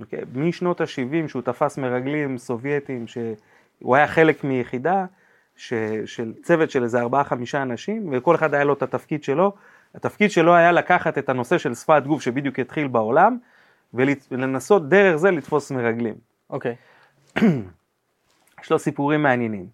אוקיי? 0.00 0.20
משנות 0.34 0.80
ה-70 0.80 1.28
שהוא 1.28 1.42
תפס 1.42 1.78
מרגלים 1.78 2.38
סובייטים, 2.38 3.06
שהוא 3.06 3.96
היה 3.96 4.06
חלק 4.06 4.44
מיחידה 4.44 5.04
ש, 5.56 5.74
של 6.04 6.32
צוות 6.42 6.70
של 6.70 6.82
איזה 6.82 7.00
ארבעה 7.00 7.24
חמישה 7.24 7.62
אנשים, 7.62 8.08
וכל 8.12 8.34
אחד 8.34 8.54
היה 8.54 8.64
לו 8.64 8.72
את 8.72 8.82
התפקיד 8.82 9.24
שלו. 9.24 9.52
התפקיד 9.94 10.30
שלו 10.30 10.54
היה 10.54 10.72
לקחת 10.72 11.18
את 11.18 11.28
הנושא 11.28 11.58
של 11.58 11.74
שפת 11.74 12.02
גוף 12.06 12.22
שבדיוק 12.22 12.58
התחיל 12.58 12.88
בעולם, 12.88 13.38
ולנסות 13.94 14.88
דרך 14.88 15.16
זה 15.16 15.30
לתפוס 15.30 15.70
מרגלים. 15.70 16.14
אוקיי. 16.50 16.74
יש 18.66 18.70
לו 18.70 18.78
סיפורים 18.78 19.22
מעניינים. 19.22 19.66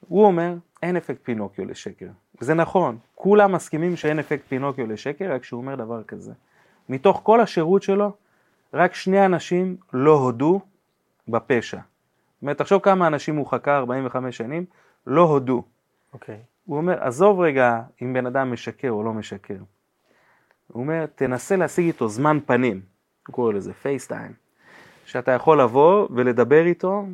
הוא 0.00 0.24
אומר, 0.24 0.54
אין 0.82 0.96
אפקט 0.96 1.24
פינוקיו 1.24 1.64
לשקר. 1.64 2.06
זה 2.40 2.54
נכון, 2.54 2.98
כולם 3.14 3.52
מסכימים 3.52 3.96
שאין 3.96 4.18
אפקט 4.18 4.46
פינוקיו 4.48 4.86
לשקר, 4.86 5.32
רק 5.32 5.44
שהוא 5.44 5.60
אומר 5.60 5.74
דבר 5.74 6.02
כזה. 6.02 6.32
מתוך 6.88 7.20
כל 7.22 7.40
השירות 7.40 7.82
שלו, 7.82 8.12
רק 8.74 8.94
שני 8.94 9.26
אנשים 9.26 9.76
לא 9.92 10.12
הודו 10.12 10.60
בפשע. 11.28 11.76
זאת 11.76 12.42
אומרת, 12.42 12.58
תחשוב 12.58 12.82
כמה 12.82 13.06
אנשים 13.06 13.36
הוא 13.36 13.46
חקר 13.46 13.76
45 13.76 14.36
שנים, 14.36 14.64
לא 15.06 15.22
הודו. 15.22 15.62
אוקיי. 16.12 16.40
הוא 16.64 16.76
אומר, 16.76 17.04
עזוב 17.04 17.40
רגע 17.40 17.82
אם 18.02 18.12
בן 18.12 18.26
אדם 18.26 18.52
משקר 18.52 18.90
או 18.90 19.02
לא 19.02 19.12
משקר. 19.12 19.58
הוא 20.66 20.82
אומר, 20.82 21.06
תנסה 21.14 21.56
להשיג 21.56 21.86
איתו 21.86 22.08
זמן 22.08 22.38
פנים, 22.46 22.80
הוא 23.26 23.34
קורא 23.34 23.52
לזה 23.52 23.72
פייסטיים, 23.72 24.32
שאתה 25.04 25.32
יכול 25.32 25.60
לבוא 25.60 26.08
ולדבר 26.10 26.66
איתו 26.66 27.06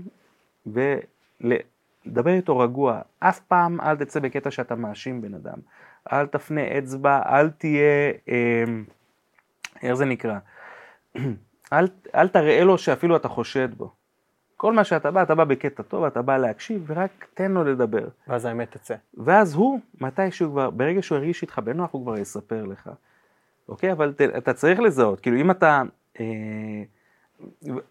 ולדבר 0.66 2.30
איתו 2.30 2.58
רגוע. 2.58 3.00
אף 3.18 3.40
פעם 3.40 3.80
אל 3.80 3.96
תצא 3.96 4.20
בקטע 4.20 4.50
שאתה 4.50 4.74
מאשים 4.74 5.22
בן 5.22 5.34
אדם. 5.34 5.58
אל 6.12 6.26
תפנה 6.26 6.78
אצבע, 6.78 7.22
אל 7.26 7.50
תהיה, 7.50 8.12
אה, 8.28 8.64
איך 9.82 9.94
זה 9.94 10.04
נקרא? 10.04 10.38
אל, 11.72 11.88
אל 12.14 12.28
תראה 12.28 12.64
לו 12.64 12.78
שאפילו 12.78 13.16
אתה 13.16 13.28
חושד 13.28 13.74
בו. 13.74 13.92
כל 14.56 14.72
מה 14.72 14.84
שאתה 14.84 15.10
בא, 15.10 15.22
אתה 15.22 15.34
בא 15.34 15.44
בקטע 15.44 15.82
טוב, 15.82 16.04
אתה 16.04 16.22
בא 16.22 16.36
להקשיב, 16.36 16.84
ורק 16.86 17.26
תן 17.34 17.52
לו 17.52 17.64
לדבר. 17.64 18.08
ואז 18.28 18.44
האמת 18.44 18.70
תצא. 18.70 18.94
ואז 19.14 19.54
הוא, 19.54 19.80
מתי 20.00 20.30
שהוא 20.30 20.52
כבר, 20.52 20.70
ברגע 20.70 21.02
שהוא 21.02 21.18
הרגיש 21.18 21.42
איתך 21.42 21.58
בנוח, 21.58 21.92
הוא 21.92 22.02
כבר 22.02 22.18
יספר 22.18 22.64
לך. 22.64 22.90
אוקיי? 23.68 23.92
אבל 23.92 24.12
ת, 24.12 24.20
אתה 24.20 24.52
צריך 24.52 24.80
לזהות, 24.80 25.20
כאילו 25.20 25.36
אם 25.36 25.50
אתה, 25.50 25.82
אה, 26.20 26.24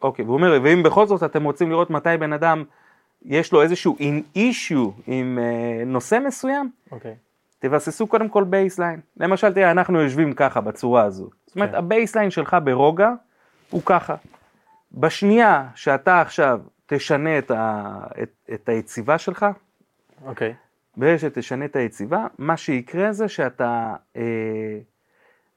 אוקיי, 0.01 0.25
והוא 0.25 0.37
אומר, 0.37 0.59
ואם 0.63 0.83
בכל 0.83 1.07
זאת 1.07 1.23
אתם 1.23 1.43
רוצים 1.43 1.69
לראות 1.69 1.89
מתי 1.89 2.17
בן 2.19 2.33
אדם, 2.33 2.63
יש 3.25 3.53
לו 3.53 3.61
איזשהו 3.61 3.97
issue 4.35 4.89
עם 5.07 5.39
אה, 5.41 5.85
נושא 5.85 6.19
מסוים, 6.25 6.71
אוקיי. 6.91 7.15
תבססו 7.59 8.07
קודם 8.07 8.29
כל 8.29 8.43
baseline. 8.43 8.99
למשל, 9.17 9.53
תראה, 9.53 9.71
אנחנו 9.71 10.01
יושבים 10.01 10.33
ככה, 10.33 10.61
בצורה 10.61 11.03
הזו. 11.03 11.29
זאת 11.45 11.55
אומרת, 11.55 11.71
כן. 11.71 11.75
ה 11.75 11.81
baseline 11.81 12.31
שלך 12.31 12.57
ברוגע 12.63 13.09
הוא 13.69 13.81
ככה. 13.85 14.15
בשנייה 14.91 15.67
שאתה 15.75 16.21
עכשיו 16.21 16.59
תשנה 16.85 17.37
את, 17.37 17.51
ה, 17.51 17.93
את, 18.23 18.29
את 18.53 18.69
היציבה 18.69 19.17
שלך, 19.17 19.45
אוקיי. 20.25 20.53
ברגע 20.97 21.17
שתשנה 21.17 21.65
את 21.65 21.75
היציבה, 21.75 22.27
מה 22.37 22.57
שיקרה 22.57 23.11
זה 23.13 23.27
שאתה, 23.27 23.95
אה, 24.15 24.21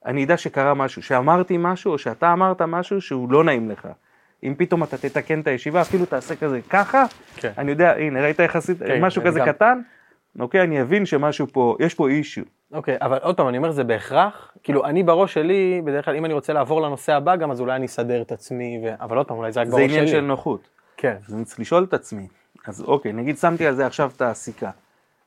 אני 0.07 0.25
אדע 0.25 0.37
שקרה 0.37 0.75
משהו, 0.75 1.03
שאמרתי 1.03 1.57
משהו 1.59 1.93
או 1.93 1.99
שאתה 1.99 2.33
אמרת 2.33 2.63
משהו 2.63 3.01
שהוא 3.01 3.33
לא 3.33 3.45
נעים 3.45 3.71
לך. 3.71 3.89
אם 4.43 4.55
פתאום 4.59 4.83
אתה 4.83 4.99
תתקן 4.99 5.41
את 5.41 5.47
הישיבה, 5.47 5.81
אפילו 5.81 6.07
תעשה 6.07 6.37
כזה 6.37 6.61
ככה, 6.71 7.05
כן. 7.37 7.53
אני 7.59 7.71
יודע, 7.71 7.97
הנה, 7.97 8.23
ראית 8.23 8.41
איך 8.41 8.57
עשית, 8.57 8.79
כן, 8.83 9.05
משהו 9.05 9.23
כזה 9.25 9.39
גם- 9.41 9.47
קטן, 9.47 9.81
אוקיי, 10.41 10.63
אני 10.63 10.83
אבין 10.83 11.07
שמשהו 11.07 11.47
פה, 11.53 11.77
יש 11.81 11.95
פה 11.95 12.09
אישיו. 12.09 12.45
אוקיי, 12.73 12.97
אבל 13.01 13.19
עוד 13.23 13.37
פעם, 13.37 13.49
אני 13.49 13.57
אומר, 13.59 13.71
זה 13.71 13.85
בהכרח, 13.85 14.53
כאילו, 14.63 14.85
אני 14.85 15.03
בראש 15.03 15.35
שלי, 15.35 15.83
בדרך 15.85 16.05
כלל, 16.05 16.17
אם 16.17 16.25
אני 16.25 16.35
רוצה 16.35 16.53
לעבור 16.53 16.83
לנושא 16.83 17.13
הבא 17.15 17.37
גם, 17.37 17.51
אז 17.51 17.61
אולי 17.61 17.77
אני 17.77 17.87
אסדר 17.87 18.23
את 18.23 18.33
עצמי, 18.33 18.81
ו... 18.85 19.05
אבל 19.05 19.17
עוד 19.17 19.27
פעם, 19.27 19.37
אולי 19.37 19.53
זה 19.53 19.61
רק 19.61 19.67
זה 19.67 19.73
בראש 19.73 19.83
עניין 19.83 20.07
שלי. 20.07 20.17
של 20.17 20.21
נוחות. 20.21 20.69
כן. 20.97 21.17
אז 21.29 21.35
אני 21.35 21.45
צריך 21.45 21.61
לשאול 21.61 21.85
את 21.85 21.95
עצמי. 21.95 22.27
אז 22.67 22.83
אוקיי, 22.83 23.13
נגיד 23.13 23.39
שמתי 23.39 23.67
על 23.67 23.75
זה 23.75 23.87
עכשיו 23.87 24.11
את 24.17 24.23
הסיכה, 24.23 24.71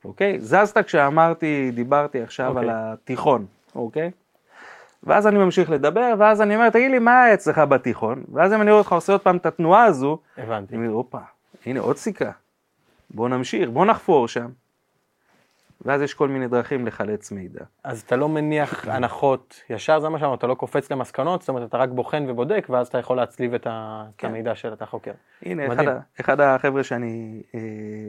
אוקיי? 0.05 0.39
זזת 0.39 0.77
כשאמרתי, 0.77 1.71
דיברתי 1.73 2.21
עכשיו 2.21 2.49
אוקיי. 2.49 2.63
על 2.63 2.69
התיכון, 2.73 3.45
אוקיי? 3.75 4.11
ואז 5.05 5.27
אני 5.27 5.37
ממשיך 5.37 5.69
לדבר, 5.69 6.13
ואז 6.19 6.41
אני 6.41 6.55
אומר, 6.55 6.69
תגיד 6.69 6.91
לי, 6.91 6.99
מה 6.99 7.23
היה 7.23 7.33
אצלך 7.33 7.57
בתיכון? 7.57 8.23
ואז 8.33 8.53
אם 8.53 8.61
אני 8.61 8.71
רואה 8.71 8.79
אותך 8.81 8.93
עושה 8.93 9.11
עוד 9.13 9.21
פעם 9.21 9.37
את 9.37 9.45
התנועה 9.45 9.83
הזו, 9.83 10.19
הבנתי. 10.37 10.75
אני 10.75 10.83
אומר, 10.85 10.95
הופה, 10.97 11.19
הנה 11.65 11.79
עוד 11.79 11.97
סיכה, 11.97 12.31
בוא 13.11 13.29
נמשיך, 13.29 13.69
בוא 13.69 13.85
נחפור 13.85 14.27
שם. 14.27 14.47
ואז 15.81 16.01
יש 16.01 16.13
כל 16.13 16.27
מיני 16.27 16.47
דרכים 16.47 16.87
לחלץ 16.87 17.31
מידע. 17.31 17.59
אז 17.83 18.01
אתה 18.01 18.15
לא 18.15 18.29
מניח 18.29 18.87
הנחות 18.91 19.61
ישר, 19.69 19.99
זה 19.99 20.09
מה 20.09 20.19
שאמרת, 20.19 20.39
אתה 20.39 20.47
לא 20.47 20.53
קופץ 20.55 20.91
למסקנות, 20.91 21.41
זאת 21.41 21.49
אומרת, 21.49 21.69
אתה 21.69 21.77
רק 21.77 21.89
בוחן 21.89 22.25
ובודק, 22.27 22.67
ואז 22.69 22.87
אתה 22.87 22.97
יכול 22.97 23.17
להצליב 23.17 23.53
את 23.53 23.67
ה- 23.67 24.05
את 24.09 24.13
כן. 24.17 24.27
המידע 24.27 24.55
שאתה 24.55 24.85
חוקר. 24.85 25.11
הנה, 25.41 25.67
אחד, 25.67 25.73
מדהים. 25.73 25.89
אחד 26.19 26.39
החבר'ה 26.41 26.83
שאני, 26.83 27.41
אה, 27.55 27.59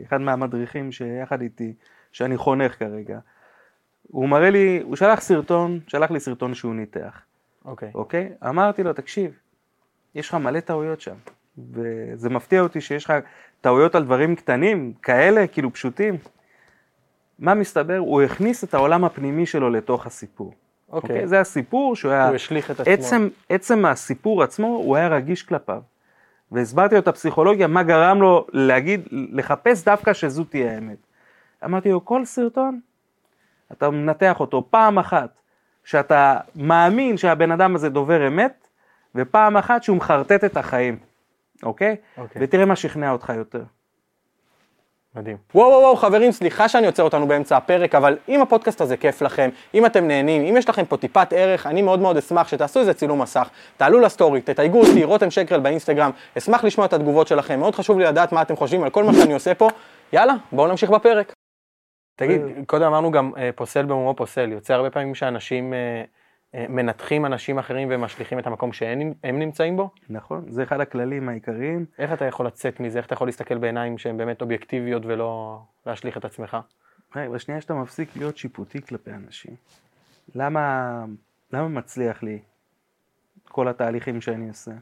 אחד 0.07 0.21
מהמדריכים 0.21 0.93
שיחד 0.93 1.41
איתי, 1.41 1.75
שאני 2.13 2.37
חונך 2.37 2.79
כרגע, 2.79 3.19
הוא 4.11 4.29
מראה 4.29 4.51
לי, 4.51 4.81
הוא 4.85 4.97
שלח 4.97 5.21
סרטון, 5.21 5.81
שלח 5.87 6.11
לי 6.11 6.21
סרטון 6.21 6.55
שהוא 6.55 6.75
ניתח, 6.75 7.23
אוקיי. 7.65 7.91
אוקיי? 7.95 8.33
אמרתי 8.49 8.83
לו, 8.83 8.93
תקשיב, 8.93 9.39
יש 10.15 10.29
לך 10.29 10.35
מלא 10.35 10.61
טעויות 10.61 11.01
שם, 11.01 11.15
וזה 11.73 12.31
מפתיע 12.31 12.61
אותי 12.61 12.81
שיש 12.81 13.05
לך 13.05 13.13
טעויות 13.61 13.95
על 13.95 14.05
דברים 14.05 14.37
קטנים, 14.37 14.93
כאלה, 15.03 15.47
כאילו 15.47 15.73
פשוטים. 15.73 16.17
מה 17.39 17.55
מסתבר? 17.55 17.97
הוא 17.97 18.23
הכניס 18.23 18.65
את 18.65 18.75
העולם 18.75 19.05
הפנימי 19.05 19.47
שלו 19.47 19.71
לתוך 19.71 20.07
הסיפור. 20.07 20.55
אוקיי. 20.93 21.27
זה 21.27 21.41
הסיפור 21.41 21.97
שהוא 21.97 22.13
היה... 22.13 22.27
הוא 22.29 22.35
השליך 22.35 22.71
את 22.71 22.81
עצמו. 22.81 22.93
עצם, 22.93 23.29
עצם 23.49 23.85
הסיפור 23.85 24.43
עצמו, 24.43 24.67
הוא 24.67 24.97
היה 24.97 25.09
רגיש 25.09 25.43
כלפיו. 25.43 25.83
והסברתי 26.53 26.95
לו 26.95 27.01
את 27.01 27.09
הפסיכולוגיה, 27.09 27.67
מה 27.67 27.83
גרם 27.83 28.21
לו 28.21 28.47
להגיד, 28.53 29.01
לחפש 29.11 29.85
דווקא 29.85 30.13
שזו 30.13 30.45
תהיה 30.45 30.75
האמת. 30.75 30.99
אמרתי 31.65 31.91
לו, 31.91 32.05
כל 32.05 32.25
סרטון, 32.25 32.81
אתה 33.73 33.91
מנתח 33.91 34.41
אותו 34.41 34.67
פעם 34.71 34.99
אחת, 34.99 35.31
שאתה 35.85 36.37
מאמין 36.57 37.17
שהבן 37.17 37.53
אדם 37.53 37.75
הזה 37.75 37.89
דובר 37.89 38.29
אמת, 38.29 38.69
ופעם 39.15 39.57
אחת 39.57 39.83
שהוא 39.83 39.97
מחרטט 39.97 40.45
את 40.45 40.57
החיים, 40.57 40.99
אוקיי? 41.63 41.97
אוקיי. 42.19 42.43
ותראה 42.45 42.65
מה 42.65 42.77
שכנע 42.77 43.11
אותך 43.11 43.33
יותר. 43.37 43.63
מדהים. 45.17 45.37
וואו 45.55 45.69
וואו 45.69 45.81
וואו 45.81 45.97
חברים, 45.97 46.33
סליחה 46.33 46.69
שאני 46.69 46.87
עוצר 46.87 47.03
אותנו 47.03 47.27
באמצע 47.27 47.57
הפרק, 47.57 47.95
אבל 47.95 48.17
אם 48.29 48.43
הפודקאסט 48.43 48.81
הזה 48.81 48.97
כיף 48.97 49.23
לכם, 49.23 49.51
אם 49.75 49.87
אתם 49.87 50.09
נהנים, 50.09 50.43
אם 50.43 50.57
יש 50.57 50.69
לכם 50.69 50.85
פה 50.85 50.97
טיפת 50.97 51.33
ערך, 51.33 51.67
אני 51.67 51.83
מאוד 51.83 52.01
מאוד 52.01 52.17
אשמח 52.17 52.49
שתעשו 52.49 52.81
איזה 52.81 52.95
צילום 52.95 53.23
מסך, 53.23 53.49
תעלו 53.77 54.01
לסטורי, 54.01 54.41
תתייגו 54.41 54.81
אותי, 54.81 55.05
רותם 55.05 55.31
שקרל 55.31 55.61
באינסטגרם, 55.61 56.11
אשמח 56.39 56.65
לשמוע 56.65 56.87
את 56.87 56.93
התגובות 56.93 57.29
שלכם, 57.29 57.61
מאוד 57.61 57.75
חשוב 57.75 57.99
לי 57.99 58.05
לדעת 58.05 58.33
מה 58.33 58.43
אתם 58.43 58.57
חושבים 58.57 58.83
על 58.83 58.91
כל 58.91 59.05
מה 59.05 59.13
שאני 59.13 59.35
עושה 59.35 59.55
פה. 59.55 59.69
יאללה, 60.13 60.35
בואו 60.53 60.67
נמשיך 60.67 60.91
בפרק. 60.91 61.36
תגיד, 62.17 62.41
קודם 62.67 62.87
אמרנו 62.87 63.11
גם 63.11 63.33
אה, 63.37 63.51
פוסל 63.55 63.85
במומו 63.85 64.15
פוסל, 64.15 64.53
יוצא 64.53 64.75
הרבה 64.75 64.91
פעמים 64.91 65.15
שאנשים 65.15 65.75
אה, 65.75 66.05
אה, 66.55 66.67
מנתחים 66.69 67.27
אנשים 67.27 67.59
אחרים 67.59 67.89
ומשליכים 67.91 68.39
את 68.39 68.47
המקום 68.47 68.73
שהם 68.73 69.13
הם 69.25 69.39
נמצאים 69.39 69.77
בו? 69.77 69.91
נכון? 70.09 70.45
זה 70.49 70.63
אחד 70.63 70.81
הכללים 70.81 71.29
העיקריים. 71.29 71.85
איך 71.99 72.13
אתה 72.13 72.25
יכול 72.25 72.47
לצאת 72.47 72.81
מזה? 72.81 72.99
איך 72.99 73.07
אתה 73.07 73.15
יכול 73.15 73.29
להסתכל 73.29 73.59
בעיניים 73.59 73.99
שהן 73.99 74.17
באמת 74.17 74.43
אובייקטיביות 74.43 75.03
ולא 75.07 75.61
להשליך 75.87 76.17
את 76.17 76.25
עצמך? 76.25 76.57
בשנייה 77.17 77.61
שאתה 77.61 77.75
מפסיק 77.75 78.17
להיות 78.17 78.37
שיפוטי 78.37 78.83
כלפי 78.83 79.11
אנשים, 79.11 79.55
למה, 80.35 81.05
למה 81.53 81.69
מצליח 81.69 82.23
לי 82.23 82.39
כל 83.49 83.69
התהליכים 83.69 84.21
שאני 84.21 84.49
עושה? 84.49 84.73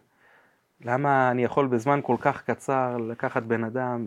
למה 0.84 1.30
אני 1.30 1.44
יכול 1.44 1.66
בזמן 1.66 2.00
כל 2.02 2.16
כך 2.20 2.42
קצר 2.42 2.96
לקחת 2.96 3.42
בן 3.42 3.64
אדם 3.64 4.06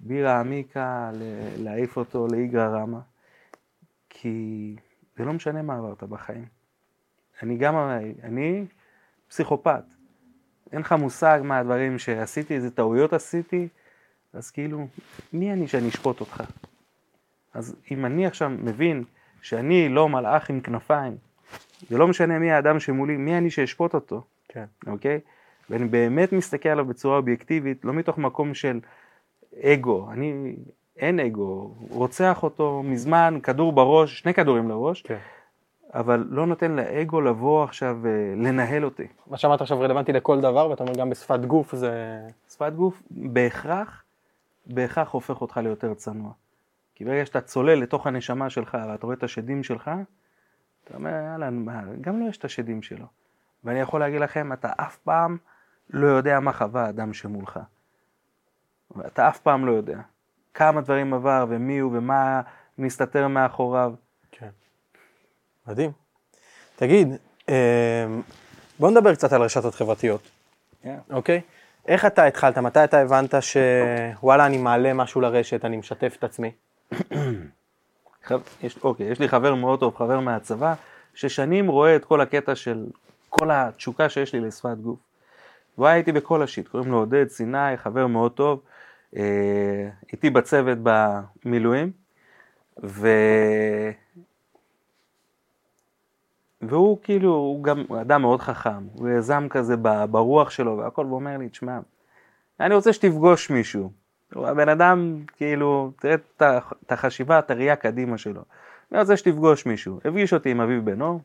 מבירה 0.00 0.40
עמיקה, 0.40 1.10
להעיף 1.58 1.96
אותו 1.96 2.26
לאיגרא 2.26 2.68
רמא? 2.68 2.98
כי 4.10 4.76
זה 5.16 5.24
לא 5.24 5.32
משנה 5.32 5.62
מה 5.62 5.76
עברת 5.76 6.02
בחיים. 6.02 6.44
אני 7.42 7.56
גם, 7.56 7.74
אני 8.22 8.64
פסיכופת. 9.28 9.82
אין 10.72 10.80
לך 10.80 10.92
מושג 10.92 11.40
מה 11.44 11.58
הדברים 11.58 11.98
שעשיתי, 11.98 12.54
איזה 12.54 12.70
טעויות 12.70 13.12
עשיתי, 13.12 13.68
אז 14.32 14.50
כאילו, 14.50 14.86
מי 15.32 15.52
אני 15.52 15.68
שאני 15.68 15.88
אשפוט 15.88 16.20
אותך? 16.20 16.42
אז 17.54 17.76
אם 17.90 18.06
אני 18.06 18.26
עכשיו 18.26 18.50
מבין 18.50 19.04
שאני 19.42 19.88
לא 19.88 20.08
מלאך 20.08 20.50
עם 20.50 20.60
כנפיים, 20.60 21.16
זה 21.88 21.98
לא 21.98 22.08
משנה 22.08 22.38
מי 22.38 22.52
האדם 22.52 22.80
שמולי, 22.80 23.16
מי 23.16 23.38
אני 23.38 23.50
שאשפוט 23.50 23.94
אותו, 23.94 24.24
כן. 24.48 24.64
אוקיי? 24.86 25.20
ואני 25.70 25.84
באמת 25.84 26.32
מסתכל 26.32 26.68
עליו 26.68 26.84
בצורה 26.84 27.16
אובייקטיבית, 27.16 27.84
לא 27.84 27.92
מתוך 27.92 28.18
מקום 28.18 28.54
של 28.54 28.80
אגו, 29.62 30.08
אני, 30.12 30.56
אין 30.96 31.20
אגו, 31.20 31.74
רוצח 31.90 32.42
אותו 32.42 32.82
מזמן, 32.84 33.38
כדור 33.42 33.72
בראש, 33.72 34.18
שני 34.18 34.34
כדורים 34.34 34.68
לראש, 34.68 35.02
כן. 35.02 35.18
אבל 35.94 36.26
לא 36.30 36.46
נותן 36.46 36.72
לאגו 36.72 37.20
לבוא 37.20 37.64
עכשיו 37.64 37.96
אה, 38.06 38.34
לנהל 38.36 38.84
אותי. 38.84 39.06
מה 39.26 39.36
שאמרת 39.36 39.60
עכשיו 39.60 39.80
רלוונטי 39.80 40.12
לכל 40.12 40.40
דבר, 40.40 40.70
ואתה 40.70 40.82
אומר 40.82 40.94
גם 40.94 41.10
בשפת 41.10 41.40
גוף 41.40 41.74
זה... 41.74 42.18
שפת 42.50 42.72
גוף 42.72 43.02
בהכרח, 43.10 44.02
בהכרח 44.66 45.10
הופך 45.10 45.40
אותך 45.40 45.56
ליותר 45.56 45.94
צנוע. 45.94 46.32
כי 46.94 47.04
ברגע 47.04 47.26
שאתה 47.26 47.40
צולל 47.40 47.74
לתוך 47.74 48.06
הנשמה 48.06 48.50
שלך 48.50 48.76
ואתה 48.88 49.06
רואה 49.06 49.16
את 49.16 49.22
השדים 49.22 49.62
שלך, 49.62 49.90
אתה 50.84 50.96
אומר, 50.96 51.10
יאללה, 51.10 51.50
מה, 51.50 51.82
גם 52.00 52.20
לו 52.20 52.28
יש 52.28 52.38
את 52.38 52.44
השדים 52.44 52.82
שלו. 52.82 53.06
ואני 53.64 53.80
יכול 53.80 54.00
להגיד 54.00 54.20
לכם, 54.20 54.52
אתה 54.52 54.72
אף 54.76 54.96
פעם 54.96 55.36
לא 55.90 56.06
יודע 56.06 56.40
מה 56.40 56.52
חווה 56.52 56.86
האדם 56.86 57.12
שמולך. 57.12 57.60
אתה 59.06 59.28
אף 59.28 59.38
פעם 59.38 59.66
לא 59.66 59.72
יודע. 59.72 59.98
כמה 60.54 60.80
דברים 60.80 61.14
עבר 61.14 61.46
ומי 61.48 61.78
הוא 61.78 61.92
ומה 61.94 62.40
מסתתר 62.78 63.28
מאחוריו. 63.28 63.92
כן. 64.32 64.48
מדהים. 65.66 65.90
תגיד, 66.76 67.08
אמ, 67.48 67.54
בוא 68.78 68.90
נדבר 68.90 69.14
קצת 69.14 69.32
על 69.32 69.42
רשתות 69.42 69.74
חברתיות, 69.74 70.30
אוקיי? 71.10 71.40
איך 71.88 72.06
אתה 72.06 72.24
התחלת? 72.24 72.58
מתי 72.58 72.84
אתה 72.84 73.00
הבנת 73.00 73.34
שוואלה, 73.40 74.46
אני 74.46 74.58
מעלה 74.58 74.94
משהו 74.94 75.20
לרשת, 75.20 75.64
אני 75.64 75.76
משתף 75.76 76.16
את 76.18 76.24
עצמי? 76.24 76.52
יש, 78.62 78.78
אוקיי, 78.82 79.06
יש 79.06 79.20
לי 79.20 79.28
חבר 79.28 79.54
מאוד 79.54 79.80
טוב, 79.80 79.96
חבר 79.96 80.20
מהצבא, 80.20 80.74
ששנים 81.14 81.68
רואה 81.68 81.96
את 81.96 82.04
כל 82.04 82.20
הקטע 82.20 82.54
של 82.54 82.86
כל 83.28 83.50
התשוקה 83.50 84.08
שיש 84.08 84.32
לי 84.32 84.40
לשפת 84.40 84.76
גוף. 84.82 84.98
איתי 85.84 86.12
בכל 86.12 86.42
השיט, 86.42 86.68
קוראים 86.68 86.92
לו 86.92 86.98
עודד 86.98 87.28
סיני, 87.28 87.76
חבר 87.76 88.06
מאוד 88.06 88.32
טוב, 88.32 88.60
איתי 90.12 90.30
בצוות 90.30 90.78
במילואים, 90.82 91.90
ו... 92.84 93.08
והוא 96.62 96.98
כאילו, 97.02 97.34
הוא 97.34 97.64
גם 97.64 97.84
אדם 98.00 98.22
מאוד 98.22 98.40
חכם, 98.40 98.86
הוא 98.92 99.08
יזם 99.08 99.46
כזה 99.50 99.76
ברוח 100.10 100.50
שלו 100.50 100.78
והכל, 100.78 101.06
והוא 101.06 101.14
אומר 101.14 101.36
לי, 101.36 101.48
תשמע, 101.48 101.78
אני 102.60 102.74
רוצה 102.74 102.92
שתפגוש 102.92 103.50
מישהו. 103.50 103.90
הוא 104.34 104.46
הבן 104.46 104.68
אדם, 104.68 105.22
כאילו, 105.36 105.92
תראה 106.00 106.14
את 106.86 106.92
החשיבה, 106.92 107.38
את 107.38 107.50
הראייה 107.50 107.76
קדימה 107.76 108.18
שלו. 108.18 108.42
אני 108.92 109.00
רוצה 109.00 109.16
שתפגוש 109.16 109.66
מישהו. 109.66 109.98
הפגיש 110.04 110.32
אותי 110.32 110.50
עם 110.50 110.60
אביב 110.60 111.02
אור, 111.02 111.20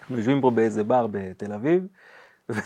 אנחנו 0.00 0.16
יושבים 0.16 0.40
פה 0.40 0.50
באיזה 0.50 0.84
בר 0.84 1.06
בתל 1.10 1.52
אביב, 1.52 1.86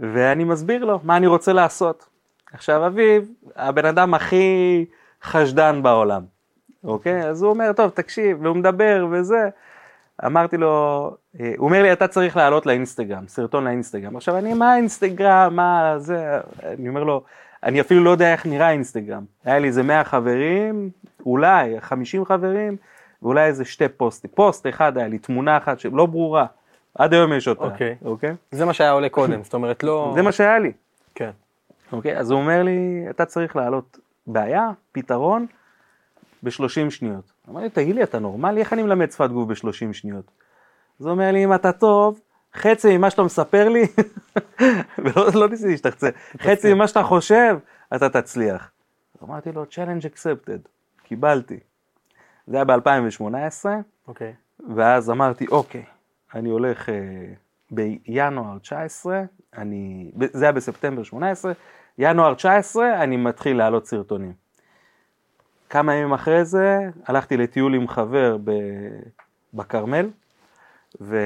ואני 0.00 0.44
מסביר 0.44 0.84
לו 0.84 1.00
מה 1.02 1.16
אני 1.16 1.26
רוצה 1.26 1.52
לעשות. 1.52 2.15
עכשיו 2.56 2.86
אביב, 2.86 3.28
הבן 3.56 3.84
אדם 3.84 4.14
הכי 4.14 4.84
חשדן 5.22 5.82
בעולם, 5.82 6.22
אוקיי? 6.84 7.28
אז 7.28 7.42
הוא 7.42 7.50
אומר, 7.50 7.72
טוב, 7.72 7.90
תקשיב, 7.90 8.38
והוא 8.42 8.56
מדבר 8.56 9.06
וזה. 9.10 9.48
אמרתי 10.26 10.56
לו, 10.56 11.10
אה, 11.40 11.52
הוא 11.56 11.68
אומר 11.68 11.82
לי, 11.82 11.92
אתה 11.92 12.08
צריך 12.08 12.36
לעלות 12.36 12.66
לאינסטגרם, 12.66 13.28
סרטון 13.28 13.64
לאינסטגרם. 13.64 14.16
עכשיו, 14.16 14.38
אני, 14.38 14.54
מה 14.54 14.72
האינסטגרם, 14.72 15.56
מה 15.56 15.94
זה, 15.98 16.40
אני 16.64 16.88
אומר 16.88 17.04
לו, 17.04 17.22
אני 17.62 17.80
אפילו 17.80 18.04
לא 18.04 18.10
יודע 18.10 18.32
איך 18.32 18.46
נראה 18.46 18.70
אינסטגרם. 18.70 19.24
היה 19.44 19.58
לי 19.58 19.66
איזה 19.66 19.82
100 19.82 20.04
חברים, 20.04 20.90
אולי 21.26 21.80
50 21.80 22.24
חברים, 22.24 22.76
ואולי 23.22 23.46
איזה 23.46 23.64
שתי 23.64 23.88
פוסטים. 23.88 24.30
פוסט 24.34 24.66
אחד 24.66 24.98
היה 24.98 25.08
לי, 25.08 25.18
תמונה 25.18 25.56
אחת 25.56 25.80
שלא 25.80 26.06
ברורה, 26.06 26.46
עד 26.94 27.14
היום 27.14 27.32
יש 27.32 27.48
אותה. 27.48 27.64
אוקיי. 27.64 27.94
אוקיי? 28.04 28.34
זה 28.50 28.64
מה 28.64 28.72
שהיה 28.72 28.90
עולה 28.90 29.08
קודם, 29.08 29.42
זאת 29.42 29.54
אומרת 29.54 29.82
לא... 29.82 30.12
זה 30.14 30.22
מה 30.22 30.32
שהיה 30.32 30.58
לי. 30.58 30.72
כן. 31.14 31.30
אוקיי? 31.92 32.18
אז 32.18 32.30
הוא 32.30 32.40
אומר 32.40 32.62
לי, 32.62 33.06
אתה 33.10 33.24
צריך 33.24 33.56
להעלות 33.56 33.98
בעיה, 34.26 34.70
פתרון, 34.92 35.46
ב-30 36.42 36.90
שניות. 36.90 37.32
אמרתי, 37.48 37.68
תגיד 37.68 37.94
לי, 37.94 38.02
אתה 38.02 38.18
נורמלי? 38.18 38.60
איך 38.60 38.72
אני 38.72 38.82
מלמד 38.82 39.10
שפת 39.10 39.30
גוף 39.30 39.48
ב-30 39.48 39.92
שניות? 39.92 40.30
אז 41.00 41.06
הוא 41.06 41.12
אומר 41.12 41.32
לי, 41.32 41.44
אם 41.44 41.54
אתה 41.54 41.72
טוב, 41.72 42.20
חצי 42.54 42.96
ממה 42.96 43.10
שאתה 43.10 43.22
מספר 43.22 43.68
לי, 43.68 43.82
ולא 45.04 45.28
לא 45.34 45.48
ניסיתי 45.48 45.70
להשתחצן, 45.70 46.10
חצי 46.38 46.74
ממה 46.74 46.88
שאתה 46.88 47.02
חושב, 47.02 47.58
אתה 47.96 48.08
תצליח. 48.08 48.70
אמרתי 49.22 49.52
לו, 49.52 49.64
challenge 49.64 50.04
accepted, 50.04 50.68
קיבלתי. 51.02 51.60
זה 52.46 52.56
היה 52.56 52.64
ב-2018, 52.64 53.66
אוקיי. 54.08 54.34
ואז 54.76 55.10
אמרתי, 55.10 55.46
אוקיי, 55.46 55.84
אני 56.34 56.50
הולך 56.50 56.88
אה, 56.88 56.94
בינואר 57.70 58.58
19, 58.58 59.22
אני, 59.56 60.10
זה 60.32 60.44
היה 60.44 60.52
בספטמבר 60.52 61.02
18, 61.02 61.52
ינואר 61.98 62.34
19 62.34 63.02
אני 63.02 63.16
מתחיל 63.16 63.58
להעלות 63.58 63.86
סרטונים. 63.86 64.32
כמה 65.70 65.94
ימים 65.94 66.12
אחרי 66.12 66.44
זה 66.44 66.78
הלכתי 67.06 67.36
לטיול 67.36 67.74
עם 67.74 67.88
חבר 67.88 68.36
בכרמל, 69.54 70.10
ו... 71.00 71.16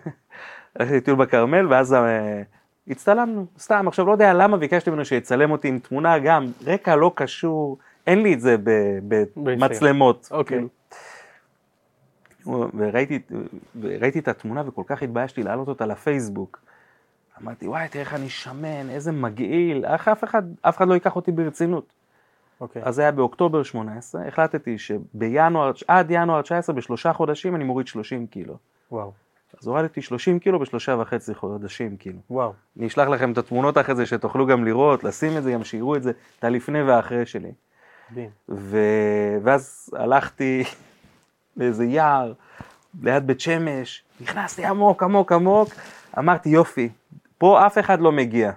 הלכתי 0.78 0.96
לטיול 0.96 1.16
בכרמל, 1.16 1.66
ואז 1.66 1.94
אה, 1.94 2.42
הצטלמנו, 2.88 3.46
סתם, 3.58 3.88
עכשיו 3.88 4.06
לא 4.06 4.12
יודע 4.12 4.32
למה 4.32 4.56
ביקשתי 4.56 4.90
ממנו 4.90 5.04
שיצלם 5.04 5.50
אותי 5.50 5.68
עם 5.68 5.78
תמונה 5.78 6.18
גם, 6.18 6.46
רקע 6.66 6.96
לא 6.96 7.12
קשור, 7.14 7.78
אין 8.06 8.22
לי 8.22 8.34
את 8.34 8.40
זה 8.40 8.56
במצלמות. 9.36 10.28
אוקיי. 10.30 10.56
כאילו. 10.56 10.68
וראיתי, 12.48 13.18
וראיתי 13.80 14.18
את 14.18 14.28
התמונה 14.28 14.68
וכל 14.68 14.82
כך 14.86 15.02
התביישתי 15.02 15.42
להעלות 15.42 15.68
אותה 15.68 15.86
לפייסבוק. 15.86 16.60
אמרתי, 17.42 17.68
וואי, 17.68 17.88
תראה 17.88 18.04
איך 18.04 18.14
אני 18.14 18.28
שמן, 18.28 18.90
איזה 18.90 19.12
מגעיל, 19.12 19.84
איך 19.84 20.08
אף 20.08 20.24
אחד, 20.24 20.42
אף 20.62 20.76
אחד 20.76 20.88
לא 20.88 20.94
ייקח 20.94 21.16
אותי 21.16 21.32
ברצינות. 21.32 21.92
אוקיי. 22.60 22.82
אז 22.84 22.94
זה 22.94 23.02
היה 23.02 23.12
באוקטובר 23.12 23.62
18, 23.62 24.26
החלטתי 24.28 24.78
שבינואר, 24.78 25.72
עד 25.88 26.06
ינואר 26.10 26.42
19, 26.42 26.76
בשלושה 26.76 27.12
חודשים 27.12 27.56
אני 27.56 27.64
מוריד 27.64 27.86
30 27.86 28.26
קילו. 28.26 28.56
וואו. 28.90 29.12
אז 29.60 29.66
הורדתי 29.66 30.02
30 30.02 30.38
קילו 30.38 30.58
בשלושה 30.58 30.96
וחצי 31.00 31.34
חודשים, 31.34 31.96
כאילו. 31.96 32.18
וואו. 32.30 32.52
אני 32.78 32.86
אשלח 32.86 33.08
לכם 33.08 33.32
את 33.32 33.38
התמונות 33.38 33.78
אחרי 33.78 33.94
זה, 33.94 34.06
שתוכלו 34.06 34.46
גם 34.46 34.64
לראות, 34.64 35.04
לשים 35.04 35.36
את 35.36 35.42
זה, 35.42 35.52
גם 35.52 35.64
שיראו 35.64 35.96
את 35.96 36.02
זה, 36.02 36.12
את 36.38 36.44
הלפני 36.44 36.82
והאחרי 36.82 37.26
שלי. 37.26 37.52
מדהים. 38.10 38.30
ו... 38.48 38.78
ואז 39.42 39.90
הלכתי 39.96 40.64
לאיזה 41.56 41.84
יער, 41.84 42.32
ליד 43.02 43.26
בית 43.26 43.40
שמש, 43.40 44.04
נכנסתי 44.20 44.64
עמוק, 44.64 45.02
עמוק, 45.02 45.32
עמוק, 45.32 45.68
אמרתי, 46.18 46.48
יופי, 46.48 46.88
פה 47.38 47.66
אף 47.66 47.78
אחד 47.78 48.00
לא 48.00 48.12
מגיע. 48.12 48.50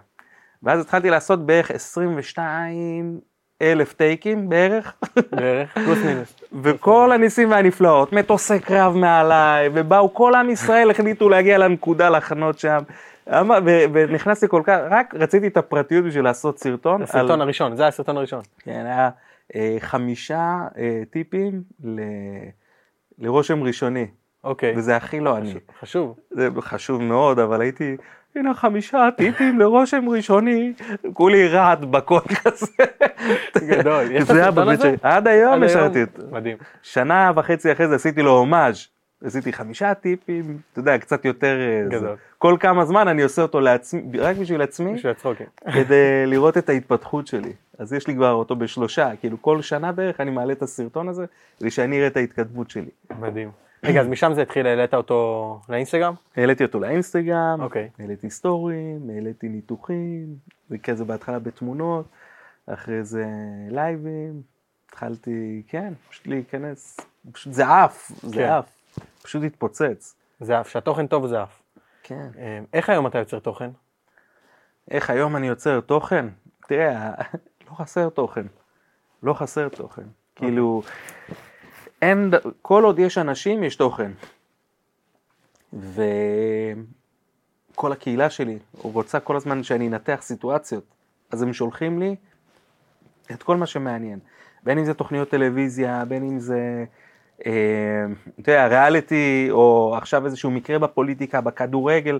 ואז 0.63 0.81
התחלתי 0.81 1.09
לעשות 1.09 1.45
בערך 1.45 1.71
22 1.71 3.19
אלף 3.61 3.93
טייקים 3.93 4.49
בערך, 4.49 4.93
בערך, 5.31 5.73
פלוס 5.73 5.97
מינוס. 6.05 6.33
וכל 6.63 7.11
הניסים 7.11 7.51
והנפלאות, 7.51 8.13
מטוסי 8.13 8.59
קרב 8.59 8.95
מעליי, 8.95 9.69
ובאו 9.73 10.13
כל 10.13 10.35
עם 10.35 10.49
ישראל, 10.49 10.91
החליטו 10.91 11.29
להגיע 11.29 11.57
לנקודה 11.57 12.09
לחנות 12.09 12.59
שם. 12.59 12.79
ונכנסתי 13.93 14.47
כל 14.47 14.61
כך, 14.65 14.77
רק 14.89 15.15
רציתי 15.15 15.47
את 15.47 15.57
הפרטיות 15.57 16.05
בשביל 16.05 16.23
לעשות 16.23 16.59
סרטון. 16.59 17.01
הסרטון 17.01 17.31
על- 17.31 17.41
הראשון, 17.41 17.75
זה 17.75 17.87
הסרטון 17.87 18.17
הראשון. 18.17 18.41
כן, 18.59 18.83
היה 18.85 19.09
אה, 19.55 19.75
חמישה 19.79 20.57
אה, 20.77 21.01
טיפים 21.09 21.61
ל... 21.83 21.99
לרושם 23.19 23.63
ראשוני, 23.63 24.07
אוקיי. 24.43 24.73
וזה 24.77 24.95
הכי 24.95 25.19
לא 25.19 25.37
אני. 25.37 25.53
חשוב. 25.81 26.15
זה 26.31 26.49
חשוב 26.59 27.01
מאוד, 27.01 27.39
אבל 27.39 27.61
הייתי, 27.61 27.97
הנה 28.35 28.53
חמישה 28.53 29.09
טיפים 29.17 29.59
לרושם 29.59 30.09
ראשוני, 30.09 30.73
כולי 31.13 31.47
רעד 31.47 31.85
בקול 31.91 32.21
כזה. 32.43 32.65
גדול. 33.67 34.11
יש 34.11 34.21
את 34.21 34.27
זה 34.27 34.33
היה 34.33 34.47
הסרטון 34.47 34.69
הזה? 34.69 34.95
עד 35.01 35.27
היום? 35.27 35.63
השארתי 35.63 36.03
את 36.03 36.19
מדהים. 36.31 36.57
שנה 36.81 37.31
וחצי 37.35 37.71
אחרי 37.71 37.87
זה 37.87 37.95
עשיתי 37.95 38.21
לו 38.21 38.31
הומאז'. 38.31 38.87
עשיתי 39.23 39.53
חמישה 39.53 39.93
טיפים, 39.93 40.57
אתה 40.71 40.79
יודע, 40.79 40.97
קצת 40.97 41.25
יותר... 41.25 41.57
אה. 41.59 41.89
גדול. 41.89 42.15
כל 42.37 42.57
כמה 42.59 42.85
זמן 42.85 43.07
אני 43.07 43.21
עושה 43.21 43.41
אותו 43.41 43.59
לעצמי, 43.59 44.01
רק 44.19 44.37
בשביל 44.37 44.61
עצמי, 44.61 44.93
בשביל 44.93 45.11
הצחוקים. 45.11 45.45
כדי 45.73 46.25
לראות 46.25 46.57
את 46.57 46.69
ההתפתחות 46.69 47.27
שלי. 47.27 47.53
אז 47.79 47.93
יש 47.93 48.07
לי 48.07 48.15
כבר 48.15 48.31
אותו 48.31 48.55
בשלושה, 48.55 49.15
כאילו 49.15 49.41
כל 49.41 49.61
שנה 49.61 49.91
בערך 49.91 50.19
אני 50.19 50.31
מעלה 50.31 50.53
את 50.53 50.61
הסרטון 50.61 51.09
הזה, 51.09 51.25
כדי 51.59 51.71
שאני 51.71 51.97
אראה 51.97 52.07
את 52.07 52.17
ההתקדמות 52.17 52.69
שלי. 52.69 52.89
מדהים. 53.19 53.51
רגע, 53.83 54.01
אז 54.01 54.07
משם 54.07 54.33
זה 54.33 54.41
התחיל, 54.41 54.67
העלית 54.67 54.93
אותו 54.93 55.59
לאינסטגרם? 55.69 56.13
העליתי 56.37 56.63
אותו 56.63 56.79
לאינסטגרם, 56.79 57.61
אוקיי. 57.61 57.89
העליתי 57.99 58.29
סטורים, 58.29 59.09
העליתי 59.15 59.49
ניתוחים, 59.49 60.35
וכזה 60.71 61.05
בהתחלה 61.05 61.39
בתמונות, 61.39 62.05
אחרי 62.65 63.03
זה 63.03 63.25
לייבים, 63.69 64.41
התחלתי, 64.89 65.63
כן, 65.67 65.93
פשוט 66.09 66.27
להיכנס, 66.27 66.99
פשוט 67.31 67.53
זה 67.53 67.67
עף, 67.67 68.11
כן. 68.21 68.27
זה 68.27 68.57
עף, 68.57 68.69
פשוט 69.23 69.43
התפוצץ. 69.43 70.15
זה 70.39 70.61
אף, 70.61 70.69
שהתוכן 70.69 71.07
טוב 71.07 71.27
זה 71.27 71.43
אף. 71.43 71.61
כן. 72.03 72.27
אה, 72.37 72.59
איך 72.73 72.89
היום 72.89 73.07
אתה 73.07 73.17
יוצר 73.17 73.39
תוכן? 73.39 73.69
איך 74.91 75.09
היום 75.09 75.35
אני 75.35 75.47
יוצר 75.47 75.79
תוכן? 75.79 76.25
תראה, 76.67 77.11
לא 77.69 77.75
חסר 77.75 78.09
תוכן. 78.09 78.45
לא 79.23 79.33
חסר 79.33 79.69
תוכן. 79.69 80.03
כאילו, 80.35 80.81
אין, 82.01 82.31
כל 82.61 82.83
עוד 82.83 82.99
יש 82.99 83.17
אנשים, 83.17 83.63
יש 83.63 83.75
תוכן. 83.75 84.11
וכל 85.73 86.01
הקהילה 87.91 88.29
שלי 88.29 88.59
רוצה 88.73 89.19
כל 89.19 89.35
הזמן 89.35 89.63
שאני 89.63 89.87
אנתח 89.87 90.19
סיטואציות, 90.21 90.83
אז 91.31 91.41
הם 91.41 91.53
שולחים 91.53 91.99
לי 91.99 92.15
את 93.31 93.43
כל 93.43 93.57
מה 93.57 93.65
שמעניין. 93.65 94.19
בין 94.63 94.77
אם 94.77 94.85
זה 94.85 94.93
תוכניות 94.93 95.29
טלוויזיה, 95.29 96.05
בין 96.05 96.23
אם 96.23 96.39
זה, 96.39 96.85
אה, 97.45 98.05
אתה 98.39 98.51
יודע, 98.51 98.67
ריאליטי, 98.67 99.47
או 99.51 99.95
עכשיו 99.97 100.25
איזשהו 100.25 100.51
מקרה 100.51 100.79
בפוליטיקה, 100.79 101.41
בכדורגל. 101.41 102.19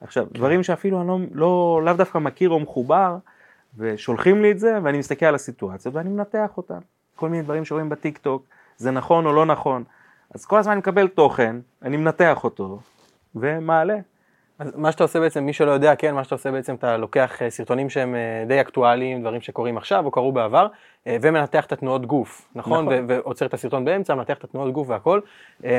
עכשיו, 0.00 0.26
דברים 0.32 0.62
שאפילו 0.62 1.00
אני 1.00 1.08
לא, 1.08 1.18
לא, 1.32 1.80
לאו 1.84 1.92
דווקא 1.94 2.18
מכיר 2.18 2.50
או 2.50 2.60
מחובר, 2.60 3.16
ושולחים 3.76 4.42
לי 4.42 4.50
את 4.50 4.58
זה, 4.58 4.78
ואני 4.82 4.98
מסתכל 4.98 5.26
על 5.26 5.34
הסיטואציות 5.34 5.94
ואני 5.94 6.10
מנתח 6.10 6.56
אותן. 6.56 6.78
כל 7.16 7.28
מיני 7.28 7.42
דברים 7.42 7.64
שרואים 7.64 7.88
בטיק 7.88 8.18
טוק, 8.18 8.44
זה 8.76 8.90
נכון 8.90 9.26
או 9.26 9.32
לא 9.32 9.46
נכון. 9.46 9.84
אז 10.34 10.44
כל 10.44 10.58
הזמן 10.58 10.72
אני 10.72 10.78
מקבל 10.78 11.08
תוכן, 11.08 11.56
אני 11.82 11.96
מנתח 11.96 12.44
אותו, 12.44 12.80
ומעלה. 13.34 13.98
אז 14.58 14.72
מה 14.76 14.92
שאתה 14.92 15.04
עושה 15.04 15.20
בעצם, 15.20 15.44
מי 15.44 15.52
שלא 15.52 15.70
יודע, 15.70 15.94
כן, 15.94 16.14
מה 16.14 16.24
שאתה 16.24 16.34
עושה 16.34 16.50
בעצם, 16.50 16.74
אתה 16.74 16.96
לוקח 16.96 17.42
אה, 17.42 17.50
סרטונים 17.50 17.90
שהם 17.90 18.14
אה, 18.14 18.44
די 18.46 18.60
אקטואליים, 18.60 19.20
דברים 19.20 19.40
שקורים 19.40 19.76
עכשיו 19.76 20.04
או 20.04 20.10
קרו 20.10 20.32
בעבר, 20.32 20.66
אה, 21.06 21.16
ומנתח 21.20 21.66
את 21.66 21.72
התנועות 21.72 22.06
גוף, 22.06 22.48
נכון? 22.54 22.84
נכון. 22.84 23.04
ועוצר 23.08 23.46
את 23.46 23.54
הסרטון 23.54 23.84
באמצע, 23.84 24.14
מנתח 24.14 24.38
את 24.38 24.44
התנועות 24.44 24.72
גוף 24.72 24.88
והכל. 24.88 25.20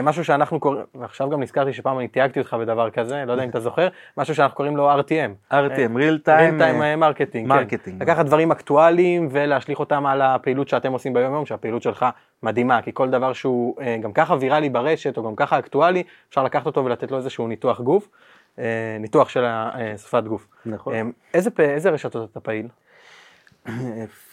משהו 0.03 0.25
שאנחנו 0.25 0.59
קוראים, 0.59 0.81
ועכשיו 0.95 1.29
גם 1.29 1.41
נזכרתי 1.41 1.73
שפעם 1.73 1.99
אני 1.99 2.07
תייגתי 2.07 2.39
אותך 2.39 2.53
בדבר 2.53 2.89
כזה, 2.89 3.23
לא 3.27 3.31
יודע 3.31 3.43
אם 3.43 3.49
אתה 3.49 3.59
זוכר, 3.59 3.87
משהו 4.17 4.35
שאנחנו 4.35 4.55
קוראים 4.55 4.77
לו 4.77 4.91
RTM. 4.99 5.53
RTM, 5.53 5.95
real 5.95 6.25
time, 6.25 6.27
real 6.27 6.61
time 6.61 6.81
אה, 6.81 6.95
marketing, 6.95 7.47
marketing. 7.47 8.03
לקחת 8.03 8.25
דברים 8.25 8.51
אקטואליים 8.51 9.27
ולהשליך 9.31 9.79
אותם 9.79 10.05
על 10.05 10.21
הפעילות 10.21 10.67
שאתם 10.67 10.91
עושים 10.91 11.13
ביום 11.13 11.33
יום, 11.33 11.45
שהפעילות 11.45 11.81
שלך 11.81 12.05
מדהימה, 12.43 12.81
כי 12.81 12.91
כל 12.93 13.09
דבר 13.09 13.33
שהוא 13.33 13.75
גם 14.01 14.11
ככה 14.11 14.35
ויראלי 14.39 14.69
ברשת 14.69 15.17
או 15.17 15.23
גם 15.23 15.35
ככה 15.35 15.59
אקטואלי, 15.59 16.03
אפשר 16.29 16.43
לקחת 16.43 16.65
אותו 16.65 16.85
ולתת 16.85 17.11
לו 17.11 17.17
איזשהו 17.17 17.47
ניתוח 17.47 17.81
גוף, 17.81 18.09
ניתוח 18.99 19.29
של 19.29 19.45
השפת 19.45 20.23
גוף. 20.23 20.47
נכון. 20.65 20.93
אה, 20.93 21.01
איזה, 21.33 21.49
איזה 21.59 21.89
רשתות 21.89 22.31
אתה 22.31 22.39
פעיל? 22.39 22.67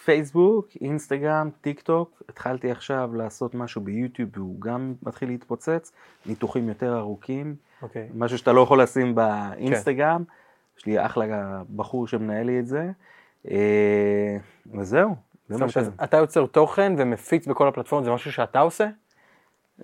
פייסבוק, 0.05 0.69
אינסטגרם, 0.81 1.51
טיק 1.61 1.81
טוק, 1.81 2.23
התחלתי 2.29 2.71
עכשיו 2.71 3.11
לעשות 3.15 3.55
משהו 3.55 3.81
ביוטיוב 3.81 4.31
והוא 4.35 4.61
גם 4.61 4.95
מתחיל 5.03 5.29
להתפוצץ, 5.29 5.93
ניתוחים 6.27 6.69
יותר 6.69 6.99
ארוכים, 6.99 7.55
אוקיי. 7.83 8.09
משהו 8.15 8.39
שאתה 8.39 8.53
לא 8.53 8.61
יכול 8.61 8.83
לשים 8.83 9.15
באינסטגרם, 9.15 10.25
יש 10.79 10.87
לי 10.87 11.07
אחלה 11.07 11.63
בחור 11.77 12.09
שמנהל 12.09 12.47
לי 12.47 12.61
את 12.61 12.67
זה, 12.67 12.91
אה, 13.51 14.37
וזהו, 14.79 15.15
זה 15.49 15.55
מה 15.55 15.61
אומרת, 15.61 15.71
ש... 15.71 15.77
אז 15.77 15.91
אתה 16.05 16.17
יוצר 16.17 16.47
תוכן 16.47 16.93
ומפיץ 16.99 17.47
בכל 17.47 17.69
הפלטפורמות, 17.69 18.05
זה 18.05 18.11
משהו 18.11 18.33
שאתה 18.33 18.61
עושה? 18.61 18.89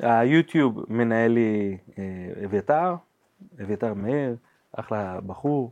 היוטיוב 0.00 0.84
מנהל 0.88 1.32
לי 1.32 1.76
אה, 1.98 2.44
אביתר, 2.44 2.94
אביתר 3.62 3.94
מאיר, 3.94 4.36
אחלה 4.72 5.18
בחור, 5.26 5.70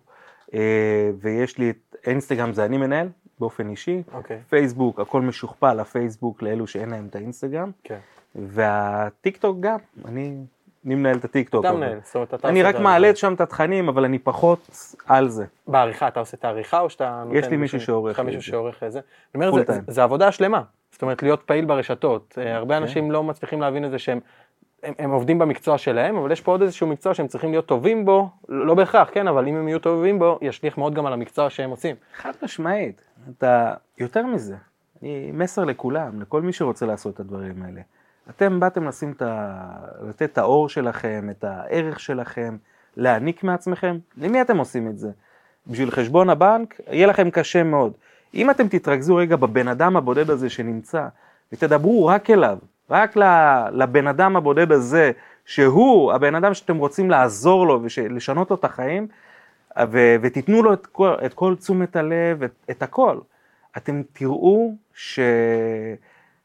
אה, 0.55 1.11
ויש 1.21 1.59
לי 1.59 1.71
את 1.71 1.97
אינסטגרם 2.07 2.53
זה 2.53 2.65
אני 2.65 2.79
מנהל 2.79 3.09
באופן 3.41 3.69
אישי, 3.69 4.03
אוקיי. 4.15 4.39
פייסבוק, 4.49 5.01
הכל 5.01 5.21
משוכפל 5.21 5.75
לפייסבוק 5.75 6.43
לאלו 6.43 6.67
שאין 6.67 6.91
להם 6.91 7.07
את 7.11 7.17
האינסטגרם, 7.17 7.71
כן. 7.85 7.99
והטיק 8.35 9.37
טוק 9.37 9.57
גם, 9.61 9.79
אני, 10.05 10.37
אני 10.87 10.95
מנהל 10.95 11.17
את 11.17 11.25
הטיק 11.25 11.49
טוק. 11.49 11.65
אתה 11.65 11.73
מנהל, 11.75 11.99
זאת 12.05 12.15
אומרת, 12.15 12.35
אתה 12.35 12.49
אני 12.49 12.63
רק 12.63 12.75
מעלה. 12.77 13.11
את 13.11 13.17
שם 13.17 13.35
את 13.35 13.41
התכנים, 13.41 13.89
אבל 13.89 14.05
אני 14.05 14.19
פחות 14.19 14.71
על 15.07 15.29
זה. 15.29 15.45
בעריכה, 15.67 16.09
אתה 16.09 16.21
עושה 16.21 16.37
את 16.37 16.45
העריכה 16.45 16.81
או 16.81 16.91
שאתה 16.91 17.23
נותן... 17.27 17.37
יש 17.39 17.47
לי 17.47 17.57
מישהו 17.57 17.81
שעורך 17.81 18.13
יש 18.13 18.19
לך 18.19 18.27
מישהו. 18.27 18.43
שעורך 18.43 18.83
את 18.83 18.93
זה. 18.93 19.01
אני 19.35 19.47
אומר, 19.49 19.63
זה- 19.89 20.03
עבודה 20.03 20.33
שלמה. 20.33 20.63
זאת 20.93 21.03
אומרת, 21.03 21.23
להיות 21.23 21.43
פעיל 21.43 21.65
ברשתות. 21.65 22.35
אה, 22.39 22.45
כן. 22.45 22.51
הרבה 22.51 22.77
אנשים 22.77 23.11
לא 23.11 23.25
מצליחים 23.25 23.61
להבין 23.61 23.85
את 23.85 23.91
זה 23.91 23.99
שהם... 23.99 24.21
הם, 24.83 24.95
הם 24.99 25.11
עובדים 25.11 25.39
במקצוע 25.39 25.79
שלהם, 25.79 26.17
אבל 26.17 26.33
יש 26.33 26.41
פה 26.41 26.53
עוד 26.53 26.63
איזשהו 26.63 26.87
מקצוע 26.87 27.15
שהם 27.15 27.27
צריכים 27.27 27.51
להיות 27.51 27.67
טובים 27.67 28.05
בו, 28.05 28.29
לא 28.49 28.75
בהכרח, 28.75 29.09
כן, 29.13 29.29
אבל 29.29 29.49
אם 29.49 29.57
הם 29.57 29.69
יהיו 29.69 29.79
טובים 29.79 30.19
בו, 30.19 30.39
ישליך 30.43 30.79
מאוד 30.79 30.95
גם 30.95 31.07
על 31.07 31.13
המקצוע 31.13 31.51
שהם 31.51 31.71
עושים. 31.71 31.97
חד 32.17 32.33
משמעית, 32.43 33.03
אתה, 33.39 33.75
יותר 33.99 34.27
מזה, 34.27 34.57
אני 35.03 35.31
מסר 35.33 35.65
לכולם, 35.65 36.21
לכל 36.21 36.43
מי 36.43 36.53
שרוצה 36.53 36.87
לעשות 36.87 37.15
את 37.15 37.21
הדברים 37.21 37.63
האלה. 37.63 37.81
אתם 38.31 38.61
באתם 38.61 38.89
לשים 38.89 39.13
את 39.13 39.23
ה... 39.23 39.57
לתת 40.09 40.23
את 40.23 40.39
האור 40.39 40.69
שלכם, 40.69 41.29
את 41.31 41.45
הערך 41.45 42.01
שלכם, 42.01 42.57
להעניק 42.97 43.45
מעצמכם, 43.45 43.99
למי 44.17 44.41
אתם 44.41 44.59
עושים 44.59 44.89
את 44.89 44.99
זה? 44.99 45.11
בשביל 45.67 45.91
חשבון 45.91 46.31
הבנק, 46.31 46.81
יהיה 46.91 47.07
לכם 47.07 47.31
קשה 47.31 47.63
מאוד. 47.63 47.93
אם 48.35 48.51
אתם 48.51 48.69
תתרכזו 48.69 49.17
רגע 49.17 49.37
בבן 49.37 49.69
אדם 49.69 49.97
הבודד 49.97 50.31
הזה 50.31 50.51
שנמצא, 50.51 51.07
ותדברו 51.53 52.07
רק 52.07 52.31
אליו, 52.31 52.59
רק 52.91 53.17
לבן 53.73 54.07
אדם 54.07 54.37
הבודד 54.37 54.73
הזה, 54.73 55.13
שהוא 55.45 56.13
הבן 56.13 56.35
אדם 56.35 56.55
שאתם 56.55 56.77
רוצים 56.77 57.11
לעזור 57.11 57.67
לו 57.67 57.81
ולשנות 57.83 58.51
לו 58.51 58.57
את 58.57 58.65
החיים, 58.65 59.07
ו- 59.79 60.17
ותיתנו 60.23 60.63
לו 60.63 60.73
את 60.73 60.87
כל, 60.87 61.15
את 61.27 61.35
כל 61.35 61.55
תשומת 61.57 61.97
הלב, 61.97 62.43
את, 62.43 62.53
את 62.71 62.83
הכל. 62.83 63.19
אתם 63.77 64.03
תראו 64.13 64.75
ש... 64.95 65.21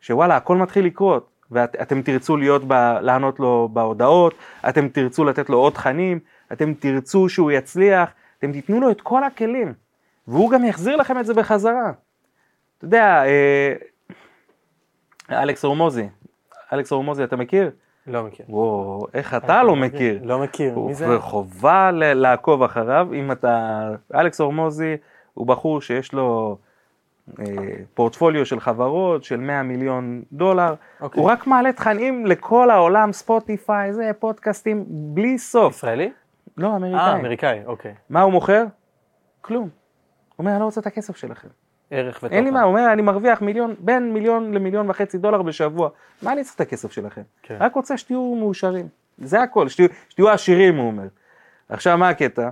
שוואלה, 0.01 0.35
הכל 0.35 0.57
מתחיל 0.57 0.85
לקרות, 0.85 1.29
ואתם 1.51 2.01
תרצו 2.01 2.37
להיות, 2.37 2.61
ב... 2.67 2.73
לענות 3.01 3.39
לו 3.39 3.69
בהודעות, 3.73 4.33
אתם 4.69 4.89
תרצו 4.89 5.23
לתת 5.23 5.49
לו 5.49 5.57
עוד 5.57 5.73
תכנים, 5.73 6.19
אתם 6.51 6.73
תרצו 6.73 7.29
שהוא 7.29 7.51
יצליח, 7.51 8.09
אתם 8.39 8.51
תיתנו 8.51 8.79
לו 8.79 8.91
את 8.91 9.01
כל 9.01 9.23
הכלים, 9.23 9.73
והוא 10.27 10.51
גם 10.51 10.65
יחזיר 10.65 10.95
לכם 10.95 11.19
את 11.19 11.25
זה 11.25 11.33
בחזרה. 11.33 11.91
אתה 12.77 12.85
יודע, 12.85 13.23
אה, 13.25 13.73
אלכס 15.31 15.65
הורמוזי, 15.65 16.07
אלכס 16.74 16.91
הורמוזי 16.91 17.24
אתה 17.24 17.36
מכיר? 17.36 17.72
לא 18.07 18.24
מכיר. 18.24 18.45
וואו, 18.49 19.07
איך 19.13 19.34
אתה 19.34 19.63
לא 19.63 19.76
מכיר? 19.76 20.20
לא 20.24 20.39
מכיר, 20.39 20.80
מי 20.80 20.93
זה? 20.93 21.18
וחובה 21.18 21.91
לעקוב 21.91 22.63
אחריו, 22.63 23.07
אם 23.13 23.32
אתה... 23.32 23.89
אלכס 24.16 24.41
הורמוזי 24.41 24.97
הוא 25.34 25.47
בחור 25.47 25.82
שיש 25.82 26.13
לו 26.13 26.57
אה, 27.39 27.45
פורטפוליו 27.93 28.45
של 28.45 28.59
חברות 28.59 29.24
של 29.24 29.38
100 29.38 29.63
מיליון 29.63 30.22
דולר, 30.32 30.74
אוקיי. 31.01 31.22
הוא 31.22 31.32
רק 31.32 31.47
מעלה 31.47 31.74
תכנים 31.74 32.26
לכל 32.26 32.70
העולם, 32.70 33.11
ספוטיפיי, 33.11 33.93
זה, 33.93 34.11
פודקאסטים, 34.20 34.86
בלי 34.88 35.38
סוף. 35.38 35.76
ישראלי? 35.76 36.11
לא, 36.57 36.68
אה, 36.68 36.76
אמריקאי. 36.76 37.20
אמריקאי, 37.20 37.66
אוקיי. 37.66 37.93
מה 38.09 38.22
הוא 38.22 38.32
מוכר? 38.32 38.63
כלום. 39.41 39.63
הוא 39.63 39.70
אומר, 40.39 40.51
אני 40.51 40.59
לא 40.59 40.66
רוצה 40.66 40.82
את 40.82 40.88
הכסף 40.88 41.18
שלכם. 41.18 41.47
ערך 41.91 42.17
ותוכן. 42.17 42.36
אין 42.36 42.43
לי 42.43 42.51
מה, 42.51 42.61
הוא 42.61 42.69
אומר, 42.69 42.93
אני 42.93 43.01
מרוויח 43.01 43.41
מיליון, 43.41 43.75
בין 43.79 44.13
מיליון 44.13 44.53
למיליון 44.53 44.89
וחצי 44.89 45.17
דולר 45.17 45.41
בשבוע. 45.41 45.89
מה 46.21 46.31
אני 46.31 46.43
צריך 46.43 46.55
את 46.55 46.61
הכסף 46.61 46.91
שלכם? 46.91 47.21
כן. 47.43 47.57
רק 47.59 47.75
רוצה 47.75 47.97
שתהיו 47.97 48.36
מאושרים. 48.36 48.88
זה 49.17 49.41
הכל, 49.41 49.69
שתהיו, 49.69 49.88
שתהיו 50.09 50.29
עשירים, 50.29 50.75
הוא 50.75 50.88
אומר. 50.88 51.07
עכשיו, 51.69 51.97
מה 51.97 52.09
הקטע? 52.09 52.49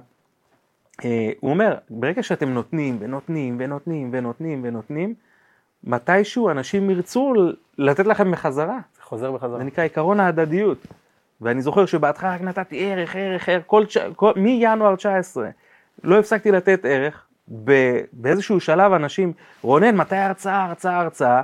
אה, 1.05 1.31
הוא 1.39 1.51
אומר, 1.51 1.75
ברגע 1.89 2.23
שאתם 2.23 2.49
נותנים 2.49 2.97
ונותנים 2.99 3.55
ונותנים 3.59 4.09
ונותנים 4.11 4.61
ונותנים, 4.63 5.13
מתישהו 5.83 6.49
אנשים 6.49 6.89
ירצו 6.89 7.33
לתת 7.77 8.05
לכם 8.05 8.31
בחזרה. 8.31 8.79
זה 8.95 9.01
חוזר 9.01 9.31
בחזרה. 9.31 9.57
זה 9.57 9.63
נקרא 9.63 9.83
עקרון 9.83 10.19
ההדדיות. 10.19 10.87
ואני 11.41 11.61
זוכר 11.61 11.85
שבהתחלה 11.85 12.35
רק 12.35 12.41
נתתי 12.41 12.91
ערך, 12.91 13.15
ערך, 13.15 13.49
ערך, 13.49 13.63
כל, 13.67 13.85
כל, 14.15 14.31
מינואר 14.35 14.95
19 14.95 15.49
לא 16.03 16.19
הפסקתי 16.19 16.51
לתת 16.51 16.79
ערך. 16.83 17.25
באיזשהו 18.13 18.59
שלב 18.59 18.93
אנשים, 18.93 19.33
רונן, 19.61 19.95
מתי 19.95 20.15
הרצאה, 20.15 20.65
הרצאה, 20.65 20.99
הרצאה? 20.99 21.41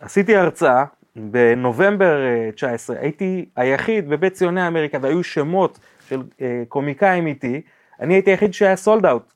עשיתי 0.00 0.36
הרצאה 0.36 0.84
בנובמבר 1.16 2.16
אה, 2.26 2.50
19, 2.52 2.96
הייתי 3.00 3.48
היחיד 3.56 4.08
בבית 4.08 4.32
ציוני 4.32 4.66
אמריקה 4.66 4.98
והיו 5.00 5.24
שמות 5.24 5.78
של 6.08 6.22
אה, 6.40 6.62
קומיקאים 6.68 7.26
איתי, 7.26 7.62
אני 8.00 8.14
הייתי 8.14 8.30
היחיד 8.30 8.54
שהיה 8.54 8.76
סולד 8.76 9.06
אאוט. 9.06 9.32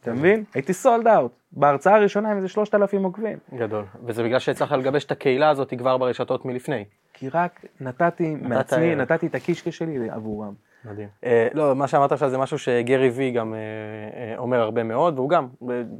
אתה 0.00 0.12
מבין? 0.12 0.44
הייתי 0.54 0.72
סולד 0.72 1.06
אאוט. 1.06 1.32
בהרצאה 1.52 1.94
הראשונה 1.96 2.30
עם 2.30 2.36
איזה 2.36 2.48
3,000 2.48 3.02
עוקבים. 3.02 3.38
גדול. 3.54 3.84
וזה 4.04 4.22
בגלל 4.22 4.38
שהצלחת 4.38 4.78
לגבש 4.78 5.04
את 5.04 5.10
הקהילה 5.10 5.48
הזאת 5.48 5.74
כבר 5.78 5.96
ברשתות 5.98 6.44
מלפני. 6.44 6.84
כי 7.12 7.28
רק 7.28 7.64
נתתי 7.80 8.34
מעצמי, 8.34 8.90
ערך. 8.90 8.98
נתתי 8.98 9.26
את 9.26 9.34
הקישקע 9.34 9.70
שלי 9.70 10.10
עבורם. 10.10 10.54
מדהים. 10.84 11.08
אה, 11.24 11.48
לא, 11.54 11.74
מה 11.74 11.88
שאמרת 11.88 12.12
עכשיו 12.12 12.28
זה 12.28 12.38
משהו 12.38 12.58
שגרי 12.58 13.08
וי 13.08 13.30
גם 13.30 13.54
אה, 13.54 13.58
אה, 14.32 14.38
אומר 14.38 14.60
הרבה 14.60 14.82
מאוד, 14.82 15.18
והוא 15.18 15.30
גם 15.30 15.48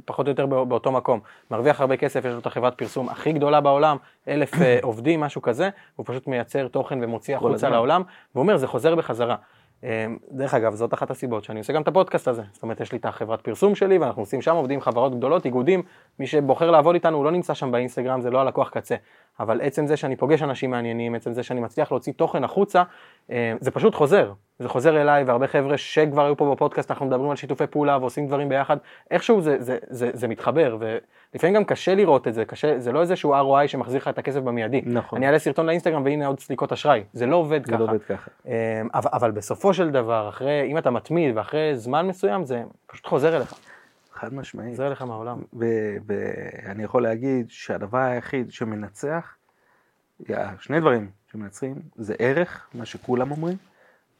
פחות 0.05 0.25
או 0.25 0.31
יותר 0.31 0.45
בא- 0.45 0.63
באותו 0.63 0.91
מקום. 0.91 1.19
מרוויח 1.51 1.81
הרבה 1.81 1.97
כסף, 1.97 2.25
יש 2.25 2.33
לו 2.33 2.39
את 2.39 2.45
החברת 2.45 2.77
פרסום 2.77 3.09
הכי 3.09 3.33
גדולה 3.33 3.61
בעולם, 3.61 3.97
אלף 4.27 4.61
אה, 4.61 4.79
עובדים, 4.81 5.19
משהו 5.19 5.41
כזה, 5.41 5.69
הוא 5.95 6.05
פשוט 6.09 6.27
מייצר 6.27 6.67
תוכן 6.67 7.03
ומוציא 7.03 7.35
החוצה. 7.35 7.69
לעולם, 7.69 8.01
והוא 8.35 8.41
אומר, 8.41 8.57
זה 8.57 8.67
חוזר 8.67 8.95
בחזרה. 8.95 9.35
אה, 9.83 10.05
דרך 10.31 10.53
אגב, 10.53 10.75
זאת 10.75 10.93
אחת 10.93 11.11
הסיבות 11.11 11.43
שאני 11.43 11.59
עושה 11.59 11.73
גם 11.73 11.81
את 11.81 11.87
הפודקאסט 11.87 12.27
הזה. 12.27 12.41
זאת 12.53 12.63
אומרת, 12.63 12.79
יש 12.79 12.91
לי 12.91 12.97
את 12.97 13.05
החברת 13.05 13.41
פרסום 13.41 13.75
שלי, 13.75 13.97
ואנחנו 13.97 14.21
עושים 14.21 14.41
שם, 14.41 14.55
עובדים 14.55 14.81
חברות 14.81 15.15
גדולות, 15.15 15.45
איגודים, 15.45 15.83
מי 16.19 16.27
שבוחר 16.27 16.71
לעבוד 16.71 16.95
איתנו, 16.95 17.17
הוא 17.17 17.25
לא 17.25 17.31
נמצא 17.31 17.53
שם 17.53 17.71
באינסטגרם, 17.71 18.21
זה 18.21 18.29
לא 18.29 18.39
הלקוח 18.41 18.69
קצה. 18.69 18.95
אבל 19.39 19.61
עצם 19.61 19.87
זה 19.87 19.97
שאני 19.97 20.15
פוגש 20.15 20.41
אנשים 20.41 20.71
מעניינים, 20.71 21.15
עצם 21.15 21.33
זה 21.33 21.43
שאני 21.43 21.59
מצליח 21.59 21.91
להוציא 21.91 22.13
תוכן 22.13 22.43
החוצה, 22.43 22.83
אה, 23.31 23.53
זה 23.59 23.71
פשוט 23.71 23.95
חוזר. 23.95 24.33
זה 24.59 24.69
חוזר 24.69 25.01
אליי, 25.01 25.23
והרבה 25.23 25.47
חבר'ה 25.47 25.77
שכבר 25.77 26.25
היו 26.25 26.37
פה 26.37 26.51
בפודקאסט, 26.55 26.91
אנחנו 26.91 27.05
מדברים 27.05 27.29
על 27.29 27.35
שיתופי 27.35 27.67
פעולה 27.67 27.97
ועושים 27.97 28.27
דברים 28.27 28.49
ביחד, 28.49 28.77
איכשהו 29.11 29.41
זה, 29.41 29.55
זה, 29.59 29.77
זה, 29.89 30.09
זה 30.13 30.27
מתחבר, 30.27 30.77
ולפעמים 31.33 31.55
גם 31.55 31.65
קשה 31.65 31.95
לראות 31.95 32.27
את 32.27 32.33
זה, 32.33 32.45
קשה, 32.45 32.79
זה 32.79 32.91
לא 32.91 33.01
איזשהו 33.01 33.33
ROI 33.33 33.67
שמחזיר 33.67 34.01
לך 34.01 34.07
את 34.07 34.17
הכסף 34.17 34.39
במיידי. 34.39 34.81
נכון. 34.85 35.17
אני 35.17 35.25
אעלה 35.25 35.39
סרטון 35.39 35.65
לאינסטגרם 35.65 36.05
והנה 36.05 36.27
עוד 36.27 36.39
סליקות 36.39 36.71
אשראי, 36.71 37.03
זה 37.13 37.25
לא 37.25 37.35
עובד 37.35 37.65
זה 37.65 37.71
ככה. 37.71 37.79
לא 37.79 37.83
עובד 37.83 38.03
ככה. 38.03 38.31
אה, 38.47 38.81
אבל, 38.93 39.09
אבל 39.13 39.31
בסופו 39.31 39.73
של 39.73 39.91
דבר, 39.91 40.29
אחרי, 40.29 40.71
אם 40.71 40.77
אתה 40.77 40.91
מתמיד 40.91 41.37
ואחרי 41.37 41.77
זמן 41.77 42.07
מסוים, 42.07 42.45
זה 42.45 42.63
פשוט 42.87 43.05
חוזר 43.05 43.37
אליך, 43.37 43.53
חד 44.13 44.33
משמעית. 44.33 44.71
חוזר 44.71 44.87
אליך 44.87 45.01
מהעולם. 45.01 45.41
ואני 45.53 46.83
יכול 46.83 47.03
להגיד 47.03 47.49
שהדבר 47.49 47.97
היחיד 47.97 48.51
שמנצח, 48.51 49.35
שני 50.59 50.79
דברים 50.79 51.09
שמנצחים, 51.31 51.75
זה 51.95 52.15
ערך, 52.19 52.67
מה 52.73 52.85
שכולם 52.85 53.31
אומרים, 53.31 53.57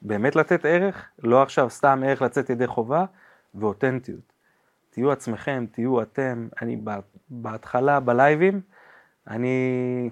באמת 0.02 0.36
לתת 0.36 0.66
ערך, 0.66 1.06
לא 1.24 1.42
עכשיו 1.42 1.70
סתם 1.70 2.04
ערך 2.06 2.22
לצאת 2.22 2.50
ידי 2.50 2.68
חובה, 2.68 3.06
ואותנטיות. 3.56 4.34
תהיו 5.00 5.12
עצמכם, 5.12 5.66
תהיו 5.72 6.02
אתם. 6.02 6.48
אני 6.62 6.76
בה- 6.76 7.00
בהתחלה 7.30 8.00
בלייבים, 8.00 8.62
אני, 9.28 10.10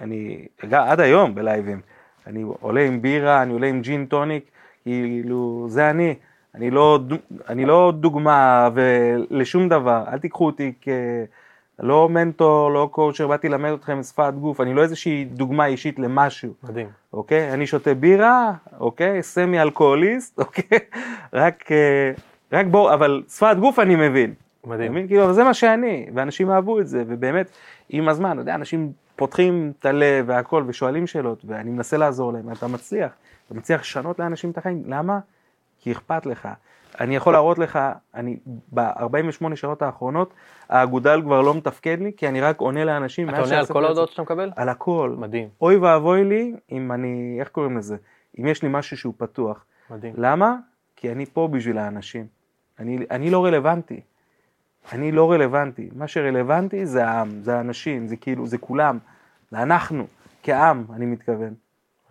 אני, 0.00 0.46
עד 0.72 1.00
היום 1.00 1.34
בלייבים, 1.34 1.80
אני 2.26 2.44
עולה 2.60 2.86
עם 2.86 3.02
בירה, 3.02 3.42
אני 3.42 3.52
עולה 3.52 3.66
עם 3.66 3.80
ג'ין 3.80 4.06
טוניק, 4.06 4.50
כאילו, 4.82 5.66
זה 5.68 5.90
אני. 5.90 6.14
אני 6.54 6.70
לא, 6.70 6.98
אני 7.48 7.64
לא 7.64 7.92
דוגמה 7.96 8.68
לשום 9.30 9.68
דבר, 9.68 10.04
אל 10.12 10.18
תיקחו 10.18 10.46
אותי 10.46 10.72
כ... 10.80 10.88
לא 11.78 12.08
מנטור, 12.08 12.70
לא 12.70 12.88
קואוצ'ר, 12.92 13.26
באתי 13.26 13.48
ללמד 13.48 13.70
אתכם 13.70 14.02
שפת 14.02 14.34
גוף, 14.40 14.60
אני 14.60 14.74
לא 14.74 14.82
איזושהי 14.82 15.24
דוגמה 15.24 15.66
אישית 15.66 15.98
למשהו, 15.98 16.54
מדהים. 16.62 16.88
אוקיי? 17.12 17.52
אני 17.52 17.66
שותה 17.66 17.94
בירה, 17.94 18.52
אוקיי? 18.80 19.22
סמי 19.22 19.62
אלכוהוליסט, 19.62 20.38
אוקיי? 20.38 20.78
רק, 21.32 21.72
אה, 21.72 22.12
רק 22.52 22.66
בואו, 22.66 22.94
אבל 22.94 23.22
שפת 23.28 23.56
גוף 23.60 23.78
אני 23.78 23.96
מבין. 23.96 24.34
מדהים. 24.64 24.92
מבין? 24.92 25.06
כאילו, 25.06 25.32
זה 25.32 25.44
מה 25.44 25.54
שאני, 25.54 26.06
ואנשים 26.14 26.50
אהבו 26.50 26.80
את 26.80 26.88
זה, 26.88 27.04
ובאמת, 27.06 27.50
עם 27.88 28.08
הזמן, 28.08 28.32
אתה 28.32 28.40
יודע, 28.40 28.54
אנשים 28.54 28.92
פותחים 29.16 29.72
את 29.78 29.86
הלב 29.86 30.24
והכל 30.28 30.64
ושואלים 30.66 31.06
שאלות, 31.06 31.44
ואני 31.44 31.70
מנסה 31.70 31.96
לעזור 31.96 32.32
להם, 32.32 32.52
אתה 32.52 32.66
מצליח, 32.66 33.12
אתה 33.46 33.54
מצליח 33.54 33.80
לשנות 33.80 34.18
לאנשים 34.18 34.50
את 34.50 34.58
החיים, 34.58 34.82
למה? 34.86 35.18
כי 35.80 35.92
אכפת 35.92 36.26
לך. 36.26 36.48
אני 37.00 37.16
יכול 37.16 37.32
להראות 37.32 37.58
לך, 37.58 37.78
אני 38.14 38.36
ב-48 38.74 39.54
שעות 39.56 39.82
האחרונות, 39.82 40.34
האגודל 40.68 41.22
כבר 41.22 41.42
לא 41.42 41.54
מתפקד 41.54 41.96
לי, 42.00 42.12
כי 42.16 42.28
אני 42.28 42.40
רק 42.40 42.60
עונה 42.60 42.84
לאנשים. 42.84 43.28
אתה 43.28 43.40
עונה 43.40 43.58
על 43.58 43.66
כל. 43.66 43.84
ההודעות 43.84 44.10
שאתה 44.10 44.22
מקבל? 44.22 44.50
על 44.56 44.68
הכל. 44.68 45.14
מדהים, 45.18 45.48
אוי 45.60 45.76
ואבוי 45.76 46.24
לי 46.24 46.54
אם 46.72 46.92
אני, 46.92 47.36
איך 47.40 47.48
קוראים 47.48 47.76
לזה? 47.76 47.96
אם 48.40 48.46
יש 48.46 48.62
לי 48.62 48.68
משהו 48.72 48.96
שהוא 48.96 49.14
פתוח. 49.16 49.64
מדהים. 49.90 50.14
למה? 50.16 50.56
כי 50.96 51.12
אני 51.12 51.26
פה 51.26 51.48
בשביל 51.52 51.78
האנשים. 51.78 52.35
אני, 52.78 52.98
אני 53.10 53.30
לא 53.30 53.44
רלוונטי. 53.44 54.00
אני 54.92 55.12
לא 55.12 55.32
רלוונטי. 55.32 55.88
מה 55.94 56.08
שרלוונטי 56.08 56.86
זה 56.86 57.06
העם, 57.06 57.28
זה 57.42 57.56
האנשים, 57.56 58.08
זה 58.08 58.16
כאילו, 58.16 58.46
זה 58.46 58.58
כולם. 58.58 58.98
זה 59.50 59.62
אנחנו, 59.62 60.06
כעם, 60.42 60.84
אני 60.94 61.06
מתכוון. 61.06 61.54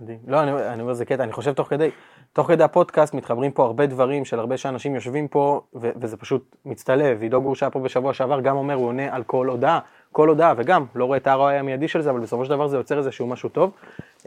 מדהים. 0.01 0.19
לא, 0.27 0.43
אני, 0.43 0.51
אני 0.51 0.81
אומר, 0.81 0.93
זה 0.93 1.05
קטע, 1.05 1.23
אני 1.23 1.31
חושב 1.31 1.53
תוך 1.53 1.69
כדי, 1.69 1.89
תוך 2.33 2.47
כדי 2.47 2.63
הפודקאסט 2.63 3.13
מתחברים 3.13 3.51
פה 3.51 3.63
הרבה 3.65 3.85
דברים 3.85 4.25
של 4.25 4.39
הרבה 4.39 4.57
שאנשים 4.57 4.95
יושבים 4.95 5.27
פה, 5.27 5.61
ו- 5.75 5.91
וזה 6.01 6.17
פשוט 6.17 6.55
מצטלב. 6.65 7.21
עידו 7.21 7.41
גור 7.41 7.55
שהיה 7.55 7.69
פה 7.69 7.79
בשבוע 7.79 8.13
שעבר, 8.13 8.41
גם 8.41 8.57
אומר, 8.57 8.73
הוא 8.73 8.87
עונה 8.87 9.15
על 9.15 9.23
כל 9.23 9.47
הודעה, 9.47 9.79
כל 10.11 10.29
הודעה, 10.29 10.53
וגם, 10.57 10.85
לא 10.95 11.05
רואה 11.05 11.17
את 11.17 11.27
ה-ROI 11.27 11.59
המיידי 11.59 11.87
של 11.87 12.01
זה, 12.01 12.09
אבל 12.09 12.19
בסופו 12.19 12.45
של 12.45 12.51
דבר 12.51 12.67
זה 12.67 12.77
יוצר 12.77 12.97
איזשהו 12.97 13.27
משהו 13.27 13.49
טוב. 13.49 13.71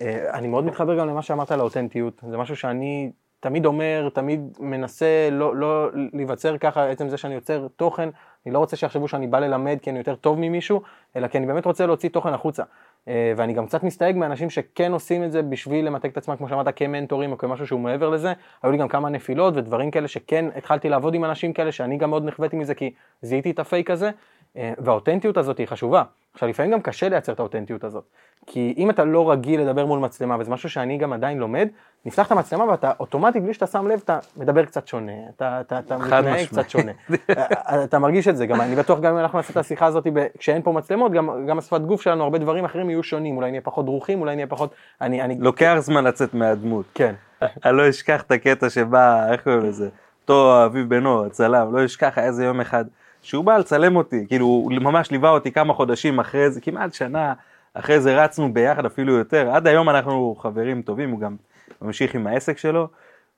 אה, 0.01 0.31
אני 0.39 0.49
מאוד 0.49 0.65
מתחבר 0.65 0.99
גם 0.99 1.09
למה 1.09 1.23
שאמרת 1.23 1.53
על 1.53 1.61
האותנטיות, 1.61 2.23
זה 2.31 2.37
משהו 2.37 2.57
שאני 2.57 3.11
תמיד 3.41 3.67
אומר, 3.67 4.09
תמיד 4.13 4.41
מנסה 4.61 5.29
לא, 5.33 5.57
לא 5.57 5.89
להיווצר 6.13 6.59
ככה, 6.59 6.89
עצם 6.89 7.09
זה 7.09 7.17
שאני 7.17 7.35
יוצר 7.35 7.67
תוכן, 7.77 8.09
אני 8.47 8.55
לא 8.55 8.59
רוצה 8.59 8.77
שיחשבו 8.77 9.09
שאני 9.09 9.27
בא 9.27 9.39
ללמד 9.39 9.79
כי 9.83 9.91
אני 9.91 9.99
יותר 9.99 10.15
טוב 10.15 10.39
ממישהו, 10.41 10.83
אלא 11.17 11.29
כי 11.29 11.39
אני 11.39 11.47
באמת 11.47 11.65
רוצה 11.65 11.87
להוציא 11.87 12.09
תוכן 12.09 12.35
החוצה. 12.35 12.63
אה, 13.09 13.33
ואני 13.37 13.53
גם 13.53 13.67
קצת 13.67 13.83
מסתייג 13.83 14.17
מאנשים 14.17 14.51
שכן 14.51 14.93
עושים 14.93 15.25
את 15.25 15.33
זה 15.33 15.43
בשביל 15.43 15.87
למתג 15.87 16.09
את 16.09 16.17
עצמם, 16.17 16.37
כמו 16.37 16.49
שאמרת, 16.49 16.69
כמנטורים 16.77 17.33
או 17.33 17.39
כמשהו 17.39 17.67
שהוא 17.67 17.81
מעבר 17.81 18.09
לזה. 18.09 18.33
היו 18.63 18.73
לי 18.73 18.79
גם 18.79 18.89
כמה 18.89 19.09
נפילות 19.09 19.57
ודברים 19.57 19.91
כאלה 19.91 20.09
שכן 20.09 20.45
התחלתי 20.57 20.89
לעבוד 20.89 21.15
עם 21.15 21.25
אנשים 21.25 21.53
כאלה, 21.53 21.73
שאני 21.73 21.97
גם 21.97 22.11
מאוד 22.11 22.25
נחוויתי 22.25 22.57
מזה 22.57 22.75
כי 22.75 22.95
זיהיתי 23.23 23.51
את 23.51 23.59
הפייק 23.59 23.91
הזה, 23.91 24.11
והאותנטיות 24.57 25.37
הזאת 25.37 25.59
היא 25.59 25.67
חשובה. 25.67 26.03
עכשיו, 26.35 26.49
לפעמים 26.49 26.73
גם 26.73 26.81
קשה 26.81 27.09
לייצר 27.09 27.33
את 27.33 27.39
האותנטיות 27.39 27.85
הזאת. 27.85 28.05
כי 28.47 28.75
אם 28.79 28.91
אתה 28.91 29.05
לא 29.05 29.31
רגיל 29.31 29.61
לדבר 29.61 29.87
מול 29.87 29.99
מצלמה, 29.99 30.37
וזה 30.41 30.51
משהו 30.51 30.71
שאני 30.71 30.99
גם 30.99 31.13
עדיין 31.13 31.39
לומד, 31.39 31.69
נפתח 32.05 32.27
את 32.27 32.33
המצלמה 32.33 32.65
ואתה 32.65 32.93
אוטומטית, 33.01 33.43
בלי 33.43 33.55
שאתה 33.55 33.67
שם 33.67 33.89
לב, 33.89 34.01
אתה 34.05 34.19
מדבר 34.37 34.65
קצת 34.65 34.89
שונה, 34.89 35.13
אתה, 35.37 35.61
אתה, 35.61 35.79
אתה 35.79 35.99
מתנהג. 35.99 36.47
קצת 36.47 36.71
שונה. 36.71 36.93
אה, 37.31 37.85
אתה 37.85 37.99
מרגיש 37.99 38.29
את 38.29 38.37
זה, 38.37 38.47
גם 38.47 38.61
אני 38.61 38.77
בטוח 38.77 39.01
גם 39.01 39.13
אם 39.13 39.19
אנחנו 39.19 39.39
נעשה 39.39 39.53
את 39.53 39.57
השיחה 39.57 39.87
הזאת 39.87 40.07
כשאין 40.39 40.63
פה 40.63 40.73
מצלמות, 40.73 41.13
גם, 41.13 41.47
גם 41.47 41.59
השפת 41.59 41.81
גוף 41.81 42.03
שלנו, 42.03 42.25
הרבה 42.25 42.39
דברים 42.39 42.65
אחרים 42.65 42.91
יהיו 42.91 43.03
שונים, 43.03 43.37
אולי 43.37 43.51
נהיה 43.51 43.61
פחות 43.61 43.85
דרוכים, 43.85 44.21
אולי 44.21 44.35
נהיה 44.35 44.47
פחות, 44.47 44.75
אני, 45.01 45.23
אני, 45.23 45.37
לוקח 45.41 45.77
זמן 45.79 46.05
לצאת 46.05 46.35
מהדמות. 46.35 46.87
כן, 46.95 47.15
אני 47.65 47.77
לא 47.77 47.89
אשכח 47.89 48.23
את 48.23 48.33
הקטע 48.33 48.71
שבא, 48.71 49.33
איך 49.33 49.43
קוראים 49.43 49.65
לזה? 49.65 49.89
אותו 50.23 50.65
אביב 50.65 50.89
בנו, 50.89 51.27
הצלם, 51.27 51.77
לא 51.77 51.85
אשכח, 51.85 52.13
היה 52.17 52.27
איזה 52.27 52.45
יום 52.45 52.61
אחד, 52.61 52.85
שהוא 53.23 53.45
בא 53.45 53.59
לצלם 53.59 53.97
אותי, 53.97 54.27
כאילו 54.29 54.47
הוא 54.47 54.73
ממש 54.73 55.11
ליווה 55.11 55.31
אותי 55.31 55.53
כמה 55.53 55.75
חודשים 55.75 56.21
אחרי 56.21 56.51
זה, 56.51 56.61
כמעט 56.61 56.95
שנה 56.95 57.35
אחרי 57.75 58.01
זה 58.01 58.25
רצנו 58.25 58.55
ביחד 58.55 58.87
אפילו 58.87 59.13
יותר, 59.13 59.51
עד 59.51 59.67
היום 59.67 59.89
אנחנו 59.89 60.37
חברים 60.39 60.83
טובים, 60.83 61.11
הוא 61.11 61.21
גם 61.21 61.37
ממשיך 61.83 62.15
עם 62.15 62.27
העסק 62.27 62.59
שלו, 62.59 62.89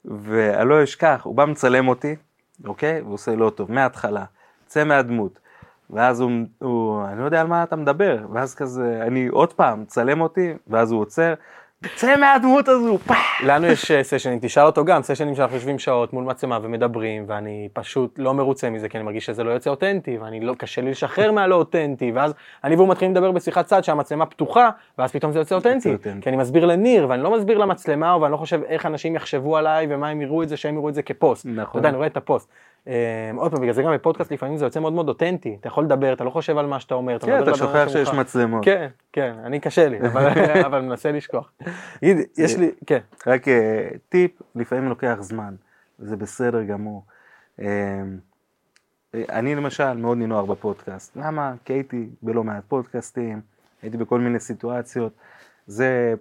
ואני 0.04 0.68
לא 0.68 0.84
אשכח, 0.84 1.20
הוא 1.24 1.34
בא 1.34 1.44
מצלם 1.44 1.88
אותי, 1.88 2.16
אוקיי? 2.64 3.00
הוא 3.00 3.14
עושה 3.14 3.36
לא 3.36 3.50
טוב, 3.50 3.72
מההתחלה, 3.72 4.24
צא 4.66 4.84
מהדמות. 4.84 5.38
ואז 5.90 6.20
הוא, 6.20 6.30
הוא, 6.58 7.04
אני 7.04 7.20
לא 7.20 7.24
יודע 7.24 7.40
על 7.40 7.46
מה 7.46 7.62
אתה 7.62 7.76
מדבר, 7.76 8.18
ואז 8.32 8.54
כזה, 8.54 9.02
אני 9.06 9.26
עוד 9.26 9.52
פעם, 9.52 9.84
צלם 9.84 10.20
אותי, 10.20 10.52
ואז 10.66 10.92
הוא 10.92 11.00
עוצר, 11.00 11.34
צא 11.94 12.16
מהדמות 12.16 12.68
הזו, 12.68 12.98
פאח! 12.98 13.42
לנו 13.46 13.66
יש 13.66 13.90
אה, 13.90 14.02
סשנים, 14.02 14.38
תשאל 14.42 14.62
אותו 14.62 14.84
גם, 14.84 15.02
סשנים 15.02 15.34
שאנחנו 15.34 15.56
יושבים 15.56 15.78
שעות 15.78 16.12
מול 16.12 16.24
מצלמה 16.24 16.58
ומדברים, 16.62 17.24
ואני 17.26 17.68
פשוט 17.72 18.18
לא 18.18 18.34
מרוצה 18.34 18.70
מזה, 18.70 18.88
כי 18.88 18.96
אני 18.96 19.04
מרגיש 19.04 19.26
שזה 19.26 19.44
לא 19.44 19.50
יוצא 19.50 19.70
אותנטי, 19.70 20.18
ואני 20.18 20.40
לא, 20.40 20.54
קשה 20.58 20.82
לי 20.82 20.90
לשחרר 20.90 21.32
מהלא 21.32 21.54
אותנטי, 21.54 22.12
ואז 22.12 22.34
אני 22.64 22.76
והוא 22.76 22.88
מתחילים 22.88 23.12
לדבר 23.12 23.30
בשיחת 23.30 23.66
צד 23.66 23.84
שהמצלמה 23.84 24.26
פתוחה, 24.26 24.70
ואז 24.98 25.12
פתאום 25.12 25.32
זה 25.32 25.38
יוצא 25.38 25.54
אותנטי. 25.54 25.96
כי 26.20 26.28
אני 26.28 26.36
מסביר 26.36 26.66
לניר, 26.66 27.06
ואני 27.08 27.22
לא 27.22 27.30
מסביר 27.30 27.58
למצלמה, 27.58 28.16
ואני 28.16 28.32
לא 28.32 28.36
חושב 28.36 28.60
איך 28.62 28.86
אנשים 28.86 29.16
יחשבו 29.16 29.56
עליי, 29.56 29.86
ומה 29.90 30.08
הם 30.08 30.20
יראו 30.20 30.42
את 30.42 30.48
זה, 30.48 30.56
שהם 30.56 30.74
יראו 30.74 30.88
את 30.88 30.94
זה 30.94 31.02
כפוסט. 31.02 31.46
נכון. 31.46 31.70
אתה 31.70 31.78
יודע, 31.78 31.88
אני 31.88 31.96
רואה 31.96 32.06
את 32.06 32.16
הפוסט. 32.16 32.48
אה, 32.90 33.30
עוד 33.36 33.50
פעם, 33.50 33.60
בגלל 33.60 33.72
זה 33.72 33.82
גם 33.82 33.94
בפודקאסט 33.94 34.32
לפעמים 34.32 34.56
זה 34.56 34.64
יוצא 34.64 34.80
מאוד 34.80 34.92
מאוד 34.92 35.08
אותנטי, 35.08 35.56
אתה 35.60 35.68
יכול 35.68 35.84
לדבר, 35.84 36.12
אתה 36.12 36.24
לא 36.24 36.30
חושב 36.30 36.58
על 36.58 36.66
מה 36.66 36.80
שאתה 36.80 36.94
אומר, 36.94 37.16
אתה 37.16 37.26
כן, 37.26 37.36
מדבר 37.36 37.54
אתה 37.54 37.64
לבן 37.64 37.78
אדם 37.78 37.88
שוכח 37.88 37.92
שיש. 37.92 38.14
מצלמות. 38.14 38.64
כן, 38.64 38.88
כן, 39.12 39.34
אני 39.44 39.60
קשה 39.60 39.88
לי, 39.88 39.98
אבל 40.66 40.80
מנסה 40.88 41.12
לשכוח. 41.12 41.52
תגיד, 42.00 42.16
יש 42.38 42.56
לי, 42.56 42.70
כן, 42.86 43.00
רק 43.26 43.48
אה, 43.48 43.88
טיפ, 44.08 44.30
לפעמים 44.54 44.88
לוקח 44.88 45.16
זמן, 45.20 45.54
וזה 46.00 46.16
בסדר 46.16 46.62
גמור. 46.62 47.04
אה, 47.60 48.02
אני 49.14 49.54
למשל 49.54 49.92
מאוד 49.92 50.18
נינוח 50.18 50.44
בפודקאסט. 50.44 51.16
למה? 51.16 51.54
כי 51.64 51.72
הייתי 51.72 52.08
בלא 52.22 52.44
מעט 52.44 52.62
פודקאסטים, 52.68 53.40
הייתי 53.82 53.96
בכל 53.96 54.20
מיני 54.20 54.40
סיטואציות. 54.40 55.12
זה, 55.66 56.14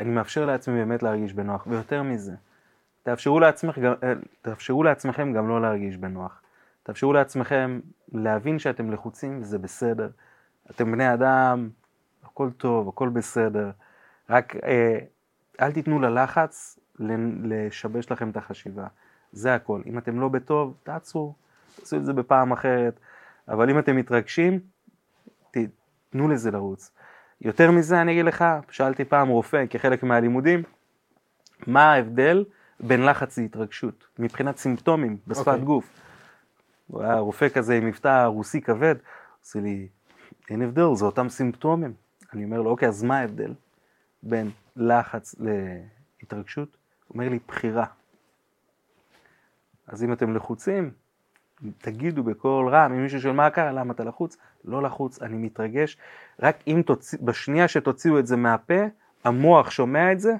אני 0.00 0.10
מאפשר 0.10 0.46
לעצמי 0.46 0.74
באמת 0.74 1.02
להרגיש 1.02 1.32
בנוח, 1.32 1.66
ויותר 1.66 2.02
מזה, 2.02 2.32
תאפשרו, 3.06 3.40
לעצמך, 3.40 3.78
אה, 3.78 4.12
תאפשרו 4.42 4.82
לעצמכם 4.82 5.32
גם 5.32 5.48
לא 5.48 5.62
להרגיש 5.62 5.96
בנוח. 5.96 6.42
תאפשרו 6.82 7.12
לעצמכם 7.12 7.80
להבין 8.12 8.58
שאתם 8.58 8.90
לחוצים 8.90 9.40
וזה 9.40 9.58
בסדר. 9.58 10.08
אתם 10.70 10.92
בני 10.92 11.14
אדם, 11.14 11.68
הכל 12.24 12.50
טוב, 12.50 12.88
הכל 12.88 13.08
בסדר. 13.08 13.70
רק 14.30 14.56
אה, 14.56 14.98
אל 15.60 15.72
תיתנו 15.72 16.00
ללחץ 16.00 16.78
לשבש 17.42 18.12
לכם 18.12 18.30
את 18.30 18.36
החשיבה. 18.36 18.86
זה 19.32 19.54
הכל. 19.54 19.82
אם 19.86 19.98
אתם 19.98 20.20
לא 20.20 20.28
בטוב, 20.28 20.74
תעצרו, 20.82 21.34
תעשו 21.76 21.96
את 21.96 22.04
זה 22.04 22.12
בפעם 22.12 22.52
אחרת. 22.52 23.00
אבל 23.48 23.70
אם 23.70 23.78
אתם 23.78 23.96
מתרגשים, 23.96 24.60
תנו 26.10 26.28
לזה 26.28 26.50
לרוץ. 26.50 26.92
יותר 27.40 27.70
מזה 27.70 28.00
אני 28.00 28.12
אגיד 28.12 28.24
לך, 28.24 28.44
שאלתי 28.70 29.04
פעם 29.04 29.28
רופא 29.28 29.64
כחלק 29.70 30.02
מהלימודים, 30.02 30.62
מה 31.66 31.92
ההבדל 31.92 32.44
בין 32.80 33.02
לחץ 33.02 33.38
להתרגשות, 33.38 34.06
מבחינת 34.18 34.56
סימפטומים 34.56 35.16
בשפת 35.26 35.48
אוקיי. 35.48 35.64
גוף. 35.64 36.00
הוא 36.86 37.02
היה 37.02 37.18
רופא 37.18 37.48
כזה 37.48 37.74
עם 37.74 37.86
מבטא 37.86 38.24
רוסי 38.26 38.60
כבד, 38.60 38.94
עושה 39.40 39.60
לי, 39.60 39.88
אין 40.50 40.62
הבדל, 40.62 40.94
זה 40.94 41.04
אותם 41.04 41.28
סימפטומים. 41.28 41.92
אני 42.32 42.44
אומר 42.44 42.60
לו, 42.60 42.70
אוקיי, 42.70 42.88
אז 42.88 43.02
מה 43.02 43.18
ההבדל 43.18 43.54
בין 44.22 44.50
לחץ 44.76 45.34
להתרגשות? 46.20 46.68
הוא 47.08 47.14
אומר 47.14 47.28
לי, 47.28 47.38
בחירה. 47.48 47.86
אז 49.86 50.04
אם 50.04 50.12
אתם 50.12 50.36
לחוצים, 50.36 50.90
תגידו 51.78 52.22
בקול 52.22 52.68
רם, 52.68 52.92
אם 52.92 53.02
מישהו 53.02 53.20
שואל 53.20 53.34
מה 53.34 53.50
קרה, 53.50 53.72
למה 53.72 53.92
אתה 53.92 54.04
לחוץ? 54.04 54.36
לא 54.64 54.82
לחוץ, 54.82 55.22
אני 55.22 55.36
מתרגש. 55.36 55.96
רק 56.42 56.56
אם 56.66 56.82
תוציא, 56.86 57.18
בשנייה 57.22 57.68
שתוציאו 57.68 58.18
את 58.18 58.26
זה 58.26 58.36
מהפה, 58.36 58.84
המוח 59.24 59.70
שומע 59.70 60.12
את 60.12 60.20
זה, 60.20 60.34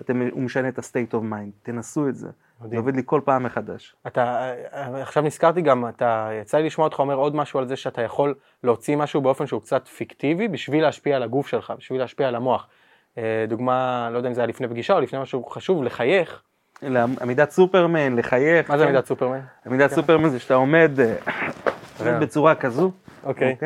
אתם, 0.00 0.22
הוא 0.32 0.42
משנה 0.42 0.68
את 0.68 0.78
ה-state 0.78 1.14
of 1.14 1.32
mind, 1.32 1.50
תנסו 1.62 2.08
את 2.08 2.14
זה. 2.14 2.26
זה 2.26 2.66
מדהים. 2.66 2.80
עובד 2.80 2.96
לי 2.96 3.02
כל 3.04 3.20
פעם 3.24 3.42
מחדש. 3.42 3.96
אתה, 4.06 4.52
עכשיו 4.72 5.22
נזכרתי 5.22 5.62
גם, 5.62 5.88
אתה, 5.88 6.30
יצא 6.40 6.58
לי 6.58 6.66
לשמוע 6.66 6.86
אותך 6.86 6.98
אומר 6.98 7.14
עוד 7.14 7.36
משהו 7.36 7.58
על 7.58 7.68
זה 7.68 7.76
שאתה 7.76 8.02
יכול 8.02 8.34
להוציא 8.64 8.96
משהו 8.96 9.20
באופן 9.20 9.46
שהוא 9.46 9.60
קצת 9.60 9.88
פיקטיבי 9.88 10.48
בשביל 10.48 10.82
להשפיע 10.82 11.16
על 11.16 11.22
הגוף 11.22 11.46
שלך, 11.46 11.72
בשביל 11.78 12.00
להשפיע 12.00 12.28
על 12.28 12.34
המוח. 12.34 12.68
אה, 13.18 13.44
דוגמה, 13.48 14.08
לא 14.12 14.16
יודע 14.16 14.28
אם 14.28 14.34
זה 14.34 14.40
היה 14.40 14.48
לפני 14.48 14.68
פגישה 14.68 14.94
או 14.94 15.00
לפני 15.00 15.18
משהו 15.20 15.44
חשוב, 15.44 15.84
לחייך. 15.84 16.42
עמידת 17.20 17.50
סופרמן, 17.50 18.16
לחייך. 18.16 18.70
מה 18.70 18.78
זה 18.78 18.84
כן? 18.84 18.88
עמידת 18.88 19.06
סופרמן? 19.06 19.40
עמידת 19.66 19.90
סופרמן 19.90 20.28
זה 20.28 20.38
שאתה 20.38 20.54
עומד, 20.54 21.00
אה, 21.00 21.14
עומד 21.98 22.12
אה. 22.12 22.20
בצורה 22.20 22.54
כזו, 22.54 22.90
אוקיי. 23.24 23.56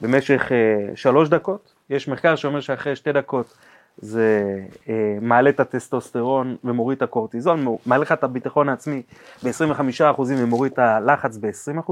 במשך 0.00 0.52
אה, 0.52 0.96
שלוש 0.96 1.28
דקות. 1.28 1.74
יש 1.90 2.08
מחקר 2.08 2.36
שאומר 2.36 2.60
שאחרי 2.60 2.96
שתי 2.96 3.12
דקות 3.12 3.56
זה 3.98 4.58
אה, 4.88 5.18
מעלה 5.20 5.50
את 5.50 5.60
הטסטוסטרון 5.60 6.56
ומוריד 6.64 6.96
את 6.96 7.02
הקורטיזול, 7.02 7.56
מו- 7.60 7.78
מעלה 7.86 8.02
לך 8.02 8.12
את 8.12 8.24
הביטחון 8.24 8.68
העצמי 8.68 9.02
ב-25% 9.44 10.20
ומוריד 10.38 10.72
את 10.72 10.78
הלחץ 10.78 11.36
ב-20%, 11.36 11.90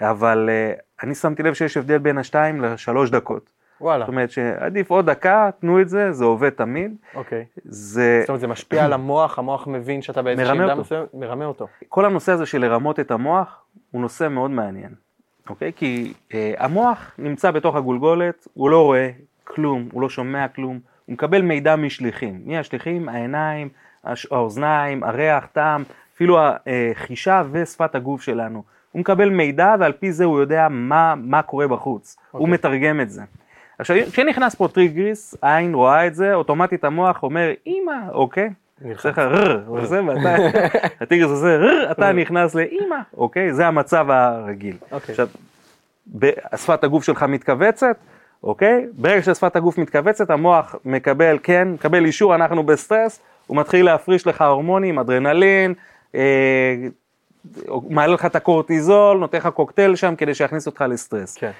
אבל 0.00 0.50
אה, 0.52 0.72
אני 1.02 1.14
שמתי 1.14 1.42
לב 1.42 1.54
שיש 1.54 1.76
הבדל 1.76 1.98
בין 1.98 2.18
השתיים 2.18 2.60
לשלוש 2.60 3.10
דקות. 3.10 3.50
וואלה, 3.80 4.04
זאת 4.04 4.08
אומרת 4.08 4.30
שעדיף 4.30 4.90
עוד 4.90 5.10
דקה, 5.10 5.50
תנו 5.60 5.80
את 5.80 5.88
זה, 5.88 6.12
זה 6.12 6.24
עובד 6.24 6.50
תמיד. 6.50 6.94
אוקיי. 7.14 7.44
זה, 7.64 8.18
זאת 8.20 8.28
אומרת 8.28 8.40
זה 8.40 8.46
משפיע 8.46 8.84
על 8.84 8.92
המוח, 8.92 9.38
המוח 9.38 9.66
מבין 9.66 10.02
שאתה 10.02 10.22
באיזושהי 10.22 10.50
עמדה. 10.58 10.74
מסוימת, 10.74 11.14
מרמה 11.14 11.44
אותו. 11.44 11.66
כל 11.88 12.04
הנושא 12.04 12.32
הזה 12.32 12.46
של 12.46 12.60
לרמות 12.60 13.00
את 13.00 13.10
המוח 13.10 13.64
הוא 13.90 14.00
נושא 14.00 14.28
מאוד 14.28 14.50
מעניין, 14.50 14.94
אוקיי? 15.48 15.72
כי 15.76 16.12
אה, 16.34 16.54
המוח 16.58 17.10
נמצא 17.18 17.50
בתוך 17.50 17.76
הגולגולת, 17.76 18.48
הוא 18.54 18.70
לא 18.70 18.82
רואה 18.82 19.10
כלום, 19.44 19.88
הוא 19.92 20.02
לא 20.02 20.08
שומע 20.08 20.48
כלום, 20.48 20.80
הוא 21.06 21.12
מקבל 21.12 21.42
מידע 21.42 21.76
משליחים. 21.76 22.40
מי 22.44 22.58
השליחים? 22.58 23.08
העיניים, 23.08 23.68
האוזניים, 24.30 25.04
הריח, 25.04 25.46
טעם, 25.46 25.84
אפילו 26.14 26.38
החישה 26.40 27.42
ושפת 27.52 27.94
הגוף 27.94 28.22
שלנו. 28.22 28.62
הוא 28.92 29.00
מקבל 29.00 29.28
מידע 29.28 29.74
ועל 29.80 29.92
פי 29.92 30.12
זה 30.12 30.24
הוא 30.24 30.40
יודע 30.40 30.68
מה, 30.70 31.14
מה 31.16 31.42
קורה 31.42 31.68
בחוץ, 31.68 32.16
okay. 32.16 32.20
הוא 32.30 32.40
אוקיי. 32.40 32.54
מתרגם 32.54 33.00
את 33.00 33.10
זה. 33.10 33.22
עכשיו, 33.78 33.96
כשנכנס 34.12 34.54
פה 34.54 34.68
טיגריס, 34.68 35.34
העין 35.42 35.74
רואה 35.74 36.06
את 36.06 36.14
זה, 36.14 36.34
אוטומטית 36.34 36.84
המוח 36.84 37.22
אומר, 37.22 37.50
אמא, 37.66 38.10
אוקיי? 38.12 38.50
עושה 38.94 39.08
לך 39.08 39.18
רר, 39.18 39.72
וזה, 39.72 40.04
ואתה, 40.04 40.36
הטיגריס 41.00 41.30
עושה 41.30 41.56
רר, 41.56 41.88
אתה 41.90 42.12
נכנס 42.12 42.54
לאמא, 42.54 42.96
אוקיי? 43.16 43.52
זה 43.52 43.66
המצב 43.66 44.10
הרגיל. 44.10 44.76
אוקיי. 44.92 45.12
עכשיו, 45.12 45.28
שפת 46.56 46.84
הגוף 46.84 47.04
שלך 47.04 47.22
מתכווצת, 47.22 47.96
אוקיי? 48.44 48.86
ברגע 48.92 49.22
ששפת 49.22 49.56
הגוף 49.56 49.78
מתכווצת, 49.78 50.30
המוח 50.30 50.74
מקבל, 50.84 51.38
כן, 51.42 51.68
מקבל 51.68 52.04
אישור, 52.04 52.34
אנחנו 52.34 52.62
בסטרס, 52.62 53.20
הוא 53.46 53.56
מתחיל 53.56 53.86
להפריש 53.86 54.26
לך 54.26 54.42
הורמונים, 54.42 54.98
אדרנלין, 54.98 55.74
אה, 56.14 56.74
מעלה 57.90 58.12
לך 58.14 58.26
את 58.26 58.36
הקורטיזול, 58.36 59.18
נותן 59.18 59.38
לך 59.38 59.46
קוקטייל 59.46 59.96
שם 59.96 60.16
כדי 60.16 60.34
שיכניס 60.34 60.66
אותך 60.66 60.84
לסטרס. 60.88 61.36
כן. 61.36 61.50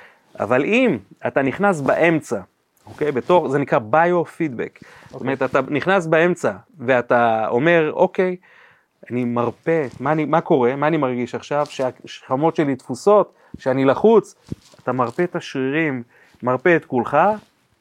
אבל 0.40 0.64
אם 0.64 0.98
אתה 1.26 1.42
נכנס 1.42 1.80
באמצע, 1.80 2.40
אוקיי? 2.86 3.12
בתור, 3.12 3.48
זה 3.48 3.58
נקרא 3.58 3.78
ביו-פידבק. 3.78 4.78
זאת 5.10 5.20
אומרת, 5.20 5.42
אתה 5.42 5.60
נכנס 5.68 6.06
באמצע 6.06 6.52
ואתה 6.78 7.48
אומר, 7.48 7.92
אוקיי, 7.94 8.36
אני 9.10 9.24
מרפה, 9.24 9.80
מה, 10.00 10.12
אני, 10.12 10.24
מה 10.24 10.40
קורה, 10.40 10.76
מה 10.76 10.86
אני 10.86 10.96
מרגיש 10.96 11.34
עכשיו, 11.34 11.66
שהשכמות 11.66 12.56
שלי 12.56 12.76
תפוסות, 12.76 13.32
שאני 13.58 13.84
לחוץ, 13.84 14.34
אתה 14.82 14.92
מרפה 14.92 15.24
את 15.24 15.36
השרירים, 15.36 16.02
מרפה 16.42 16.76
את 16.76 16.84
כולך, 16.84 17.16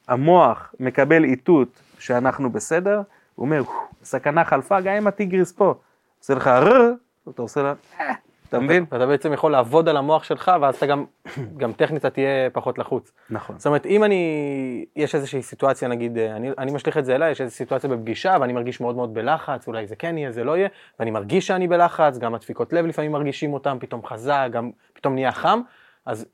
המוח 0.08 0.74
מקבל 0.80 1.24
איתות 1.24 1.68
שאנחנו 1.98 2.52
בסדר, 2.52 3.02
הוא 3.34 3.46
אומר, 3.46 3.64
"פו, 3.64 3.72
סכנה 4.02 4.44
חלפה, 4.44 4.80
גם 4.80 4.94
אם 4.94 5.06
הטיגריס 5.06 5.52
פה, 5.52 5.74
עושה 6.18 6.34
לך 6.34 6.46
רר, 6.46 6.92
אתה 7.28 7.42
עושה 7.42 7.62
לה, 7.62 7.74
"אה", 8.00 8.12
אתה 8.48 8.60
מבין? 8.60 8.84
ואתה 8.92 9.06
בעצם 9.06 9.32
יכול 9.32 9.52
לעבוד 9.52 9.88
על 9.88 9.96
המוח 9.96 10.24
שלך, 10.24 10.50
ואז 10.60 10.76
אתה 10.76 10.86
גם, 10.86 11.04
גם 11.60 11.72
טכנית 11.72 12.00
אתה 12.00 12.10
תהיה 12.10 12.50
פחות 12.52 12.78
לחוץ. 12.78 13.12
נכון. 13.30 13.58
זאת 13.58 13.66
אומרת, 13.66 13.86
אם 13.86 14.04
אני, 14.04 14.84
יש 14.96 15.14
איזושהי 15.14 15.42
סיטואציה, 15.42 15.88
נגיד, 15.88 16.18
אה, 16.18 16.36
אני, 16.36 16.50
אני 16.58 16.72
משליך 16.72 16.98
את 16.98 17.04
זה 17.04 17.14
אליי, 17.14 17.30
יש 17.30 17.40
איזושהי 17.40 17.58
סיטואציה 17.58 17.90
בפגישה, 17.90 18.36
ואני 18.40 18.52
מרגיש 18.52 18.80
מאוד 18.80 18.96
מאוד 18.96 19.14
בלחץ, 19.14 19.66
אולי 19.68 19.86
זה 19.86 19.96
כן 19.96 20.18
יהיה, 20.18 20.32
זה 20.32 20.44
לא 20.44 20.56
יהיה, 20.56 20.68
ואני 20.98 21.10
מרגיש 21.10 21.46
שאני 21.46 21.68
בלחץ, 21.68 22.18
גם 22.18 22.34
הדפיקות 22.34 22.72
לב 22.72 22.86
לפעמים 22.86 23.12
מרגישים 23.12 23.52
אותם, 23.54 23.76
פתאום 23.80 24.06
חזק, 24.06 24.48
גם 24.50 24.70
פתאום 24.92 25.14
נהיה 25.14 25.32
חם, 25.32 25.60
אז 26.06 26.26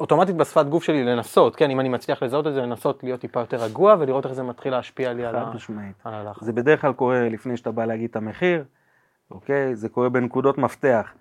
אוטומטית 0.00 0.36
בשפת 0.36 0.66
גוף 0.66 0.84
שלי 0.84 1.04
לנסות, 1.04 1.56
כן, 1.56 1.70
אם 1.70 1.80
אני 1.80 1.88
מצליח 1.88 2.22
לזהות 2.22 2.46
את 2.46 2.54
זה, 2.54 2.60
לנסות 2.60 3.04
להיות 3.04 3.20
טיפה 3.20 3.40
יותר 3.40 3.56
רגוע, 3.56 3.96
ולראות 3.98 4.26
איך 4.26 4.32
זה 4.32 4.42
מתחיל 4.42 4.72
להשפיע 4.72 5.12
לי 5.12 5.24
על, 5.24 5.36
ה... 5.36 5.52
על 6.04 6.14
הלחץ. 6.14 6.44
זה 6.44 6.52
בדרך 6.52 6.80
כלל 6.80 6.92
קורה 6.92 7.28
לפני 7.28 7.56
שאתה 7.56 7.70
בא 7.70 7.84
להגיד 7.84 8.10
את 8.10 8.16
המחיר, 8.16 8.64
אוקיי? 9.30 9.76
זה 9.76 9.88
קורה 9.88 10.08
בנקודות 10.08 10.58
מפתח. 10.58 11.12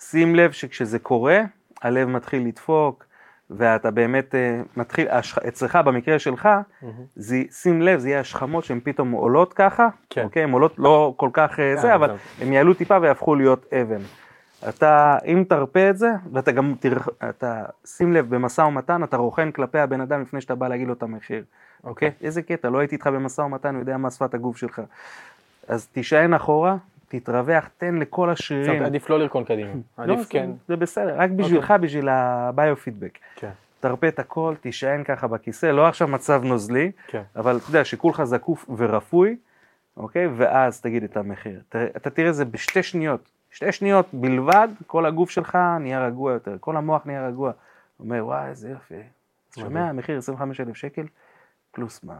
שים 0.00 0.34
לב 0.34 0.52
שכשזה 0.52 0.98
קורה, 0.98 1.40
הלב 1.82 2.08
מתחיל 2.08 2.46
לדפוק, 2.46 3.04
ואתה 3.50 3.90
באמת 3.90 4.34
אה, 4.34 4.60
מתחיל, 4.76 5.08
השכ... 5.10 5.38
אצלך, 5.38 5.78
במקרה 5.84 6.18
שלך, 6.18 6.48
זה, 7.16 7.42
שים 7.50 7.82
לב, 7.82 7.98
זה 7.98 8.08
יהיה 8.08 8.20
השכמות 8.20 8.64
שהן 8.64 8.80
פתאום 8.84 9.10
עולות 9.10 9.52
ככה, 9.52 9.88
כן. 10.10 10.24
אוקיי? 10.24 10.42
הן 10.42 10.50
עולות 10.50 10.74
לא 10.78 11.14
כל 11.16 11.30
כך 11.32 11.60
אה, 11.60 11.76
זה, 11.76 11.90
אה, 11.90 11.94
אבל. 11.94 12.16
הן 12.40 12.52
יעלו 12.52 12.74
טיפה 12.74 12.98
ויהפכו 13.02 13.34
להיות 13.34 13.66
אבן. 13.72 14.00
אתה, 14.68 15.18
אם 15.26 15.44
תרפה 15.48 15.90
את 15.90 15.98
זה, 15.98 16.10
ואתה 16.32 16.52
גם, 16.52 16.74
תר... 16.80 16.96
אתה, 17.28 17.64
שים 17.86 18.12
לב, 18.12 18.34
במשא 18.34 18.60
ומתן, 18.60 19.02
אתה 19.04 19.16
רוכן 19.16 19.50
כלפי 19.50 19.78
הבן 19.78 20.00
אדם 20.00 20.22
לפני 20.22 20.40
שאתה 20.40 20.54
בא 20.54 20.68
להגיד 20.68 20.86
לו 20.88 20.92
את 20.92 21.02
המחיר. 21.02 21.44
אוקיי? 21.84 22.10
איזה 22.22 22.42
קטע, 22.42 22.70
לא 22.70 22.78
הייתי 22.78 22.94
איתך 22.94 23.06
במשא 23.06 23.40
ומתן, 23.40 23.68
אני 23.68 23.78
יודע 23.78 23.96
מה 23.96 24.10
שפת 24.10 24.34
הגוף 24.34 24.56
שלך. 24.56 24.82
אז 25.68 25.86
תישען 25.86 26.34
אחורה, 26.34 26.76
תתרווח, 27.08 27.68
תן 27.78 27.94
לכל 27.94 28.28
זאת 28.28 28.32
השרירים. 28.38 28.82
עדיף 28.82 29.10
לא 29.10 29.18
לרקון 29.18 29.44
קדימה. 29.44 29.70
לא, 29.98 30.02
עדיף 30.04 30.18
זה- 30.18 30.24
כן. 30.30 30.50
זה 30.68 30.76
בסדר, 30.76 31.14
רק 31.20 31.30
בשבילך, 31.30 31.74
בשביל 31.80 32.08
הביו-פידבק. 32.08 33.18
כן. 33.36 33.50
תרפה 33.80 34.08
את 34.08 34.18
הכל, 34.18 34.54
תישען 34.60 35.04
ככה 35.04 35.26
בכיסא, 35.26 35.66
לא 35.66 35.86
עכשיו 35.88 36.08
מצב 36.08 36.42
נוזלי, 36.44 36.90
כן. 37.06 37.22
אבל 37.36 37.56
אתה 37.56 37.70
יודע, 37.70 37.84
שכולך 37.84 38.24
זקוף 38.24 38.66
ורפוי, 38.76 39.36
אוקיי? 39.96 40.26
ואז 40.36 40.80
תגיד 40.80 41.02
את 41.04 41.16
המחיר. 41.16 41.60
תראה- 41.68 41.86
אתה 41.96 42.10
תראה 42.10 42.32
זה 42.32 42.44
בשתי 42.44 42.82
שניות, 42.82 43.30
שתי 43.56 43.72
שניות 43.72 44.06
בלבד, 44.12 44.68
כל 44.86 45.06
הגוף 45.06 45.30
שלך 45.30 45.58
נהיה 45.80 46.06
רגוע 46.06 46.32
יותר, 46.32 46.56
כל 46.60 46.76
המוח 46.76 47.02
נהיה 47.06 47.26
רגוע. 47.26 47.52
הוא 47.96 48.04
אומר, 48.04 48.26
וואי, 48.26 48.48
איזה 48.48 48.70
יופי. 48.70 48.94
שומע, 49.54 49.88
המחיר 49.88 50.18
25,000 50.18 50.74
שקל, 50.74 51.06
פלוס 51.70 52.04
מה. 52.04 52.16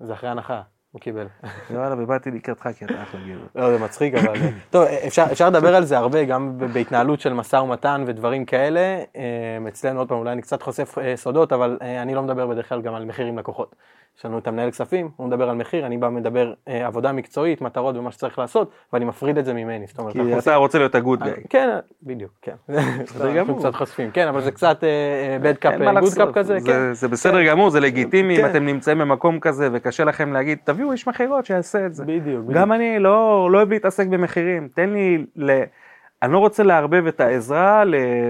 זה 0.00 0.12
אחרי 0.12 0.30
הנחה, 0.30 0.62
הוא 0.92 1.00
קיבל. 1.00 1.26
וואלה, 1.70 2.02
ובאתי 2.02 2.30
לקראתך 2.30 2.68
כי 2.78 2.84
אתה 2.84 3.02
אחלה 3.02 3.20
גבר. 3.20 3.46
לא, 3.54 3.78
זה 3.78 3.84
מצחיק, 3.84 4.14
אבל... 4.14 4.34
טוב, 4.70 4.84
אפשר, 5.06 5.48
לדבר 5.48 5.74
על 5.74 5.84
זה 5.84 5.98
הרבה, 5.98 6.24
גם 6.24 6.58
בהתנהלות 6.72 7.20
של 7.20 7.32
משא 7.32 7.56
ומתן 7.56 8.04
ודברים 8.06 8.44
כאלה. 8.44 9.02
אה, 9.16 9.68
אצלנו, 9.68 9.98
עוד 9.98 10.08
פעם, 10.08 10.18
אולי 10.18 10.32
אני 10.32 10.42
קצת 10.42 10.62
חושף 10.62 10.98
אה, 10.98 11.16
סודות, 11.16 11.52
אבל 11.52 11.78
אה, 11.82 12.02
אני 12.02 12.14
לא 12.14 12.22
מדבר 12.22 12.46
בדרך 12.46 12.68
כלל 12.68 12.82
גם 12.82 12.94
על 12.94 13.04
מחיר 13.04 13.26
עם 13.26 13.38
לקוחות. 13.38 13.76
יש 14.18 14.24
לנו 14.24 14.38
את 14.38 14.46
המנהל 14.48 14.70
כספים, 14.70 15.08
הוא 15.16 15.26
מדבר 15.26 15.48
על 15.50 15.56
מחיר, 15.56 15.86
אני 15.86 15.98
בא 15.98 16.08
מדבר 16.08 16.52
אה, 16.68 16.86
עבודה 16.86 17.12
מקצועית, 17.12 17.60
מטרות 17.60 17.96
ומה 17.96 18.10
שצריך 18.12 18.38
לעשות, 18.38 18.70
ואני 18.92 19.04
מפריד 19.04 19.38
את 19.38 19.44
זה 19.44 19.54
ממני. 19.54 19.86
זאת 19.86 19.98
אומרת, 19.98 20.16
אנחנו 20.16 20.32
כי 20.32 20.38
אתה 20.38 20.54
רוצה 20.56 20.78
להיות 20.78 20.94
הגוד 20.94 21.22
גאי. 21.22 21.42
כן, 21.50 21.68
בדיוק, 22.02 22.30
כן. 22.42 22.52
אנחנו 22.74 23.30
גמור. 23.36 23.58
קצת 23.58 23.74
חושפים, 23.74 24.10
כן, 24.10 24.28
אבל 24.28 24.40
זה 24.40 24.50
קצת 24.50 24.84
bad 25.42 25.56
cop, 25.56 25.74
good 26.00 26.14
cop 26.16 26.28
כזה, 26.34 26.54
כן. 26.60 26.64
זה- 26.66 26.92
זה 26.94 27.08
בסדר 27.08 27.44
גמור, 27.46 27.70
זה 27.70 27.80
לגיטימי, 27.80 28.36
אם 28.36 28.42
כן. 28.42 28.50
אתם 28.50 28.66
נמצאים 28.66 28.98
במקום 28.98 29.40
כזה 29.40 29.68
וקשה 29.72 30.04
לכם 30.04 30.32
להגיד, 30.32 30.58
תביאו 30.64 30.92
איש 30.92 31.08
מכירות 31.08 31.46
שיעשה 31.46 31.86
את 31.86 31.94
זה. 31.94 32.04
בדיוק, 32.04 32.20
בדיוק. 32.24 32.50
גם 32.50 32.72
אני 32.72 32.98
לא 32.98 33.48
לא 33.52 33.58
אוהב 33.58 33.70
להתעסק 33.70 34.06
במחירים, 34.06 34.68
תן 34.74 34.90
לי, 34.90 35.24
ל... 35.36 35.62
אני 36.22 36.32
לא 36.32 36.38
רוצה 36.38 36.62
לערבב 36.62 37.06
את 37.06 37.20
העזרה. 37.20 37.82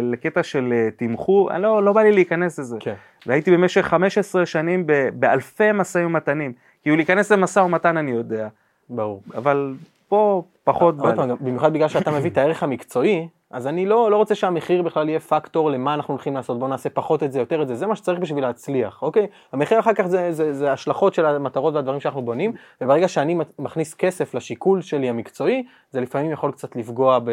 לקטע 0.02 0.42
של 0.42 0.72
אה, 0.72 0.88
תמחור, 0.96 1.50
אני 1.50 1.62
לא, 1.62 1.82
לא 1.82 1.92
בא 1.92 2.02
לי 2.02 2.12
להיכנס 2.12 2.58
לזה. 2.58 2.76
כן. 2.80 2.94
והייתי 3.26 3.50
במשך 3.50 3.80
15 3.80 4.46
שנים. 4.46 4.86
באלפי 5.12 5.72
משאים 5.74 6.06
ומתנים, 6.06 6.52
כאילו 6.82 6.96
להיכנס 6.96 7.32
למשא 7.32 7.60
ומתן 7.60 7.96
אני 7.96 8.10
יודע, 8.10 8.48
ברור. 8.90 9.22
אבל 9.34 9.74
פה 10.08 10.42
פחות 10.64 10.94
במיוחד 11.40 11.72
בגלל 11.72 11.88
שאתה 11.88 12.10
מביא 12.10 12.30
את 12.30 12.38
הערך 12.38 12.62
המקצועי, 12.62 13.28
אז 13.50 13.66
אני 13.66 13.86
לא, 13.86 14.10
לא 14.10 14.16
רוצה 14.16 14.34
שהמחיר 14.34 14.82
בכלל 14.82 15.08
יהיה 15.08 15.20
פקטור 15.20 15.70
למה 15.70 15.94
אנחנו 15.94 16.14
הולכים 16.14 16.34
לעשות, 16.34 16.58
בוא 16.58 16.68
נעשה 16.68 16.90
פחות 16.90 17.22
את 17.22 17.32
זה, 17.32 17.38
יותר 17.38 17.62
את 17.62 17.68
זה, 17.68 17.74
זה 17.74 17.86
מה 17.86 17.96
שצריך 17.96 18.18
בשביל 18.18 18.44
להצליח, 18.44 19.02
אוקיי? 19.02 19.26
המחיר 19.52 19.80
אחר 19.80 19.94
כך 19.94 20.06
זה, 20.06 20.32
זה, 20.32 20.52
זה 20.52 20.72
השלכות 20.72 21.14
של 21.14 21.26
המטרות 21.26 21.74
והדברים 21.74 22.00
שאנחנו 22.00 22.22
בונים, 22.22 22.52
וברגע 22.80 23.08
שאני 23.08 23.38
מכניס 23.58 23.94
כסף 23.94 24.34
לשיקול 24.34 24.82
שלי 24.82 25.08
המקצועי, 25.08 25.64
זה 25.90 26.00
לפעמים 26.00 26.30
יכול 26.30 26.52
קצת 26.52 26.76
לפגוע 26.76 27.18
ב, 27.18 27.24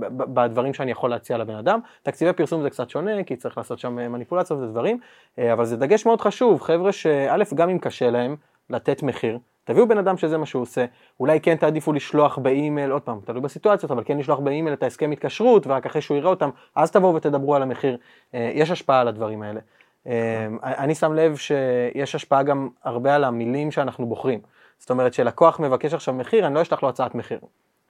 ב, 0.00 0.06
ב, 0.06 0.34
בדברים 0.34 0.74
שאני 0.74 0.90
יכול 0.90 1.10
להציע 1.10 1.38
לבן 1.38 1.56
אדם. 1.56 1.80
תקציבי 2.02 2.32
פרסום 2.32 2.62
זה 2.62 2.70
קצת 2.70 2.90
שונה, 2.90 3.24
כי 3.24 3.36
צריך 3.36 3.58
לעשות 3.58 3.78
שם 3.78 3.94
מניפולציות 4.12 4.60
ודברים, 4.60 4.98
אה, 5.38 5.52
אבל 5.52 5.64
זה 5.64 5.76
דגש 5.76 6.06
מאוד 6.06 6.20
חשוב, 6.20 6.60
חבר'ה 6.60 6.92
שא', 6.92 7.36
גם 7.54 7.68
אם 7.68 7.78
קשה 7.78 8.10
להם 8.10 8.36
לתת 8.70 9.02
מחיר, 9.02 9.38
תביאו 9.64 9.88
בן 9.88 9.98
אדם 9.98 10.16
שזה 10.16 10.38
מה 10.38 10.46
שהוא 10.46 10.62
עושה, 10.62 10.84
אולי 11.20 11.40
כן 11.40 11.56
תעדיפו 11.56 11.92
לשלוח 11.92 12.38
באימייל, 12.38 12.90
עוד 12.90 13.02
פעם, 13.02 13.20
תלוי 13.24 13.40
בסיטואציות, 13.40 13.90
אבל 13.90 14.02
כן 14.06 14.18
לשלוח 14.18 14.38
באימייל 14.38 14.74
את 14.74 14.82
ההסכם 14.82 15.10
התקשרות, 15.10 15.66
ורק 15.66 15.86
אחרי 15.86 16.00
שהוא 16.02 16.16
יראה 16.16 16.30
אותם, 16.30 16.50
אז 16.76 16.90
תבואו 16.90 17.14
ותדברו 17.14 17.54
על 17.54 17.62
המחיר. 17.62 17.96
אה, 18.34 18.50
יש 18.54 18.70
השפעה 18.70 19.00
על 19.00 19.08
הדברים 19.08 19.42
האלה. 19.42 19.60
אה, 20.06 20.46
אני 20.62 20.94
שם 20.94 21.12
לב 21.12 21.36
שיש 21.36 22.14
השפעה 22.14 22.42
גם 22.42 22.68
הרבה 22.84 23.14
על 23.14 23.24
המילים 23.24 23.70
שאנחנו 23.70 24.06
בוחרים. 24.06 24.40
זאת 24.78 24.90
אומרת, 24.90 25.14
שלקוח 25.14 25.60
מבקש 25.60 25.94
עכשיו 25.94 26.14
מחיר, 26.14 26.46
אני 26.46 26.54
לא 26.54 26.62
אשלח 26.62 26.82
לו 26.82 26.88
הצעת 26.88 27.14
מחיר. 27.14 27.38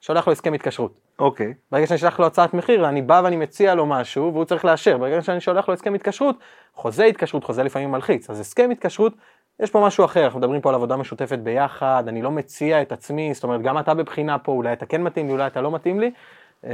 שולח 0.01 0.27
לו 0.27 0.33
הסכם 0.33 0.53
התקשרות. 0.53 0.93
אוקיי, 1.19 1.53
ברגע 1.71 1.87
שאני 1.87 1.97
אשלח 1.97 2.19
לו 2.19 2.25
הצעת 2.25 2.53
מחיר, 2.53 2.89
אני 2.89 3.01
בא 3.01 3.21
ואני 3.23 3.35
מציע 3.35 3.75
לו 3.75 3.85
משהו, 3.85 4.33
והוא 4.33 4.45
צריך 4.45 4.65
לאשר. 4.65 4.97
ברגע 4.97 5.21
שאני 5.21 5.41
שולח 5.41 5.67
לו 5.67 5.73
הסכם 5.73 5.93
התקשרות, 5.93 6.35
חוזה 6.73 7.05
התקשרות, 7.05 7.43
חוזה 7.43 7.63
לפעמים 7.63 7.91
מלחיץ. 7.91 8.29
אז 8.29 8.39
הסכם 8.39 8.69
התקשרות, 8.71 9.13
יש 9.59 9.71
פה 9.71 9.83
משהו 9.85 10.05
אחר, 10.05 10.25
אנחנו 10.25 10.39
מדברים 10.39 10.61
פה 10.61 10.69
על 10.69 10.75
עבודה 10.75 10.95
משותפת 10.97 11.39
ביחד, 11.39 12.03
אני 12.07 12.21
לא 12.21 12.31
מציע 12.31 12.81
את 12.81 12.91
עצמי, 12.91 13.33
זאת 13.33 13.43
אומרת, 13.43 13.61
גם 13.61 13.79
אתה 13.79 13.93
בבחינה 13.93 14.37
פה, 14.39 14.51
אולי 14.51 14.73
אתה 14.73 14.85
כן 14.85 15.01
מתאים 15.03 15.25
לי, 15.27 15.31
אולי 15.33 15.47
אתה 15.47 15.61
לא 15.61 15.71
מתאים 15.71 15.99
לי. 15.99 16.11
אה, 16.65 16.71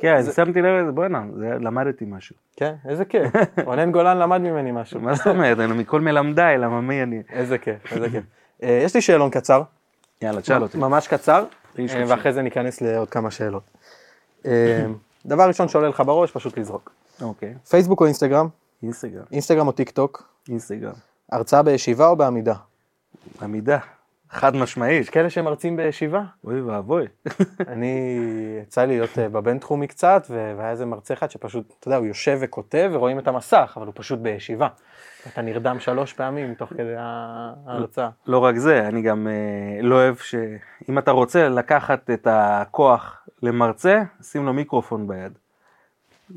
כן, 0.00 0.20
זה- 0.20 0.32
שמתי 0.32 0.62
לב 0.62 0.82
לזה, 0.82 0.92
בוא'נה, 0.92 1.22
למדתי 1.60 2.04
משהו. 2.08 2.36
כן, 2.56 2.74
איזה 2.88 3.04
כיף. 3.04 3.32
רונן 3.64 3.92
גולן 3.92 4.18
למד 4.18 4.40
ממני 4.40 4.72
משהו. 4.72 5.00
מה 5.00 5.14
זאת 5.14 5.26
אומרת, 5.26 5.58
אני 5.58 5.72
מכל 5.72 6.00
מלמדיי, 6.00 6.58
למה 6.58 6.80
מי 6.80 7.02
אני? 7.02 7.22
איזה 7.32 7.58
כיף, 7.58 7.92
איזה 7.92 8.10
כיף. 8.10 8.24
אה, 8.62 8.80
יש 8.84 8.94
לי 8.94 9.00
שאלון 9.00 9.30
קצר, 9.30 9.62
יאללה, 10.22 10.40
תשאל 10.40 10.62
אותי. 10.62 10.78
ממש 10.78 11.08
קצר, 11.08 11.44
אה. 11.78 11.84
ואחרי 12.08 12.32
זה 12.32 12.42
ניכנס 12.42 12.80
לעוד 12.80 13.10
כמה 13.10 13.30
שאלות. 13.30 13.70
דבר 15.26 15.48
ראשון 15.48 15.68
שעולה 15.68 15.88
לך 15.88 16.02
בראש, 16.06 16.30
פשוט 16.30 16.58
לזרוק. 16.58 16.92
אוקיי, 17.22 17.54
פייסבוק 17.70 18.00
או 18.00 18.06
אינסטגרם? 18.06 18.48
אינסטגרם, 18.82 19.24
אינסטגרם 19.32 19.66
או 19.66 19.72
טיק 19.72 19.90
טוק? 19.90 20.28
אינסטגרם. 20.48 20.92
הרצאה 21.32 21.62
בישיבה 21.62 22.08
או 22.08 22.16
בעמידה? 22.16 22.54
עמידה, 23.42 23.78
חד 24.30 24.56
משמעית. 24.56 25.00
יש 25.00 25.10
כאלה 25.10 25.30
שמרצים 25.30 25.76
בישיבה. 25.76 26.22
אוי 26.44 26.60
ואבוי. 26.60 27.06
אני, 27.72 28.18
יצא 28.62 28.80
לי 28.80 28.86
להיות 28.98 29.18
אה, 29.18 29.28
בבינתחומי 29.28 29.86
קצת, 29.86 30.26
והיה 30.30 30.70
איזה 30.70 30.86
מרצה 30.86 31.14
אחד 31.14 31.30
שפשוט, 31.30 31.74
אתה 31.80 31.88
יודע, 31.88 31.96
הוא 31.96 32.06
יושב 32.06 32.38
וכותב 32.40 32.90
ורואים 32.92 33.18
את 33.18 33.28
המסך, 33.28 33.74
אבל 33.76 33.86
הוא 33.86 33.94
פשוט 33.96 34.18
בישיבה. 34.18 34.68
אתה 35.32 35.42
נרדם 35.42 35.80
שלוש 35.80 36.12
פעמים 36.12 36.54
תוך 36.54 36.68
כדי 36.68 36.94
ההרצאה. 36.96 38.08
לא 38.26 38.38
רק 38.38 38.56
זה, 38.56 38.88
אני 38.88 39.02
גם 39.02 39.28
אה, 39.28 39.82
לא 39.82 39.94
אוהב 39.94 40.16
ש... 40.16 40.34
אם 40.88 40.98
אתה 40.98 41.10
רוצה 41.10 41.48
לקחת 41.48 42.10
את 42.10 42.26
הכוח 42.30 43.26
למרצה, 43.42 44.02
שים 44.22 44.46
לו 44.46 44.52
מיקרופון 44.52 45.08
ביד. 45.08 45.32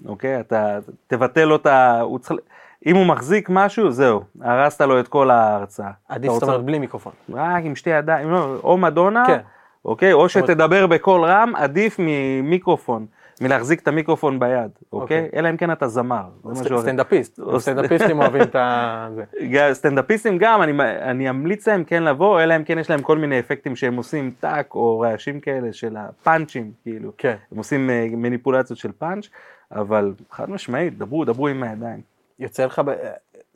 אוקיי? 0.05 0.39
אתה 0.39 0.79
תבטל 1.07 1.45
לו 1.45 1.55
את 1.55 1.65
ה... 1.65 1.99
הוא 2.01 2.19
צריך... 2.19 2.39
אם 2.85 2.95
הוא 2.95 3.05
מחזיק 3.05 3.49
משהו, 3.49 3.91
זהו, 3.91 4.23
הרסת 4.41 4.81
לו 4.81 4.99
את 4.99 5.07
כל 5.07 5.31
ההרצאה. 5.31 5.91
עדיף, 6.09 6.31
זאת 6.31 6.43
אומרת, 6.43 6.63
בלי 6.65 6.79
מיקרופון. 6.79 7.13
רק 7.33 7.63
עם 7.63 7.75
שתי 7.75 7.89
ידיים, 7.89 8.31
לא, 8.31 8.55
או 8.63 8.77
מדונה, 8.77 9.23
כן. 9.27 9.39
אוקיי? 9.85 10.13
או 10.13 10.29
שתדבר 10.29 10.87
בקול 10.87 11.25
רם, 11.25 11.53
עדיף 11.55 11.95
ממיקרופון, 11.99 13.05
מלהחזיק 13.41 13.79
את 13.79 13.87
המיקרופון 13.87 14.39
ביד, 14.39 14.71
אוקיי? 14.93 15.25
אוקיי. 15.25 15.39
אלא 15.39 15.49
אם 15.49 15.57
כן 15.57 15.71
אתה 15.71 15.87
זמר. 15.87 16.23
סטנדאפיסט, 16.53 17.39
סטנדאפיסטים 17.57 18.19
אוהבים 18.19 18.41
את 18.41 18.55
ה... 18.55 19.07
סטנדאפיסטים 19.73 20.37
גם, 20.37 20.61
אני, 20.61 20.71
אני 21.01 21.29
אמליץ 21.29 21.67
להם 21.67 21.83
כן 21.83 22.03
לבוא, 22.03 22.41
אלא 22.41 22.55
אם 22.55 22.63
כן 22.63 22.79
יש 22.79 22.89
להם 22.89 23.01
כל 23.01 23.17
מיני 23.17 23.39
אפקטים 23.39 23.75
שהם 23.75 23.95
עושים 23.95 24.31
טאק 24.39 24.75
או 24.75 24.99
רעשים 24.99 25.39
כאלה 25.39 25.73
של 25.73 25.97
הפאנצ'ים, 25.97 26.71
כאילו. 26.83 27.11
כן. 27.17 27.35
הם 27.51 27.57
עושים 27.57 27.89
אה, 27.89 28.07
מניפולציות 28.11 28.79
של 28.79 28.91
פאנץ', 28.91 29.29
אבל 29.71 30.13
חד 30.31 30.49
משמעית, 30.49 30.97
דברו, 30.97 31.25
דברו 31.25 31.47
עם 31.47 31.63
הידיים. 31.63 32.12
יוצא 32.39 32.65
לך, 32.65 32.81
ב... 32.85 32.91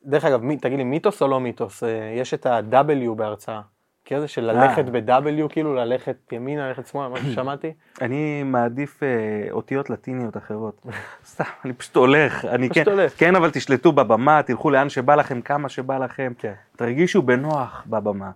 דרך 0.05 0.25
אגב, 0.25 0.43
מי, 0.43 0.57
תגיד 0.57 0.77
לי, 0.77 0.83
מיתוס 0.83 1.21
או 1.21 1.27
לא 1.27 1.39
מיתוס? 1.39 1.83
אה, 1.83 2.13
יש 2.15 2.33
את 2.33 2.45
ה-W 2.45 3.13
בהרצאה. 3.15 3.61
מכיר 4.07 4.19
זה 4.19 4.27
של 4.27 4.51
ללכת 4.51 4.85
ב-W, 4.85 5.49
כאילו 5.49 5.75
ללכת 5.75 6.15
ימינה, 6.31 6.67
ללכת 6.67 6.87
שמאלה, 6.87 7.09
מה 7.09 7.17
ששמעתי? 7.19 7.73
אני 8.01 8.43
מעדיף 8.43 9.03
אה, 9.03 9.07
אותיות 9.51 9.89
לטיניות 9.89 10.37
אחרות. 10.37 10.81
סתם, 11.31 11.43
אני 11.65 11.73
פשוט 11.73 11.95
הולך. 11.95 12.45
אני 12.45 12.69
פשוט 12.69 12.85
כן, 12.85 12.91
הולך. 12.91 13.13
כן, 13.17 13.35
אבל 13.35 13.49
תשלטו 13.51 13.91
בבמה, 13.91 14.43
תלכו 14.43 14.69
לאן 14.69 14.89
שבא 14.89 15.15
לכם, 15.15 15.41
כמה 15.41 15.69
שבא 15.69 15.97
לכם. 15.97 16.33
כן. 16.37 16.53
תרגישו 16.75 17.21
בנוח 17.21 17.83
בבמה. 17.87 18.31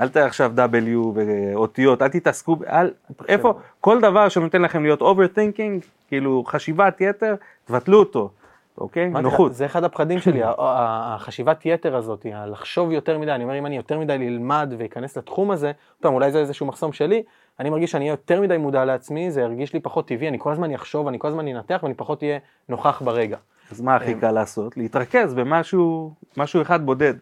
אל 0.00 0.08
תהיה 0.08 0.26
עכשיו 0.26 0.52
W 0.56 0.98
ואותיות, 1.14 2.02
אל 2.02 2.08
תתעסקו, 2.08 2.56
אל, 2.68 2.90
איפה, 3.28 3.54
כל 3.80 4.00
דבר 4.00 4.28
שנותן 4.28 4.62
לכם 4.62 4.82
להיות 4.82 5.02
overthinking, 5.02 5.86
כאילו 6.08 6.44
חשיבת 6.46 7.00
יתר, 7.00 7.34
תבטלו 7.64 7.98
אותו, 7.98 8.30
אוקיי? 8.78 9.08
נוחות. 9.08 9.54
זה 9.54 9.66
אחד 9.66 9.84
הפחדים 9.84 10.20
שלי, 10.20 10.40
החשיבת 10.44 11.66
יתר 11.66 11.96
הזאת, 11.96 12.26
לחשוב 12.46 12.92
יותר 12.92 13.18
מדי, 13.18 13.32
אני 13.32 13.44
אומר 13.44 13.58
אם 13.58 13.66
אני 13.66 13.76
יותר 13.76 13.98
מדי 13.98 14.18
ללמד 14.18 14.74
ואכנס 14.78 15.16
לתחום 15.16 15.50
הזה, 15.50 15.72
פעם 16.00 16.14
אולי 16.14 16.32
זה 16.32 16.38
איזשהו 16.38 16.66
מחסום 16.66 16.92
שלי, 16.92 17.22
אני 17.60 17.70
מרגיש 17.70 17.90
שאני 17.90 18.04
אהיה 18.04 18.12
יותר 18.12 18.40
מדי 18.40 18.56
מודע 18.56 18.84
לעצמי, 18.84 19.30
זה 19.30 19.40
ירגיש 19.40 19.72
לי 19.72 19.80
פחות 19.80 20.08
טבעי, 20.08 20.28
אני 20.28 20.38
כל 20.40 20.52
הזמן 20.52 20.74
אחשוב, 20.74 21.08
אני 21.08 21.18
כל 21.18 21.28
הזמן 21.28 21.48
אנתח 21.48 21.80
ואני 21.82 21.94
פחות 21.94 22.22
אהיה 22.22 22.38
נוכח 22.68 23.02
ברגע. 23.04 23.36
אז 23.72 23.80
מה 23.80 23.96
הכי 23.96 24.14
קל 24.14 24.30
לעשות? 24.30 24.76
להתרכז 24.76 25.34
במשהו, 25.34 26.12
משהו 26.36 26.62
אחד 26.62 26.86
בודד. 26.86 27.14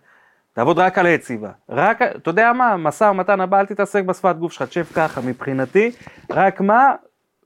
תעבוד 0.53 0.79
רק 0.79 0.99
על 0.99 1.07
היציבה. 1.07 1.51
רק, 1.69 2.03
אתה 2.03 2.31
יודע 2.31 2.53
מה, 2.53 2.77
משא 2.77 3.05
ומתן 3.05 3.41
הבא, 3.41 3.61
אל 3.61 3.67
תתעסק 3.67 4.05
בשפת 4.05 4.37
גוף 4.37 4.53
שלך, 4.53 4.69
תשב 4.69 4.85
ככה 4.85 5.21
מבחינתי, 5.21 5.91
רק 6.31 6.61
מה, 6.61 6.95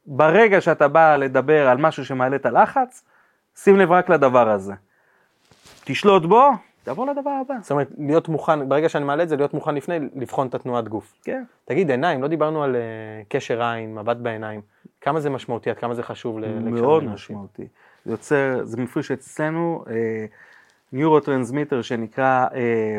ברגע 0.07 0.61
שאתה 0.61 0.89
בא 0.89 1.17
לדבר 1.17 1.69
על 1.69 1.79
משהו 1.79 2.05
שמעלה 2.05 2.37
את 2.37 2.47
הלחץ, 2.47 3.05
שים 3.57 3.77
לב 3.77 3.93
רק 3.93 4.09
לדבר 4.11 4.49
הזה. 4.51 4.73
תשלוט 5.85 6.23
בו, 6.23 6.51
תעבור 6.85 7.07
לדבר 7.07 7.31
הבא. 7.31 7.55
זאת 7.61 7.71
אומרת, 7.71 7.89
להיות 7.99 8.29
מוכן, 8.29 8.69
ברגע 8.69 8.89
שאני 8.89 9.05
מעלה 9.05 9.23
את 9.23 9.29
זה, 9.29 9.37
להיות 9.37 9.55
מוכן 9.55 9.75
לפני, 9.75 9.99
לבחון 10.15 10.47
את 10.47 10.55
התנועת 10.55 10.89
גוף. 10.89 11.15
כן. 11.25 11.45
תגיד, 11.65 11.91
עיניים, 11.91 12.23
לא 12.23 12.29
דיברנו 12.29 12.63
על 12.63 12.77
אה, 12.77 12.81
קשר 13.29 13.63
עין, 13.63 13.95
מבט 13.95 14.17
בעיניים, 14.17 14.61
כמה 15.01 15.21
זה 15.21 15.31
משמעותי, 15.31 15.71
עד 15.71 15.79
כמה 15.79 15.95
זה 15.95 16.03
חשוב 16.03 16.39
ל- 16.39 16.43
להקשר 16.43 16.83
מאוד? 16.83 17.05
משמעותי. 17.05 17.67
זה 18.05 18.13
יוצר, 18.13 18.61
זה 18.65 18.77
מפריש 18.77 19.11
אצלנו 19.11 19.85
ניורוטרנסמיטר 20.93 21.83
שנקרא 21.83 22.47
אה, 22.55 22.99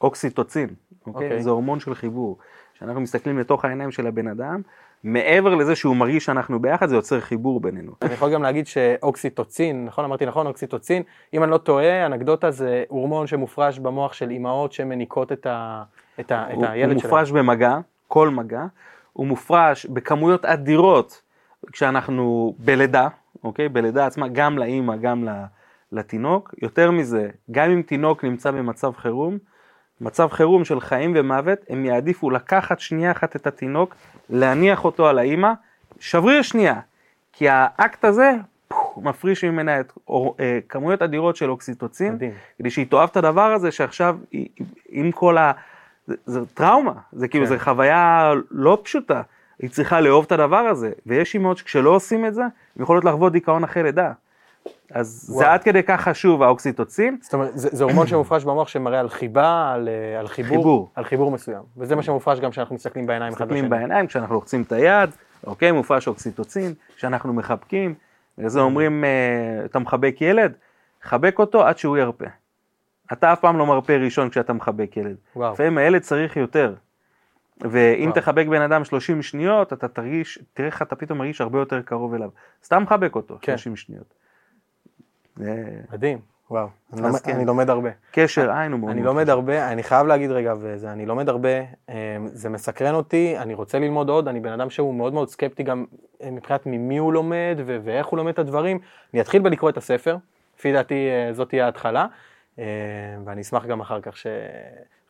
אוקסיטוצין, 0.00 0.68
אוקיי? 1.06 1.26
אוקיי. 1.26 1.42
זה 1.42 1.50
הורמון 1.50 1.80
של 1.80 1.94
חיבור. 1.94 2.38
כשאנחנו 2.74 3.00
מסתכלים 3.00 3.38
לתוך 3.38 3.64
העיניים 3.64 3.90
של 3.90 4.06
הבן 4.06 4.28
אדם, 4.28 4.60
מעבר 5.04 5.54
לזה 5.54 5.76
שהוא 5.76 5.96
מרגיש 5.96 6.24
שאנחנו 6.24 6.58
ביחד, 6.60 6.88
זה 6.88 6.94
יוצר 6.96 7.20
חיבור 7.20 7.60
בינינו. 7.60 7.92
אני 8.02 8.12
יכול 8.12 8.32
גם 8.32 8.42
להגיד 8.42 8.66
שאוקסיטוצין, 8.66 9.84
נכון 9.84 10.04
אמרתי 10.04 10.26
נכון, 10.26 10.46
אוקסיטוצין, 10.46 11.02
אם 11.34 11.42
אני 11.42 11.50
לא 11.50 11.58
טועה, 11.58 12.06
אנקדוטה 12.06 12.50
זה 12.50 12.84
הורמון 12.88 13.26
שמופרש 13.26 13.78
במוח 13.78 14.12
של 14.12 14.30
אימהות 14.30 14.72
שמניקות 14.72 15.32
את, 15.32 15.46
ה, 15.46 15.82
את, 16.20 16.32
ה, 16.32 16.46
הוא, 16.52 16.64
את 16.64 16.70
הילד 16.70 16.92
הוא 16.92 17.00
שלהם. 17.00 17.12
מופרש 17.12 17.30
במגע, 17.30 17.78
כל 18.08 18.28
מגע, 18.28 18.64
הוא 19.12 19.26
מופרש 19.26 19.86
בכמויות 19.86 20.44
אדירות 20.44 21.22
כשאנחנו 21.72 22.54
בלידה, 22.58 23.08
אוקיי? 23.44 23.68
בלידה 23.68 24.06
עצמה, 24.06 24.28
גם 24.28 24.58
לאימא, 24.58 24.96
גם 24.96 25.28
ל- 25.28 25.44
לתינוק. 25.92 26.54
יותר 26.62 26.90
מזה, 26.90 27.28
גם 27.50 27.70
אם 27.70 27.82
תינוק 27.82 28.24
נמצא 28.24 28.50
במצב 28.50 28.92
חירום, 28.96 29.38
מצב 30.00 30.28
חירום 30.30 30.64
של 30.64 30.80
חיים 30.80 31.12
ומוות, 31.16 31.58
הם 31.68 31.84
יעדיפו 31.84 32.30
לקחת 32.30 32.80
שנייה 32.80 33.10
אחת 33.12 33.36
את 33.36 33.46
התינוק, 33.46 33.94
להניח 34.30 34.84
אותו 34.84 35.08
על 35.08 35.18
האימא, 35.18 35.52
שבריר 36.00 36.42
שנייה, 36.42 36.80
כי 37.32 37.48
האקט 37.48 38.04
הזה 38.04 38.32
מפריש 38.96 39.44
ממנה 39.44 39.80
את 39.80 39.92
אור- 40.08 40.36
אה, 40.40 40.58
כמויות 40.68 41.02
אדירות 41.02 41.36
של 41.36 41.50
אוקסיטוצין, 41.50 42.12
מדהים. 42.14 42.32
כדי 42.58 42.70
שהיא 42.70 42.86
תאהב 42.90 43.08
את 43.12 43.16
הדבר 43.16 43.52
הזה 43.52 43.70
שעכשיו 43.70 44.16
היא- 44.30 44.48
עם 44.88 45.12
כל 45.12 45.38
ה... 45.38 45.52
זה, 46.06 46.14
זה 46.26 46.40
טראומה, 46.54 46.92
זה 47.12 47.28
כאילו, 47.28 47.46
כן. 47.46 47.52
זו 47.52 47.58
חוויה 47.58 48.32
לא 48.50 48.80
פשוטה, 48.84 49.22
היא 49.58 49.70
צריכה 49.70 50.00
לאהוב 50.00 50.24
את 50.24 50.32
הדבר 50.32 50.56
הזה, 50.56 50.90
ויש 51.06 51.34
אימהות 51.34 51.58
שכשלא 51.58 51.90
עושים 51.90 52.26
את 52.26 52.34
זה, 52.34 52.42
הן 52.42 52.82
יכולות 52.82 53.04
לחוות 53.04 53.32
דיכאון 53.32 53.64
אחרי 53.64 53.82
לידה. 53.82 54.12
אז 54.90 55.26
וואו. 55.28 55.38
זה 55.38 55.52
עד 55.52 55.62
כדי 55.62 55.82
כך 55.82 56.00
חשוב 56.00 56.42
האוקסיטוצין, 56.42 57.18
זאת 57.22 57.34
אומרת, 57.34 57.58
זה, 57.58 57.68
זה 57.72 57.84
הורמון 57.84 58.06
שמופרש 58.06 58.44
במוח 58.44 58.68
שמראה 58.68 59.00
על 59.00 59.08
חיבה, 59.08 59.72
על, 59.74 59.88
אה, 59.88 60.20
על 60.20 60.28
חיבור, 60.28 60.56
חיבור. 60.56 60.90
על 60.94 61.04
חיבור 61.04 61.30
מסוים. 61.30 61.62
וזה 61.76 61.96
מה 61.96 62.02
שמופרש 62.02 62.40
גם 62.40 62.50
כשאנחנו 62.50 62.74
מסתכלים 62.74 63.06
בעיניים 63.06 63.32
אחד 63.32 63.44
מסתכלים 63.44 63.64
בשני. 63.64 63.78
בעיניים, 63.78 64.06
כשאנחנו 64.06 64.34
לוחצים 64.34 64.62
את 64.62 64.72
היד, 64.72 65.10
אוקיי, 65.46 65.72
מופרש 65.72 66.08
אוקסיטוצין, 66.08 66.74
כשאנחנו 66.96 67.32
מחבקים, 67.32 67.94
וזה 68.38 68.60
אומרים, 68.60 69.04
אה, 69.04 69.64
אתה 69.64 69.78
מחבק 69.78 70.16
ילד, 70.20 70.52
חבק 71.02 71.38
אותו 71.38 71.66
עד 71.66 71.78
שהוא 71.78 71.96
ירפה. 71.96 72.26
אתה 73.12 73.32
אף 73.32 73.40
פעם 73.40 73.58
לא 73.58 73.66
מרפה 73.66 73.96
ראשון 73.96 74.30
כשאתה 74.30 74.52
מחבק 74.52 74.96
ילד. 74.96 75.16
וואו. 75.36 75.52
לפעמים 75.52 75.78
הילד 75.78 76.02
צריך 76.02 76.36
יותר. 76.36 76.74
ואם 77.60 78.10
וואו. 78.10 78.14
תחבק 78.14 78.46
בן 78.46 78.62
אדם 78.62 78.84
30 78.84 79.22
שניות, 79.22 79.72
אתה 79.72 79.88
תרגיש, 79.88 80.38
תראה 80.54 80.68
איך 80.68 80.82
אתה 80.82 80.96
פתאום 80.96 81.18
מרגיש 81.18 81.40
הרבה 81.40 81.58
יותר 81.58 81.82
קרוב 81.82 82.14
אליו. 82.14 82.30
סתם 82.64 82.82
מחבק 82.82 83.14
אותו, 83.14 83.38
כן. 83.40 83.56
30 83.56 83.76
שניות. 83.76 84.14
מדהים, 85.92 86.18
וואו. 86.50 86.68
אני, 86.92 87.02
לומד, 87.02 87.18
כן. 87.18 87.34
אני 87.34 87.44
לומד 87.44 87.70
הרבה. 87.70 87.90
קשר 88.12 88.50
עין 88.50 88.72
הוא 88.72 88.80
מאוד 88.80 88.90
אני 88.90 89.02
לומד. 89.02 89.30
הרבה, 89.30 89.72
אני 89.72 89.82
חייב 89.82 90.06
להגיד 90.06 90.30
רגע, 90.30 90.54
וזה, 90.60 90.92
אני 90.92 91.06
לומד 91.06 91.28
הרבה, 91.28 91.48
אה, 91.88 91.94
זה 92.24 92.48
מסקרן 92.48 92.94
אותי, 92.94 93.38
אני 93.38 93.54
רוצה 93.54 93.78
ללמוד 93.78 94.08
עוד, 94.08 94.28
אני 94.28 94.40
בן 94.40 94.52
אדם 94.52 94.70
שהוא 94.70 94.94
מאוד 94.94 95.12
מאוד 95.12 95.28
סקפטי 95.28 95.62
גם 95.62 95.84
אה, 96.22 96.30
מבחינת 96.30 96.66
ממי 96.66 96.98
הוא 96.98 97.12
לומד 97.12 97.58
ו- 97.66 97.78
ואיך 97.84 98.06
הוא 98.06 98.16
לומד 98.16 98.32
את 98.32 98.38
הדברים. 98.38 98.78
אני 99.14 99.20
אתחיל 99.20 99.42
בלקרוא 99.42 99.70
את 99.70 99.76
הספר, 99.76 100.16
לפי 100.58 100.72
דעתי 100.72 101.08
אה, 101.08 101.32
זאת 101.32 101.48
תהיה 101.48 101.64
ההתחלה, 101.64 102.06
אה, 102.58 102.64
ואני 103.24 103.40
אשמח 103.40 103.66
גם 103.66 103.80
אחר 103.80 104.00
כך 104.00 104.16
ש... 104.16 104.26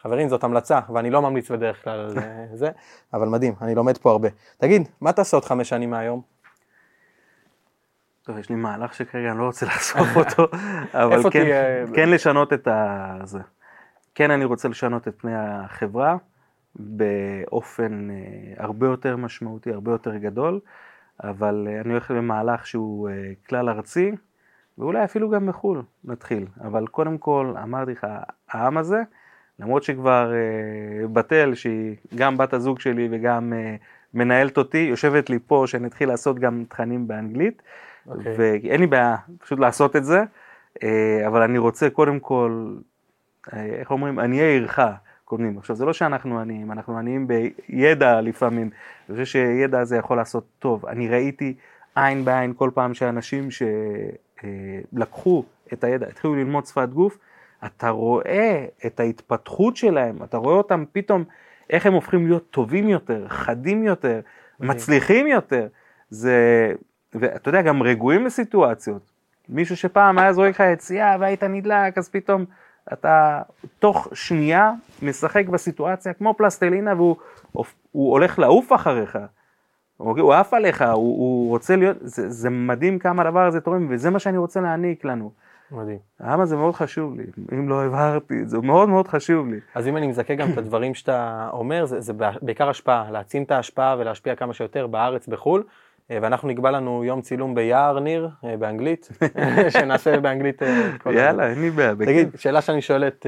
חברים, 0.02 0.28
זאת 0.28 0.44
המלצה, 0.44 0.80
ואני 0.92 1.10
לא 1.10 1.22
ממליץ 1.22 1.50
בדרך 1.50 1.84
כלל 1.84 2.00
על 2.00 2.18
אה, 2.18 2.46
זה, 2.52 2.70
אבל 3.14 3.28
מדהים, 3.28 3.54
אני 3.62 3.74
לומד 3.74 3.98
פה 3.98 4.10
הרבה. 4.10 4.28
תגיד, 4.58 4.88
מה 5.00 5.12
תעשה 5.12 5.36
עוד 5.36 5.44
חמש 5.44 5.68
שנים 5.68 5.90
מהיום? 5.90 6.22
טוב, 8.28 8.38
יש 8.38 8.50
לי 8.50 8.56
מהלך 8.56 8.94
שכרגע 8.94 9.30
אני 9.30 9.38
לא 9.38 9.44
רוצה 9.44 9.66
לחשוף 9.66 10.16
אותו, 10.16 10.48
אבל 11.02 11.22
כן, 11.22 11.30
תהיה? 11.30 11.86
כן 11.94 12.08
לשנות 12.10 12.52
את 12.52 12.68
ה... 12.68 13.18
זה. 13.24 13.38
כן, 14.14 14.30
אני 14.30 14.44
רוצה 14.44 14.68
לשנות 14.68 15.08
את 15.08 15.14
פני 15.18 15.32
החברה 15.36 16.16
באופן 16.76 18.10
אה, 18.10 18.64
הרבה 18.64 18.86
יותר 18.86 19.16
משמעותי, 19.16 19.72
הרבה 19.72 19.92
יותר 19.92 20.16
גדול, 20.16 20.60
אבל 21.24 21.68
אה, 21.70 21.80
אני 21.80 21.90
הולך 21.92 22.10
למהלך 22.10 22.66
שהוא 22.66 23.08
אה, 23.08 23.32
כלל 23.48 23.68
ארצי, 23.68 24.12
ואולי 24.78 25.04
אפילו 25.04 25.30
גם 25.30 25.46
בחו"ל 25.46 25.82
נתחיל. 26.04 26.46
אבל 26.60 26.86
קודם 26.86 27.18
כל, 27.18 27.54
אמרתי 27.62 27.92
לך, 27.92 28.06
העם 28.50 28.78
הזה, 28.78 29.02
למרות 29.58 29.82
שכבר 29.82 30.32
אה, 30.32 31.08
בתל, 31.08 31.54
שהיא 31.54 31.96
גם 32.14 32.36
בת 32.36 32.52
הזוג 32.52 32.80
שלי 32.80 33.08
וגם 33.10 33.52
אה, 33.52 33.76
מנהלת 34.14 34.58
אותי, 34.58 34.78
יושבת 34.78 35.30
לי 35.30 35.38
פה 35.46 35.64
שנתחיל 35.66 36.08
לעשות 36.08 36.38
גם 36.38 36.64
תכנים 36.68 37.08
באנגלית, 37.08 37.62
אוקיי. 38.11 38.34
ואין 38.38 38.80
לי 38.80 38.86
בעיה 38.86 39.16
פשוט 39.38 39.59
לעשות 39.59 39.96
את 39.96 40.04
זה, 40.04 40.22
אה, 40.82 41.26
אבל 41.26 41.42
אני 41.42 41.59
רוצה 41.59 41.90
קודם 41.90 42.20
כל, 42.20 42.76
אה, 43.52 43.64
איך 43.64 43.90
אומרים, 43.90 44.18
עניי 44.18 44.40
עירך 44.40 44.78
קודמים. 45.24 45.59
עכשיו 45.59 45.76
זה 45.76 45.84
לא 45.84 45.92
שאנחנו 45.92 46.40
עניים, 46.40 46.72
אנחנו 46.72 46.98
עניים 46.98 47.28
בידע 47.28 48.20
לפעמים, 48.20 48.70
אני 49.09 49.16
חושב 49.16 49.24
שידע 49.24 49.80
הזה 49.80 49.96
יכול 49.96 50.16
לעשות 50.16 50.46
טוב. 50.59 50.86
אני 50.86 51.09
ראיתי 51.09 51.54
עין 51.94 52.24
בעין 52.24 52.52
כל 52.56 52.70
פעם 52.74 52.94
שאנשים 52.94 53.48
שלקחו 54.92 55.44
את 55.72 55.84
הידע, 55.84 56.06
התחילו 56.06 56.34
ללמוד 56.34 56.66
שפת 56.66 56.88
גוף, 56.88 57.18
אתה 57.66 57.88
רואה 57.88 58.66
את 58.86 59.00
ההתפתחות 59.00 59.76
שלהם, 59.76 60.22
אתה 60.22 60.36
רואה 60.36 60.54
אותם 60.54 60.84
פתאום, 60.92 61.24
איך 61.70 61.86
הם 61.86 61.92
הופכים 61.92 62.26
להיות 62.26 62.50
טובים 62.50 62.88
יותר, 62.88 63.28
חדים 63.28 63.82
יותר. 63.82 64.20
מצליחים 64.61 65.26
יותר. 65.26 65.66
זה, 66.11 66.72
ואתה 67.14 67.48
יודע, 67.48 67.62
גם 67.62 67.82
רגועים 67.82 68.24
בסיטואציות. 68.24 69.11
מישהו 69.48 69.76
שפעם 69.76 70.18
היה 70.18 70.32
זורק 70.32 70.54
לך 70.54 70.62
יציאה 70.72 71.16
והיית 71.20 71.42
נדלק, 71.42 71.98
אז 71.98 72.09
פתאום 72.09 72.44
אתה 72.92 73.42
תוך 73.78 74.09
שנייה 74.12 74.72
משחק 75.02 75.48
בסיטואציה 75.48 76.12
כמו 76.12 76.34
פלסטלינה 76.34 76.94
והוא 76.94 77.16
הוא 77.92 78.12
הולך 78.12 78.38
לעוף 78.38 78.72
אחריך. 78.72 79.18
אוקיי? 80.00 80.22
הוא 80.22 80.34
עף 80.34 80.54
עליך, 80.54 80.82
הוא, 80.82 80.94
הוא 80.94 81.48
רוצה 81.48 81.76
להיות, 81.76 81.96
זה, 82.00 82.30
זה 82.30 82.50
מדהים 82.50 82.98
כמה 82.98 83.22
הדבר 83.22 83.46
הזה 83.46 83.61
תורם, 83.61 83.86
וזה 83.90 84.11
מה 84.11 84.18
שאני 84.18 84.38
רוצה 84.38 84.61
להעניק 84.61 85.04
לנו. 85.04 85.30
מדהים. 85.70 85.98
העם 86.20 86.40
הזה 86.40 86.56
מאוד 86.56 86.74
חשוב 86.74 87.16
לי, 87.16 87.24
אם 87.52 87.68
לא 87.68 87.84
הבהרתי 87.84 88.42
את 88.42 88.48
זה, 88.48 88.59
מאוד 88.59 88.88
מאוד 88.88 89.09
חשוב 89.09 89.48
לי. 89.48 89.61
אז 89.74 89.88
אם 89.88 89.96
אני 89.96 90.06
מזכה 90.06 90.34
גם 90.34 90.52
את 90.52 90.59
הדברים 90.59 90.94
שאתה 90.94 91.48
אומר, 91.52 91.84
זה, 91.84 92.00
זה 92.00 92.12
בעיקר 92.42 92.68
השפעה, 92.68 93.11
להעצים 93.11 93.42
את 93.42 93.50
ההשפעה 93.50 93.96
ולהשפיע 93.98 94.36
כמה 94.36 94.54
שיותר 94.54 94.86
בארץ, 94.86 95.26
בחו"ל. 95.26 95.62
אה, 96.11 96.18
ואנחנו 96.22 96.48
נקבע 96.48 96.70
לנו 96.70 97.04
יום 97.04 97.20
צילום 97.22 97.54
ביער 97.54 97.98
ניר, 98.00 98.30
אה, 98.44 98.56
באנגלית, 98.56 99.09
שנעשה 99.78 100.20
באנגלית 100.20 100.62
אה, 100.62 100.94
את 100.94 101.02
כל 101.02 101.11
ה- 101.11 101.20
יאללה, 101.20 101.50
אין 101.50 101.61
לי 101.61 101.70
בעיה. 101.70 101.94
תגיד, 101.94 102.28
שאלה 102.36 102.61
שאני 102.61 102.82
שואל 102.82 103.06
את 103.09 103.26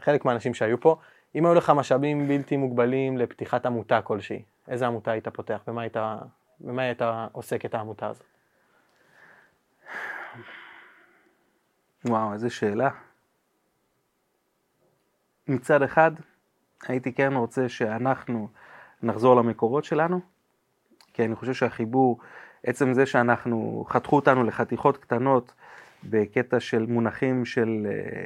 חלק 0.00 0.24
מהאנשים 0.24 0.54
שהיו 0.54 0.80
פה, 0.80 0.96
אם 1.34 1.46
היו 1.46 1.54
לך 1.54 1.70
משאבים 1.70 2.28
בלתי 2.28 2.56
מוגבלים 2.56 3.18
לפתיחת 3.18 3.66
עמותה 3.66 4.02
כלשהי, 4.02 4.42
איזה 4.68 4.86
עמותה 4.86 5.10
היית 5.10 5.28
פותח? 5.28 5.60
במה 5.66 5.80
היית, 5.82 5.96
במה 6.60 6.82
היית 6.82 7.02
עוסק 7.32 7.64
את 7.64 7.74
העמותה 7.74 8.06
הזאת? 8.06 8.24
וואו, 12.04 12.32
איזה 12.32 12.50
שאלה. 12.50 12.90
מצד 15.48 15.82
אחד, 15.82 16.10
הייתי 16.88 17.12
כן 17.12 17.32
רוצה 17.34 17.68
שאנחנו 17.68 18.48
נחזור 19.02 19.36
למקורות 19.36 19.84
שלנו, 19.84 20.20
כי 21.18 21.24
אני 21.24 21.34
חושב 21.34 21.54
שהחיבור, 21.54 22.18
עצם 22.66 22.94
זה 22.94 23.06
שאנחנו, 23.06 23.84
חתכו 23.88 24.16
אותנו 24.16 24.44
לחתיכות 24.44 24.96
קטנות 24.96 25.52
בקטע 26.04 26.60
של 26.60 26.86
מונחים 26.88 27.44
של 27.44 27.86
אה, 27.86 28.24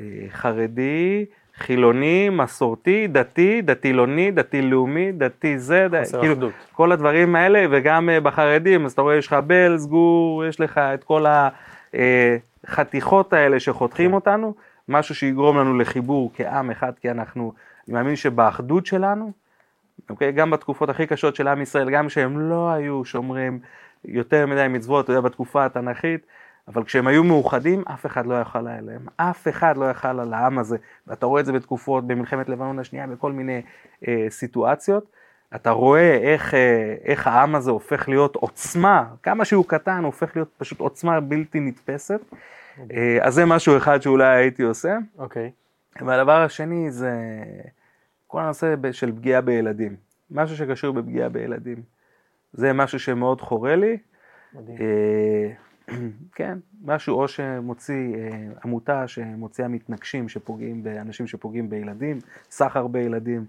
אה, 0.00 0.26
חרדי, 0.30 1.24
חילוני, 1.54 2.28
מסורתי, 2.28 3.06
דתי, 3.06 3.62
דתי-לאומי, 3.62 4.30
דתי-לאומי, 4.30 5.12
דתי 5.12 5.58
זה, 5.58 5.86
ד... 5.90 5.98
חוסר 5.98 6.20
כאילו, 6.20 6.34
אחדות. 6.34 6.52
כל 6.72 6.92
הדברים 6.92 7.36
האלה, 7.36 7.66
וגם 7.70 8.10
אה, 8.10 8.20
בחרדים, 8.20 8.84
אז 8.84 8.92
אתה 8.92 9.02
רואה, 9.02 9.16
יש 9.16 9.26
לך 9.26 9.36
בל, 9.46 9.78
סגור, 9.78 10.44
יש 10.44 10.60
לך 10.60 10.78
את 10.78 11.04
כל 11.04 11.24
החתיכות 12.64 13.32
האלה 13.32 13.60
שחותכים 13.60 14.10
כן. 14.10 14.14
אותנו, 14.14 14.54
משהו 14.88 15.14
שיגרום 15.14 15.58
לנו 15.58 15.78
לחיבור 15.78 16.30
כעם 16.34 16.70
אחד, 16.70 16.92
כי 17.00 17.10
אנחנו, 17.10 17.52
אני 17.88 17.94
מאמין 17.94 18.16
שבאחדות 18.16 18.86
שלנו, 18.86 19.32
אוקיי, 20.10 20.32
גם 20.32 20.50
בתקופות 20.50 20.88
הכי 20.88 21.06
קשות 21.06 21.36
של 21.36 21.48
עם 21.48 21.62
ישראל, 21.62 21.90
גם 21.90 22.06
כשהם 22.06 22.40
לא 22.40 22.70
היו 22.70 23.04
שומרים 23.04 23.58
יותר 24.04 24.46
מדי 24.46 24.66
מצוות, 24.68 25.04
אתה 25.04 25.12
יודע, 25.12 25.20
בתקופה 25.20 25.64
התנ"כית, 25.64 26.26
אבל 26.68 26.84
כשהם 26.84 27.06
היו 27.06 27.24
מאוחדים, 27.24 27.82
אף 27.94 28.06
אחד 28.06 28.26
לא 28.26 28.40
יכל 28.40 28.68
עליהם, 28.68 29.06
אף 29.16 29.48
אחד 29.48 29.76
לא 29.76 29.90
יכל 29.90 30.20
על 30.20 30.34
העם 30.34 30.58
הזה, 30.58 30.76
ואתה 31.06 31.26
רואה 31.26 31.40
את 31.40 31.46
זה 31.46 31.52
בתקופות, 31.52 32.06
במלחמת 32.06 32.48
לבנון 32.48 32.78
השנייה, 32.78 33.06
בכל 33.06 33.32
מיני 33.32 33.62
אה, 34.08 34.26
סיטואציות, 34.30 35.04
אתה 35.54 35.70
רואה 35.70 36.14
איך, 36.16 36.54
אה, 36.54 36.94
איך 37.04 37.26
העם 37.26 37.54
הזה 37.54 37.70
הופך 37.70 38.08
להיות 38.08 38.36
עוצמה, 38.36 39.04
כמה 39.22 39.44
שהוא 39.44 39.64
קטן, 39.68 39.98
הוא 39.98 40.06
הופך 40.06 40.36
להיות 40.36 40.48
פשוט 40.58 40.80
עוצמה 40.80 41.20
בלתי 41.20 41.60
נתפסת, 41.60 42.20
אה, 42.92 43.18
אז 43.20 43.34
זה 43.34 43.44
משהו 43.44 43.76
אחד 43.76 44.02
שאולי 44.02 44.36
הייתי 44.36 44.62
עושה. 44.62 44.96
אוקיי. 45.18 45.50
והדבר 46.00 46.42
השני 46.42 46.90
זה 46.90 47.12
כל 48.28 48.40
הנושא 48.40 48.74
של 48.92 49.12
פגיעה 49.12 49.40
בילדים, 49.40 49.96
משהו 50.30 50.56
שקשור 50.56 50.94
בפגיעה 50.94 51.28
בילדים. 51.28 51.82
זה 52.52 52.72
משהו 52.72 53.00
שמאוד 53.00 53.40
חורה 53.40 53.76
לי. 53.76 53.96
מדהים. 54.54 54.76
אה, 54.80 55.50
כן, 56.36 56.58
משהו 56.84 57.20
או 57.20 57.28
שמוציא 57.28 58.14
אה, 58.16 58.38
עמותה 58.64 59.08
שמוציאה 59.08 59.68
מתנגשים 59.68 60.28
שפוגעים 60.28 60.82
באנשים 60.82 61.26
שפוגעים 61.26 61.70
בילדים, 61.70 62.18
סחר 62.50 62.86
בילדים. 62.86 63.46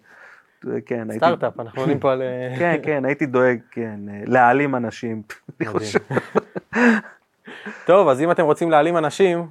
כן, 0.86 1.10
הייתי, 1.10 1.26
סטארט-אפ, 1.26 1.60
אנחנו 1.60 1.82
עולים 1.82 2.00
פה 2.00 2.12
על... 2.12 2.22
אה, 2.22 2.56
כן, 2.60 2.80
כן, 2.84 3.06
הייתי 3.06 3.26
דואג, 3.26 3.60
כן, 3.72 4.00
אה, 4.10 4.22
להעלים 4.26 4.76
אנשים, 4.76 5.22
אני. 5.62 5.68
חושב, 5.68 6.00
טוב, 7.86 8.08
אז 8.08 8.22
אם 8.22 8.32
אתם 8.32 8.46
רוצים 8.46 8.72
להעלים 8.72 8.98
אנשים, 8.98 9.48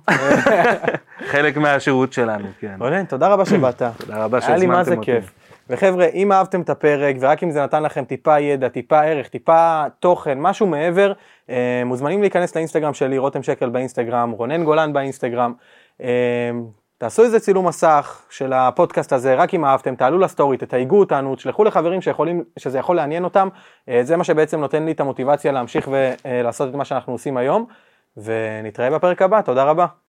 חלק 1.31 1.57
מהשירות 1.57 2.13
שלנו, 2.13 2.49
כן. 2.61 2.77
רונן, 2.81 3.05
תודה 3.05 3.29
רבה 3.29 3.45
שבאת. 3.45 3.83
תודה 4.07 4.25
רבה 4.25 4.39
היה 4.47 4.57
לי 4.57 4.67
מה 4.67 4.85
זה 4.85 4.91
שהזמנתם 4.91 5.01
אותי. 5.01 5.13
כיף. 5.13 5.33
וחבר'ה, 5.71 6.07
אם 6.07 6.33
אהבתם 6.33 6.61
את 6.61 6.71
הפרק, 6.71 7.17
ורק 7.21 7.43
אם 7.43 7.51
זה 7.51 7.63
נתן 7.63 7.83
לכם 7.83 8.05
טיפה 8.05 8.41
ידע, 8.41 8.69
טיפה 8.69 9.01
ערך, 9.01 9.29
טיפה 9.29 9.85
תוכן, 10.01 10.41
משהו 10.41 10.67
מעבר, 10.67 11.13
אה, 11.51 11.83
מוזמנים 11.85 12.21
להיכנס 12.21 12.57
לאינסטגרם 12.57 12.95
שלי, 12.95 13.19
רותם 13.19 13.43
שקל 13.43 13.69
באינסטגרם, 13.69 14.31
רונן 14.31 14.65
גולן 14.65 14.93
באינסטגרם. 14.93 15.53
אה, 16.03 16.51
תעשו 16.99 17.23
איזה 17.23 17.41
צילום 17.41 17.67
מסך 17.67 18.23
של 18.31 18.53
הפודקאסט 18.53 19.13
הזה, 19.13 19.35
רק 19.35 19.55
אם 19.55 19.65
אהבתם, 19.65 19.95
תעלו 19.95 20.19
לסטורי, 20.19 20.57
תתייגו 20.57 20.99
אותנו, 20.99 21.37
תשלחו 21.37 21.65
לחברים 21.65 22.01
שיכולים, 22.01 22.45
שזה 22.59 22.79
יכול 22.79 22.97
לעניין 22.97 23.25
אותם. 23.25 23.49
אה, 23.89 24.01
זה 24.03 24.17
מה 24.17 24.25
שבעצם 24.25 24.61
נותן 24.61 24.85
לי 24.85 24.93
את 24.93 25.01
המוטיבציה 25.01 25.53
להמשיך 25.53 25.89
ולעשות 25.93 26.69
את 26.69 26.75
מה 26.75 26.85
שאנחנו 26.85 27.13
עושים 27.13 27.37
היום. 27.37 27.67
ונתראה 28.17 28.91
בפרק 28.91 29.23
הבא, 29.23 29.41
תודה 29.43 29.65
רבה. 29.65 29.87